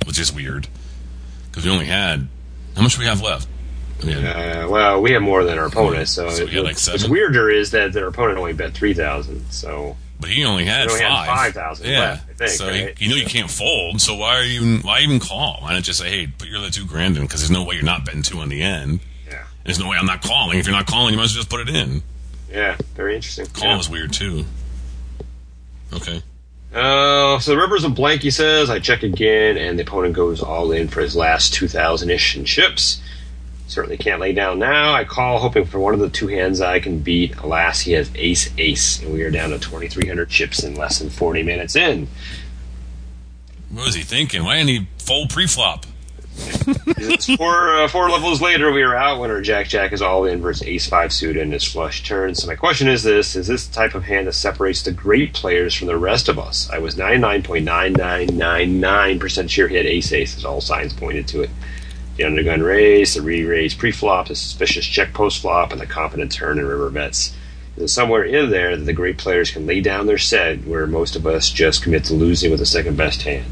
Which 0.05 0.19
is 0.19 0.33
weird. 0.33 0.67
Because 1.49 1.65
we 1.65 1.71
only 1.71 1.85
had 1.85 2.27
how 2.75 2.81
much 2.81 2.95
do 2.95 2.99
we 3.01 3.05
have 3.05 3.21
left? 3.21 3.47
We 4.03 4.13
had- 4.13 4.63
Uh, 4.65 4.67
well, 4.69 5.01
we 5.01 5.11
have 5.11 5.21
more 5.21 5.43
than 5.43 5.57
our 5.59 5.65
opponent, 5.67 6.07
so, 6.07 6.29
So 6.29 6.45
got 6.45 6.63
like 6.63 6.77
what's 6.79 7.07
weirder 7.07 7.49
is 7.49 7.71
that 7.71 7.93
their 7.93 8.07
opponent 8.07 8.39
only 8.39 8.53
bet 8.53 8.73
3,000. 8.73 9.45
So, 9.51 9.97
But 10.19 10.29
he 10.31 10.43
only 10.43 10.65
had 10.65 10.89
only 10.89 10.99
five. 11.01 11.53
5,000 11.53 11.87
Yeah. 11.89 11.99
left, 11.99 12.29
I 12.29 12.33
think, 12.33 12.49
so 12.51 12.67
right? 12.67 12.99
you, 12.99 13.07
you 13.07 13.09
know 13.09 13.15
you 13.15 13.25
can't 13.25 13.49
fold. 13.49 14.01
So 14.01 14.15
why 14.15 14.35
are 14.35 14.43
you 14.43 14.59
even 14.61 14.81
why 14.81 14.99
even 14.99 15.19
call? 15.19 15.59
Why 15.61 15.73
not 15.73 15.83
just 15.83 15.99
say, 15.99 16.09
hey, 16.09 16.27
put 16.27 16.47
your 16.49 16.57
other 16.57 16.69
two 16.69 16.85
grand 16.85 17.15
in? 17.15 17.23
Because 17.23 17.39
there's 17.41 17.51
no 17.51 17.63
way 17.63 17.75
you're 17.75 17.85
not 17.85 18.05
betting 18.05 18.21
two 18.21 18.39
on 18.39 18.49
the 18.49 18.61
end. 18.61 18.99
yeah. 19.29 19.43
There's 19.63 19.79
no 19.79 19.87
way 19.87 19.95
I'm 19.97 20.05
not 20.05 20.21
calling. 20.21 20.59
If 20.59 20.65
you're 20.67 20.75
not 20.75 20.87
calling, 20.87 21.13
you 21.13 21.17
might 21.17 21.23
as 21.25 21.33
well 21.35 21.39
just 21.43 21.49
put 21.49 21.61
it 21.61 21.73
in. 21.73 22.01
Yeah, 22.51 22.75
very 22.95 23.15
interesting. 23.15 23.45
Call 23.47 23.69
Yeah. 23.69 23.79
is 23.79 23.89
weird 23.89 24.11
too. 24.11 24.43
Okay. 25.93 26.21
Uh, 26.73 27.39
so 27.39 27.51
the 27.51 27.57
river's 27.57 27.83
a 27.83 27.89
blank, 27.89 28.21
he 28.21 28.29
says. 28.31 28.69
I 28.69 28.79
check 28.79 29.01
again, 29.03 29.57
and 29.57 29.79
the 29.79 29.83
opponent 29.83 30.13
goes 30.15 30.41
all 30.41 30.71
in 30.71 30.87
for 30.87 31.01
his 31.01 31.15
last 31.15 31.53
2,000 31.53 32.09
ish 32.11 32.35
in 32.35 32.45
chips. 32.45 33.01
Certainly 33.69 33.97
can't 33.97 34.19
lay 34.19 34.33
down 34.33 34.57
now. 34.57 34.93
I 34.93 35.03
call, 35.03 35.37
hoping 35.37 35.63
for 35.63 35.79
one 35.79 35.93
of 35.93 35.99
the 35.99 36.09
two 36.09 36.27
hands 36.27 36.59
I 36.59 36.79
can 36.79 36.99
beat. 36.99 37.37
Alas, 37.37 37.81
he 37.81 37.91
has 37.91 38.09
ace 38.15 38.49
ace, 38.57 38.99
and 38.99 39.13
we 39.13 39.21
are 39.21 39.29
down 39.29 39.51
to 39.51 39.59
2,300 39.59 40.27
chips 40.27 40.63
in 40.63 40.73
less 40.73 40.97
than 40.97 41.11
40 41.11 41.43
minutes 41.43 41.75
in. 41.75 42.07
What 43.69 43.85
was 43.85 43.95
he 43.95 44.01
thinking? 44.01 44.43
Why 44.43 44.57
didn't 44.57 44.69
he 44.69 44.87
fold 44.97 45.29
pre-flop? 45.29 45.85
It's 46.97 47.35
four 47.35 47.75
uh, 47.75 47.87
four 47.87 48.09
levels 48.09 48.41
later, 48.41 48.71
we 48.71 48.81
are 48.81 48.95
out 48.95 49.19
when 49.19 49.29
our 49.29 49.41
Jack 49.41 49.67
Jack 49.67 49.91
is 49.91 50.01
all 50.01 50.25
in 50.25 50.41
versus 50.41 50.65
Ace 50.67 50.87
Five 50.87 51.11
suited 51.11 51.41
and 51.41 51.51
his 51.51 51.65
flush 51.65 52.03
turn. 52.03 52.33
So 52.35 52.47
my 52.47 52.55
question 52.55 52.87
is 52.87 53.03
this: 53.03 53.35
Is 53.35 53.47
this 53.47 53.67
the 53.67 53.73
type 53.73 53.93
of 53.93 54.03
hand 54.03 54.27
that 54.27 54.33
separates 54.33 54.81
the 54.81 54.91
great 54.91 55.33
players 55.33 55.73
from 55.73 55.87
the 55.87 55.97
rest 55.97 56.29
of 56.29 56.39
us? 56.39 56.69
I 56.69 56.77
was 56.79 56.97
ninety 56.97 57.17
nine 57.17 57.43
point 57.43 57.65
nine 57.65 57.93
nine 57.93 58.37
nine 58.37 58.79
nine 58.79 59.19
percent 59.19 59.51
sure 59.51 59.67
he 59.67 59.75
had 59.75 59.85
Ace 59.85 60.13
Ace, 60.13 60.37
as 60.37 60.45
all 60.45 60.61
signs 60.61 60.93
pointed 60.93 61.27
to 61.29 61.41
it. 61.41 61.49
The 62.19 62.25
undergun 62.25 62.65
raise, 62.65 63.13
the 63.13 63.21
re-raise 63.21 63.73
pre-flop, 63.73 64.27
the 64.27 64.35
suspicious 64.35 64.85
check 64.85 65.13
post-flop, 65.13 65.71
and 65.71 65.79
the 65.79 65.85
confident 65.85 66.33
turn 66.33 66.59
and 66.59 66.67
river 66.67 66.89
bets. 66.89 67.33
There's 67.77 67.93
somewhere 67.93 68.25
in 68.25 68.49
there 68.49 68.75
the 68.75 68.91
great 68.91 69.17
players 69.17 69.51
can 69.51 69.65
lay 69.65 69.79
down 69.79 70.05
their 70.05 70.17
set, 70.17 70.65
where 70.65 70.85
most 70.85 71.15
of 71.15 71.25
us 71.25 71.49
just 71.49 71.81
commit 71.81 72.03
to 72.05 72.13
losing 72.13 72.51
with 72.51 72.59
the 72.59 72.65
second 72.65 72.97
best 72.97 73.21
hand. 73.21 73.45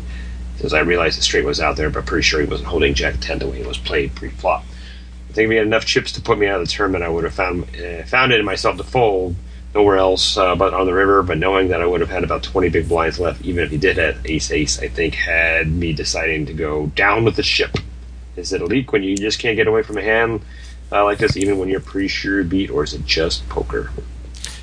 Since 0.58 0.74
I 0.74 0.82
realized 0.82 1.18
the 1.18 1.22
straight 1.22 1.46
was 1.46 1.62
out 1.62 1.78
there, 1.78 1.90
but 1.90 2.06
pretty 2.06 2.24
sure 2.24 2.42
he 2.42 2.46
wasn't 2.46 2.68
holding 2.68 2.94
Jack 2.94 3.16
10 3.22 3.40
the 3.40 3.48
way 3.48 3.62
it 3.62 3.66
was 3.66 3.78
played 3.78 4.14
pre-flop. 4.16 4.66
I 5.30 5.32
think 5.32 5.46
if 5.46 5.52
he 5.52 5.56
had 5.56 5.66
enough 5.66 5.86
chips 5.86 6.12
to 6.12 6.22
put 6.22 6.38
me 6.38 6.48
out 6.48 6.60
of 6.60 6.68
the 6.68 6.74
tournament, 6.74 7.06
I 7.06 7.10
would 7.10 7.24
have 7.24 7.34
found 7.34 7.74
uh, 7.74 8.04
found 8.04 8.34
it 8.34 8.40
in 8.42 8.46
myself 8.46 8.76
to 8.76 8.84
fold 8.84 9.38
nowhere 9.74 9.96
else 9.96 10.36
uh, 10.36 10.58
but 10.58 10.74
on 10.74 10.86
the 10.86 10.94
river. 10.94 11.24
But 11.24 11.38
knowing 11.38 11.70
that 11.70 11.82
I 11.82 11.86
would 11.86 12.02
have 12.02 12.10
had 12.10 12.26
about 12.26 12.44
20 12.44 12.68
big 12.68 12.90
blinds 12.90 13.18
left, 13.18 13.46
even 13.46 13.64
if 13.64 13.72
he 13.72 13.78
did 13.78 13.96
have 13.96 14.26
ace 14.26 14.52
ace, 14.52 14.78
I 14.78 14.90
think 14.90 15.14
had 15.14 15.72
me 15.72 15.94
deciding 15.94 16.48
to 16.48 16.54
go 16.54 16.88
down 16.88 17.24
with 17.24 17.38
the 17.38 17.44
ship. 17.44 17.78
Is 18.38 18.54
it 18.54 18.62
a 18.62 18.66
leak 18.66 18.92
when 18.92 19.04
you 19.04 19.18
just 19.18 19.40
can't 19.40 19.56
get 19.56 19.68
away 19.68 19.84
from 19.84 19.98
a 19.98 20.02
hand 20.02 20.42
uh, 20.92 21.04
like 21.04 21.18
this, 21.18 21.36
even 21.36 21.58
when 21.58 21.70
you're 21.70 21.80
pretty 21.80 22.08
sure 22.08 22.40
you 22.40 22.48
beat, 22.48 22.70
or 22.70 22.84
is 22.84 22.94
it 22.94 23.06
just 23.06 23.48
poker? 23.50 23.92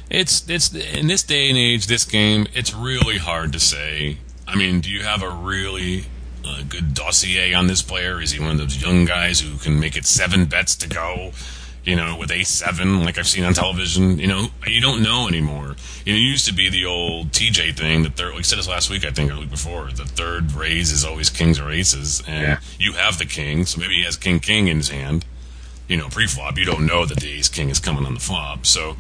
It's 0.09 0.49
it's 0.49 0.73
in 0.75 1.09
this 1.09 1.23
day 1.23 1.49
and 1.49 1.59
age, 1.59 1.87
this 1.87 2.05
game, 2.05 2.47
it's 2.55 2.73
really 2.73 3.19
hard 3.19 3.53
to 3.53 3.61
say. 3.61 4.19
I 4.47 4.55
mean, 4.57 4.81
do 4.81 4.91
you 4.91 5.03
have 5.03 5.23
a 5.23 5.31
really 5.31 6.05
uh, 6.45 6.63
good 6.69 6.95
dossier 6.95 7.53
on 7.55 7.67
this 7.67 7.83
player? 7.83 8.21
Is 8.21 8.33
he 8.33 8.41
one 8.41 8.53
of 8.53 8.59
those 8.59 8.81
young 8.81 9.07
guys 9.07 9.41
who 9.41 9.57
can 9.59 9.81
make 9.81 9.97
it 9.97 10.05
seven 10.05 10.45
bets 10.45 10.77
to 10.77 10.89
go? 10.89 11.33
You 11.85 11.97
know, 11.97 12.17
with 12.19 12.31
a 12.31 12.45
seven, 12.45 13.05
like 13.05 13.19
I've 13.19 13.27
seen 13.27 13.45
on 13.45 13.53
television. 13.53 14.19
You 14.19 14.27
know, 14.27 14.47
you 14.67 14.81
don't 14.81 15.03
know 15.03 15.29
anymore. 15.29 15.77
You 16.07 16.13
know, 16.15 16.19
it 16.19 16.23
used 16.23 16.47
to 16.47 16.55
be 16.55 16.71
the 16.71 16.87
old 16.87 17.31
TJ 17.33 17.77
thing 17.77 18.03
that 18.05 18.17
third. 18.17 18.35
We 18.35 18.43
said 18.43 18.59
this 18.59 18.67
last 18.69 18.89
week, 18.89 19.05
I 19.05 19.11
think, 19.11 19.31
or 19.31 19.35
the 19.35 19.41
week 19.43 19.51
before. 19.51 19.91
The 19.93 20.07
third 20.07 20.53
raise 20.53 20.91
is 20.93 21.05
always 21.05 21.29
kings 21.29 21.61
or 21.61 21.71
aces, 21.71 22.23
and 22.27 22.43
Yeah. 22.43 22.59
you 22.79 22.95
have 22.95 23.19
the 23.19 23.27
king, 23.27 23.67
so 23.67 23.79
maybe 23.81 23.97
he 23.97 24.05
has 24.05 24.17
king 24.17 24.41
king 24.41 24.69
in 24.69 24.79
his 24.79 24.89
hand. 24.89 25.27
You 25.87 25.99
know, 25.99 26.09
pre-flop, 26.09 26.57
you 26.57 26.65
don't 26.65 26.87
know 26.87 27.05
that 27.05 27.21
the 27.21 27.31
ace 27.31 27.49
king 27.51 27.69
is 27.69 27.79
coming 27.81 28.07
on 28.07 28.15
the 28.15 28.21
flop, 28.21 28.65
so 28.65 28.97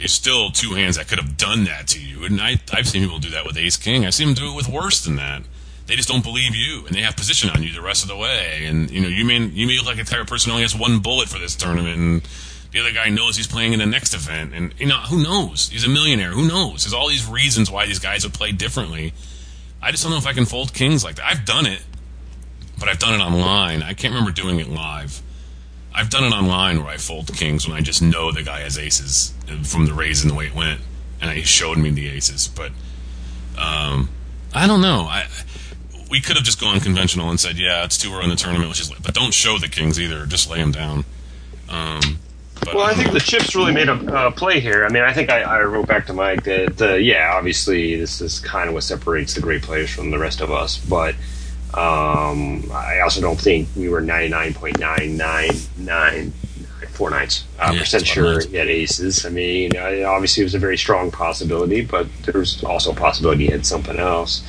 it's 0.00 0.12
still 0.12 0.50
two 0.50 0.74
hands 0.74 0.96
that 0.96 1.06
could 1.06 1.18
have 1.20 1.36
done 1.36 1.62
that 1.64 1.86
to 1.88 2.00
you. 2.00 2.24
And 2.24 2.40
I, 2.40 2.60
I've 2.72 2.88
seen 2.88 3.02
people 3.02 3.20
do 3.20 3.30
that 3.30 3.44
with 3.46 3.56
Ace 3.56 3.76
King. 3.76 4.04
I've 4.06 4.14
seen 4.14 4.28
them 4.28 4.34
do 4.34 4.52
it 4.52 4.56
with 4.56 4.68
worse 4.68 5.00
than 5.04 5.16
that. 5.16 5.42
They 5.88 5.96
just 5.96 6.08
don't 6.08 6.22
believe 6.22 6.54
you, 6.54 6.84
and 6.86 6.94
they 6.94 7.00
have 7.00 7.16
position 7.16 7.48
on 7.48 7.62
you 7.62 7.72
the 7.72 7.80
rest 7.80 8.02
of 8.02 8.08
the 8.08 8.16
way. 8.16 8.66
And 8.66 8.90
you 8.90 9.00
know, 9.00 9.08
you 9.08 9.24
may 9.24 9.38
you 9.38 9.66
may 9.66 9.78
look 9.78 9.86
like 9.86 9.98
a 9.98 10.04
type 10.04 10.20
of 10.20 10.26
person 10.26 10.50
who 10.50 10.52
only 10.52 10.62
has 10.62 10.76
one 10.76 10.98
bullet 10.98 11.28
for 11.28 11.38
this 11.38 11.56
tournament, 11.56 11.96
and 11.96 12.28
the 12.72 12.80
other 12.80 12.92
guy 12.92 13.08
knows 13.08 13.38
he's 13.38 13.46
playing 13.46 13.72
in 13.72 13.78
the 13.78 13.86
next 13.86 14.12
event. 14.12 14.52
And 14.54 14.74
you 14.78 14.86
know, 14.86 14.98
who 14.98 15.22
knows? 15.22 15.70
He's 15.70 15.84
a 15.84 15.88
millionaire. 15.88 16.30
Who 16.30 16.46
knows? 16.46 16.84
There's 16.84 16.92
all 16.92 17.08
these 17.08 17.26
reasons 17.26 17.70
why 17.70 17.86
these 17.86 17.98
guys 17.98 18.22
have 18.24 18.34
played 18.34 18.58
differently. 18.58 19.14
I 19.80 19.90
just 19.90 20.02
don't 20.02 20.12
know 20.12 20.18
if 20.18 20.26
I 20.26 20.34
can 20.34 20.44
fold 20.44 20.74
kings 20.74 21.02
like 21.04 21.16
that. 21.16 21.24
I've 21.24 21.46
done 21.46 21.64
it, 21.64 21.82
but 22.78 22.90
I've 22.90 22.98
done 22.98 23.18
it 23.18 23.24
online. 23.24 23.82
I 23.82 23.94
can't 23.94 24.12
remember 24.12 24.30
doing 24.32 24.60
it 24.60 24.68
live. 24.68 25.22
I've 25.94 26.10
done 26.10 26.24
it 26.24 26.32
online 26.32 26.84
where 26.84 26.92
I 26.92 26.98
fold 26.98 27.34
kings 27.34 27.66
when 27.66 27.74
I 27.74 27.80
just 27.80 28.02
know 28.02 28.30
the 28.30 28.42
guy 28.42 28.60
has 28.60 28.78
aces 28.78 29.32
from 29.64 29.86
the 29.86 29.94
raise 29.94 30.22
and 30.22 30.30
the 30.30 30.34
way 30.34 30.48
it 30.48 30.54
went, 30.54 30.82
and 31.22 31.30
he 31.30 31.44
showed 31.44 31.78
me 31.78 31.88
the 31.90 32.08
aces. 32.10 32.46
But 32.46 32.72
um, 33.56 34.10
I 34.52 34.66
don't 34.66 34.82
know. 34.82 35.06
I 35.08 35.26
we 36.10 36.20
could 36.20 36.36
have 36.36 36.44
just 36.44 36.60
gone 36.60 36.80
conventional 36.80 37.30
and 37.30 37.38
said, 37.38 37.58
yeah, 37.58 37.84
it's 37.84 37.98
two 37.98 38.12
early 38.12 38.24
in 38.24 38.30
the 38.30 38.36
tournament, 38.36 38.68
which 38.68 38.80
is, 38.80 38.90
but 38.90 39.14
don't 39.14 39.34
show 39.34 39.58
the 39.58 39.68
kings 39.68 40.00
either. 40.00 40.26
Just 40.26 40.50
lay 40.50 40.58
them 40.58 40.72
down. 40.72 41.04
Um, 41.68 42.18
but, 42.64 42.74
Well, 42.74 42.86
I 42.86 42.94
think 42.94 43.12
the 43.12 43.20
chips 43.20 43.54
really 43.54 43.72
made 43.72 43.88
a 43.88 43.94
uh, 43.94 44.30
play 44.30 44.60
here. 44.60 44.84
I 44.84 44.88
mean, 44.88 45.02
I 45.02 45.12
think 45.12 45.30
I, 45.30 45.42
I 45.42 45.62
wrote 45.62 45.86
back 45.86 46.06
to 46.06 46.12
Mike 46.12 46.44
that, 46.44 46.80
uh, 46.80 46.94
yeah, 46.94 47.34
obviously 47.34 47.96
this 47.96 48.20
is 48.20 48.40
kind 48.40 48.68
of 48.68 48.74
what 48.74 48.84
separates 48.84 49.34
the 49.34 49.40
great 49.40 49.62
players 49.62 49.90
from 49.90 50.10
the 50.10 50.18
rest 50.18 50.40
of 50.40 50.50
us, 50.50 50.78
but 50.78 51.14
um, 51.74 52.70
I 52.72 53.00
also 53.00 53.20
don't 53.20 53.38
think 53.38 53.68
we 53.76 53.88
were 53.88 54.02
99.999 54.02 56.32
four 56.98 57.10
nights 57.10 57.44
uh, 57.60 57.70
Yeah, 57.72 57.80
percent 57.80 58.06
sure 58.06 58.40
he 58.40 58.56
had 58.56 58.66
aces. 58.66 59.24
I 59.24 59.28
mean, 59.28 59.76
uh, 59.76 60.08
obviously 60.08 60.42
it 60.42 60.46
was 60.46 60.56
a 60.56 60.58
very 60.58 60.76
strong 60.76 61.12
possibility, 61.12 61.84
but 61.84 62.08
there's 62.24 62.62
also 62.64 62.90
a 62.90 62.94
possibility 62.94 63.46
he 63.46 63.52
had 63.52 63.64
something 63.64 63.98
else. 63.98 64.42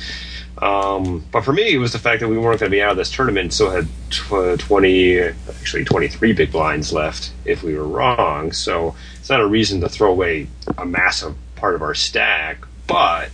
Um, 0.60 1.24
but 1.32 1.42
for 1.44 1.52
me, 1.52 1.72
it 1.72 1.78
was 1.78 1.92
the 1.92 1.98
fact 1.98 2.20
that 2.20 2.28
we 2.28 2.36
weren't 2.36 2.60
going 2.60 2.70
to 2.70 2.76
be 2.76 2.82
out 2.82 2.90
of 2.90 2.96
this 2.96 3.10
tournament, 3.10 3.52
so 3.52 3.70
had 3.70 3.88
tw- 4.10 4.60
20, 4.60 5.18
actually 5.20 5.84
23 5.84 6.32
big 6.34 6.52
blinds 6.52 6.92
left 6.92 7.32
if 7.44 7.62
we 7.62 7.74
were 7.74 7.86
wrong. 7.86 8.52
So 8.52 8.94
it's 9.18 9.30
not 9.30 9.40
a 9.40 9.46
reason 9.46 9.80
to 9.80 9.88
throw 9.88 10.10
away 10.10 10.48
a 10.76 10.84
massive 10.84 11.34
part 11.56 11.74
of 11.74 11.82
our 11.82 11.94
stack, 11.94 12.58
but 12.86 13.30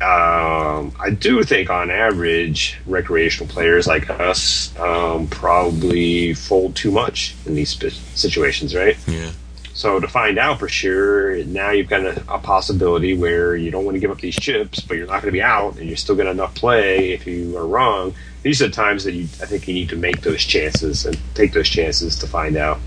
um, 0.00 0.92
I 1.00 1.10
do 1.18 1.42
think 1.44 1.70
on 1.70 1.90
average, 1.90 2.78
recreational 2.86 3.52
players 3.52 3.86
like 3.86 4.10
us 4.10 4.76
um, 4.78 5.26
probably 5.28 6.34
fold 6.34 6.76
too 6.76 6.90
much 6.90 7.34
in 7.46 7.54
these 7.54 7.70
situations, 8.14 8.74
right? 8.74 8.96
yeah, 9.08 9.30
So 9.74 9.98
to 9.98 10.06
find 10.06 10.38
out 10.38 10.60
for 10.60 10.68
sure, 10.68 11.44
now 11.44 11.70
you've 11.70 11.88
got 11.88 12.02
a, 12.02 12.22
a 12.32 12.38
possibility 12.38 13.16
where 13.16 13.56
you 13.56 13.72
don't 13.72 13.84
want 13.84 13.96
to 13.96 14.00
give 14.00 14.10
up 14.12 14.20
these 14.20 14.36
chips, 14.36 14.80
but 14.80 14.96
you're 14.96 15.06
not 15.06 15.20
going 15.20 15.26
to 15.26 15.32
be 15.32 15.42
out, 15.42 15.76
and 15.78 15.88
you're 15.88 15.96
still 15.96 16.14
going 16.14 16.26
to 16.26 16.30
enough 16.30 16.54
play 16.54 17.12
if 17.12 17.26
you 17.26 17.56
are 17.58 17.66
wrong. 17.66 18.14
These 18.42 18.62
are 18.62 18.68
the 18.68 18.72
times 18.72 19.02
that 19.02 19.12
you, 19.12 19.24
I 19.42 19.46
think, 19.46 19.66
you 19.66 19.74
need 19.74 19.88
to 19.88 19.96
make 19.96 20.20
those 20.20 20.42
chances 20.42 21.04
and 21.04 21.18
take 21.34 21.52
those 21.52 21.68
chances 21.68 22.16
to 22.20 22.26
find 22.26 22.56
out. 22.56 22.78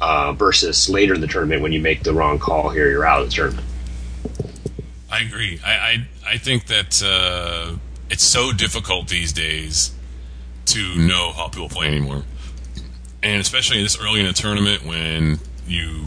Uh, 0.00 0.32
versus 0.32 0.88
later 0.88 1.14
in 1.14 1.20
the 1.20 1.26
tournament 1.26 1.60
when 1.60 1.72
you 1.72 1.80
make 1.80 2.04
the 2.04 2.14
wrong 2.14 2.38
call 2.38 2.70
here, 2.70 2.90
you're 2.90 3.04
out 3.04 3.20
of 3.20 3.28
the 3.28 3.34
tournament. 3.34 3.66
I 5.10 5.20
agree. 5.20 5.60
I 5.62 5.72
I, 5.72 6.08
I 6.26 6.38
think 6.38 6.66
that 6.66 7.02
uh, 7.04 7.76
it's 8.08 8.24
so 8.24 8.52
difficult 8.52 9.08
these 9.08 9.32
days 9.32 9.92
to 10.66 10.94
know 10.96 11.32
how 11.32 11.48
people 11.48 11.68
play 11.68 11.88
anymore, 11.88 12.22
and 13.22 13.40
especially 13.40 13.82
this 13.82 13.98
early 13.98 14.20
in 14.20 14.26
a 14.26 14.32
tournament 14.32 14.84
when 14.84 15.38
you 15.66 16.06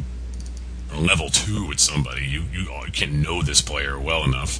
are 0.91 0.99
level 0.99 1.29
two 1.29 1.67
with 1.67 1.79
somebody, 1.79 2.25
you 2.25 2.43
you 2.51 2.67
can 2.91 3.21
know 3.21 3.41
this 3.41 3.61
player 3.61 3.99
well 3.99 4.23
enough, 4.23 4.59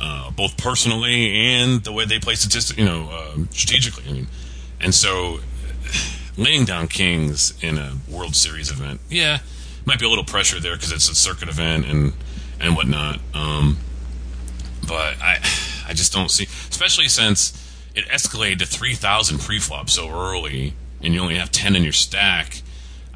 uh, 0.00 0.30
both 0.30 0.56
personally 0.56 1.36
and 1.36 1.84
the 1.84 1.92
way 1.92 2.04
they 2.04 2.18
play 2.18 2.34
statistic, 2.34 2.78
you 2.78 2.84
know, 2.84 3.08
uh, 3.10 3.36
strategically. 3.50 4.04
I 4.08 4.12
mean, 4.12 4.26
and 4.80 4.94
so 4.94 5.40
laying 6.36 6.64
down 6.64 6.88
kings 6.88 7.54
in 7.62 7.78
a 7.78 7.98
World 8.08 8.34
Series 8.34 8.70
event, 8.70 9.00
yeah, 9.08 9.38
might 9.84 9.98
be 9.98 10.06
a 10.06 10.08
little 10.08 10.24
pressure 10.24 10.60
there 10.60 10.74
because 10.76 10.92
it's 10.92 11.08
a 11.08 11.14
circuit 11.14 11.48
event 11.48 11.86
and 11.86 12.12
and 12.60 12.76
whatnot. 12.76 13.20
Um, 13.34 13.78
but 14.86 15.20
I 15.22 15.38
I 15.88 15.94
just 15.94 16.12
don't 16.12 16.30
see, 16.30 16.44
especially 16.44 17.08
since 17.08 17.52
it 17.94 18.04
escalated 18.06 18.58
to 18.60 18.66
three 18.66 18.94
thousand 18.94 19.40
pre-flop 19.40 19.90
so 19.90 20.10
early, 20.10 20.74
and 21.02 21.14
you 21.14 21.20
only 21.20 21.36
have 21.36 21.50
ten 21.50 21.76
in 21.76 21.82
your 21.82 21.92
stack. 21.92 22.62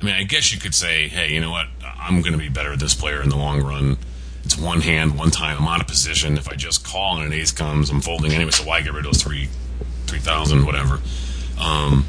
I 0.00 0.04
mean, 0.04 0.14
I 0.14 0.24
guess 0.24 0.52
you 0.52 0.60
could 0.60 0.74
say, 0.74 1.08
hey, 1.08 1.32
you 1.32 1.40
know 1.40 1.50
what? 1.50 1.66
I'm 1.84 2.22
going 2.22 2.32
to 2.32 2.38
be 2.38 2.48
better 2.48 2.72
at 2.72 2.80
this 2.80 2.94
player 2.94 3.22
in 3.22 3.28
the 3.28 3.36
long 3.36 3.62
run. 3.62 3.98
It's 4.44 4.58
one 4.58 4.80
hand, 4.80 5.16
one 5.16 5.30
time. 5.30 5.56
I'm 5.58 5.68
out 5.68 5.80
of 5.80 5.86
position. 5.86 6.36
If 6.36 6.48
I 6.48 6.54
just 6.54 6.84
call 6.84 7.18
and 7.18 7.26
an 7.26 7.32
ace 7.32 7.52
comes, 7.52 7.90
I'm 7.90 8.00
folding 8.00 8.32
anyway. 8.32 8.50
So 8.50 8.64
why 8.64 8.80
get 8.80 8.92
rid 8.92 9.06
of 9.06 9.12
those 9.12 9.22
three, 9.22 9.48
three 10.06 10.18
thousand, 10.18 10.66
whatever? 10.66 11.00
Um, 11.60 12.06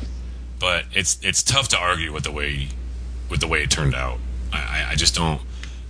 but 0.60 0.86
it's 0.94 1.20
it's 1.22 1.44
tough 1.44 1.68
to 1.70 1.78
argue 1.78 2.12
with 2.12 2.24
the 2.24 2.32
way 2.32 2.70
with 3.30 3.40
the 3.40 3.48
way 3.48 3.62
it 3.62 3.70
turned 3.70 3.94
out. 3.94 4.18
I, 4.52 4.58
I, 4.58 4.92
I 4.92 4.96
just 4.96 5.14
don't. 5.14 5.42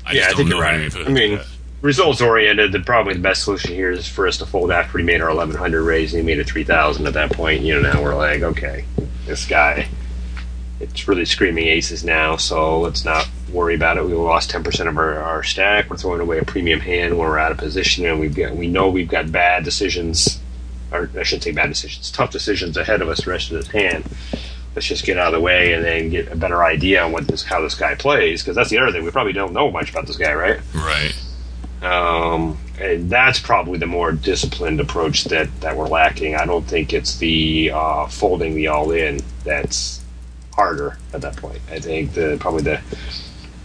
I 0.05 0.11
yeah, 0.11 0.15
just 0.15 0.25
I 0.25 0.27
don't 0.29 0.37
think 0.37 0.49
know 0.49 0.55
you're 0.57 0.65
how 0.65 0.77
right. 0.77 1.07
I 1.07 1.09
mean. 1.09 1.39
Results 1.83 2.21
oriented. 2.21 2.71
The 2.71 2.79
probably 2.79 3.13
the 3.13 3.19
best 3.19 3.43
solution 3.43 3.75
here 3.75 3.91
is 3.91 4.07
for 4.07 4.25
us 4.25 4.37
to 4.39 4.45
fold 4.47 4.71
after 4.71 4.97
we 4.97 5.03
made 5.03 5.21
our 5.21 5.27
1100 5.27 5.83
raise 5.83 6.13
and 6.13 6.21
he 6.21 6.25
made 6.25 6.39
a 6.39 6.43
3000 6.43 7.05
at 7.05 7.13
that 7.13 7.31
point. 7.31 7.61
You 7.61 7.75
know, 7.75 7.93
now 7.93 8.01
we're 8.01 8.15
like, 8.15 8.41
okay, 8.41 8.85
this 9.25 9.45
guy, 9.45 9.87
it's 10.79 11.07
really 11.07 11.25
screaming 11.25 11.67
aces 11.67 12.03
now, 12.03 12.37
so 12.37 12.79
let's 12.79 13.05
not 13.05 13.29
worry 13.51 13.75
about 13.75 13.97
it. 13.97 14.05
We 14.05 14.13
lost 14.13 14.51
10% 14.51 14.87
of 14.87 14.97
our, 14.97 15.19
our 15.19 15.43
stack. 15.43 15.89
We're 15.89 15.97
throwing 15.97 16.21
away 16.21 16.39
a 16.39 16.45
premium 16.45 16.79
hand 16.79 17.17
when 17.17 17.27
we're 17.27 17.37
out 17.37 17.51
of 17.51 17.57
position, 17.57 18.05
and 18.05 18.19
we've 18.19 18.35
got 18.35 18.55
we 18.55 18.67
know 18.67 18.89
we've 18.89 19.09
got 19.09 19.31
bad 19.31 19.65
decisions, 19.65 20.39
or 20.91 21.09
I 21.17 21.23
shouldn't 21.23 21.43
say 21.43 21.51
bad 21.51 21.67
decisions, 21.67 22.09
tough 22.11 22.31
decisions 22.31 22.77
ahead 22.77 23.01
of 23.01 23.09
us 23.09 23.25
the 23.25 23.31
rest 23.31 23.51
of 23.51 23.57
this 23.57 23.67
hand. 23.67 24.05
Let's 24.73 24.87
just 24.87 25.05
get 25.05 25.19
out 25.19 25.33
of 25.33 25.39
the 25.39 25.41
way 25.41 25.73
and 25.73 25.85
then 25.85 26.09
get 26.09 26.31
a 26.31 26.35
better 26.35 26.63
idea 26.63 27.03
on 27.03 27.11
what 27.11 27.27
this 27.27 27.43
how 27.43 27.61
this 27.61 27.75
guy 27.75 27.93
plays, 27.95 28.41
because 28.41 28.55
that's 28.55 28.69
the 28.69 28.79
other 28.79 28.93
thing. 28.93 29.03
We 29.03 29.11
probably 29.11 29.33
don't 29.33 29.53
know 29.53 29.69
much 29.69 29.91
about 29.91 30.07
this 30.07 30.17
guy, 30.17 30.33
right? 30.33 30.59
Right. 30.73 31.13
Um, 31.83 32.57
and 32.79 33.09
that's 33.09 33.39
probably 33.39 33.77
the 33.77 33.85
more 33.85 34.11
disciplined 34.11 34.79
approach 34.79 35.25
that, 35.25 35.49
that 35.61 35.75
we're 35.75 35.87
lacking. 35.87 36.35
I 36.35 36.45
don't 36.45 36.65
think 36.65 36.93
it's 36.93 37.17
the 37.17 37.71
uh, 37.73 38.07
folding 38.07 38.55
the 38.55 38.67
all 38.67 38.91
in 38.91 39.19
that's 39.43 40.01
harder 40.53 40.97
at 41.13 41.21
that 41.21 41.35
point. 41.37 41.59
I 41.69 41.79
think 41.79 42.13
the 42.13 42.37
probably 42.39 42.63
the 42.63 42.81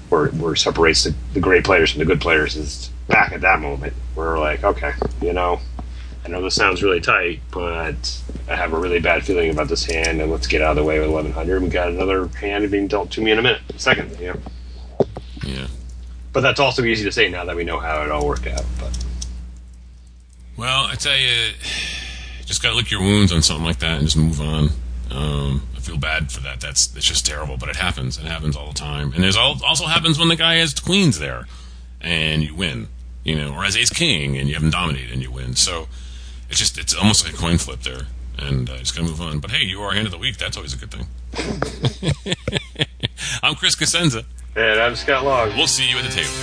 where, 0.09 0.29
where 0.29 0.57
separates 0.57 1.05
the, 1.05 1.15
the 1.35 1.41
great 1.41 1.65
players 1.65 1.93
from 1.93 2.01
the 2.01 2.05
good 2.05 2.21
players 2.21 2.57
is 2.57 2.91
back 3.09 3.33
at 3.33 3.43
that 3.43 3.61
moment 3.61 3.93
where 4.15 4.29
we're 4.29 4.39
like, 4.39 4.65
okay, 4.65 4.93
you 5.21 5.33
know, 5.33 5.61
I 6.25 6.29
know 6.29 6.43
this 6.43 6.55
sounds 6.55 6.83
really 6.83 7.01
tight, 7.01 7.41
but 7.53 8.21
I 8.49 8.57
have 8.57 8.73
a 8.73 8.79
really 8.79 9.01
bad 9.01 9.25
feeling 9.25 9.51
about 9.51 9.69
this 9.69 9.85
hand, 9.85 10.21
and 10.21 10.31
let's 10.31 10.47
get 10.47 10.61
out 10.61 10.73
of 10.73 10.77
the 10.77 10.85
way 10.85 10.99
with 10.99 11.11
1100. 11.11 11.63
We 11.63 11.69
got 11.69 11.89
another 11.89 12.27
hand 12.29 12.71
being 12.71 12.89
dealt 12.89 13.11
to 13.13 13.23
me 13.23 13.31
in 13.31 13.39
a 13.39 13.43
minute, 13.43 13.63
a 13.75 13.79
second, 13.79 14.19
know. 14.21 14.37
Yeah. 15.45 15.67
But 16.39 16.43
that's 16.43 16.61
also 16.61 16.85
easy 16.85 17.03
to 17.03 17.11
say 17.11 17.29
now 17.29 17.45
that 17.47 17.57
we 17.57 17.65
know 17.65 17.81
how 17.81 18.05
it 18.05 18.13
all 18.13 18.25
worked 18.25 18.47
out. 18.47 18.65
But 18.79 18.97
Well, 20.57 20.87
I 20.87 20.95
tell 20.95 21.17
you, 21.17 21.51
just 22.47 22.63
gotta 22.63 22.77
lick 22.77 22.93
your 22.93 23.01
wounds 23.01 23.33
on 23.33 23.43
something 23.43 23.65
like 23.67 23.81
that 23.81 23.99
and 23.99 24.05
just 24.05 24.17
move 24.17 24.41
on. 24.41 24.71
Um, 25.11 25.67
I 25.77 25.81
feel 25.81 25.99
bad 25.99 26.31
for 26.31 26.41
that. 26.43 26.61
That's 26.61 26.95
it's 26.95 27.07
just 27.07 27.27
terrible, 27.27 27.57
but 27.57 27.69
it 27.69 27.75
happens. 27.75 28.19
It 28.19 28.27
happens 28.27 28.55
all 28.55 28.69
the 28.69 28.79
time, 28.79 29.13
and 29.15 29.25
there's 29.25 29.37
al- 29.37 29.61
also 29.65 29.87
happens 29.87 30.17
when 30.17 30.29
the 30.29 30.37
guy 30.37 30.55
has 30.59 30.75
queens 30.79 31.19
there, 31.19 31.49
and 32.01 32.45
you 32.45 32.55
win. 32.55 32.87
You 33.25 33.35
know, 33.35 33.55
or 33.55 33.65
has 33.65 33.77
ace 33.77 33.91
king 33.91 34.39
and 34.39 34.47
you 34.47 34.55
haven't 34.55 34.71
dominated 34.71 35.13
and 35.13 35.21
you 35.21 35.33
win. 35.33 35.57
So 35.57 35.89
it's 36.49 36.61
just 36.61 36.79
it's 36.79 36.95
almost 36.95 37.25
like 37.25 37.35
a 37.35 37.37
coin 37.37 37.59
flip 37.59 37.81
there, 37.81 38.03
and 38.39 38.71
uh, 38.71 38.77
just 38.79 38.95
gotta 38.95 39.09
move 39.09 39.21
on. 39.21 39.41
But 39.41 39.51
hey, 39.51 39.65
you 39.65 39.83
are 39.83 39.91
hand 39.93 40.07
of 40.07 40.13
the 40.13 40.19
week. 40.19 40.37
That's 40.37 40.57
always 40.57 40.73
a 40.73 40.77
good 40.77 40.93
thing. 40.93 42.37
I'm 43.43 43.57
Chris 43.57 43.75
Cosenza. 43.75 44.25
And 44.59 44.81
I'm 44.81 44.97
Scott 44.97 45.25
Long. 45.25 45.55
We'll 45.57 45.69
see 45.69 45.89
you 45.89 45.99
at 45.99 46.05
the 46.05 46.11
table. 46.11 46.35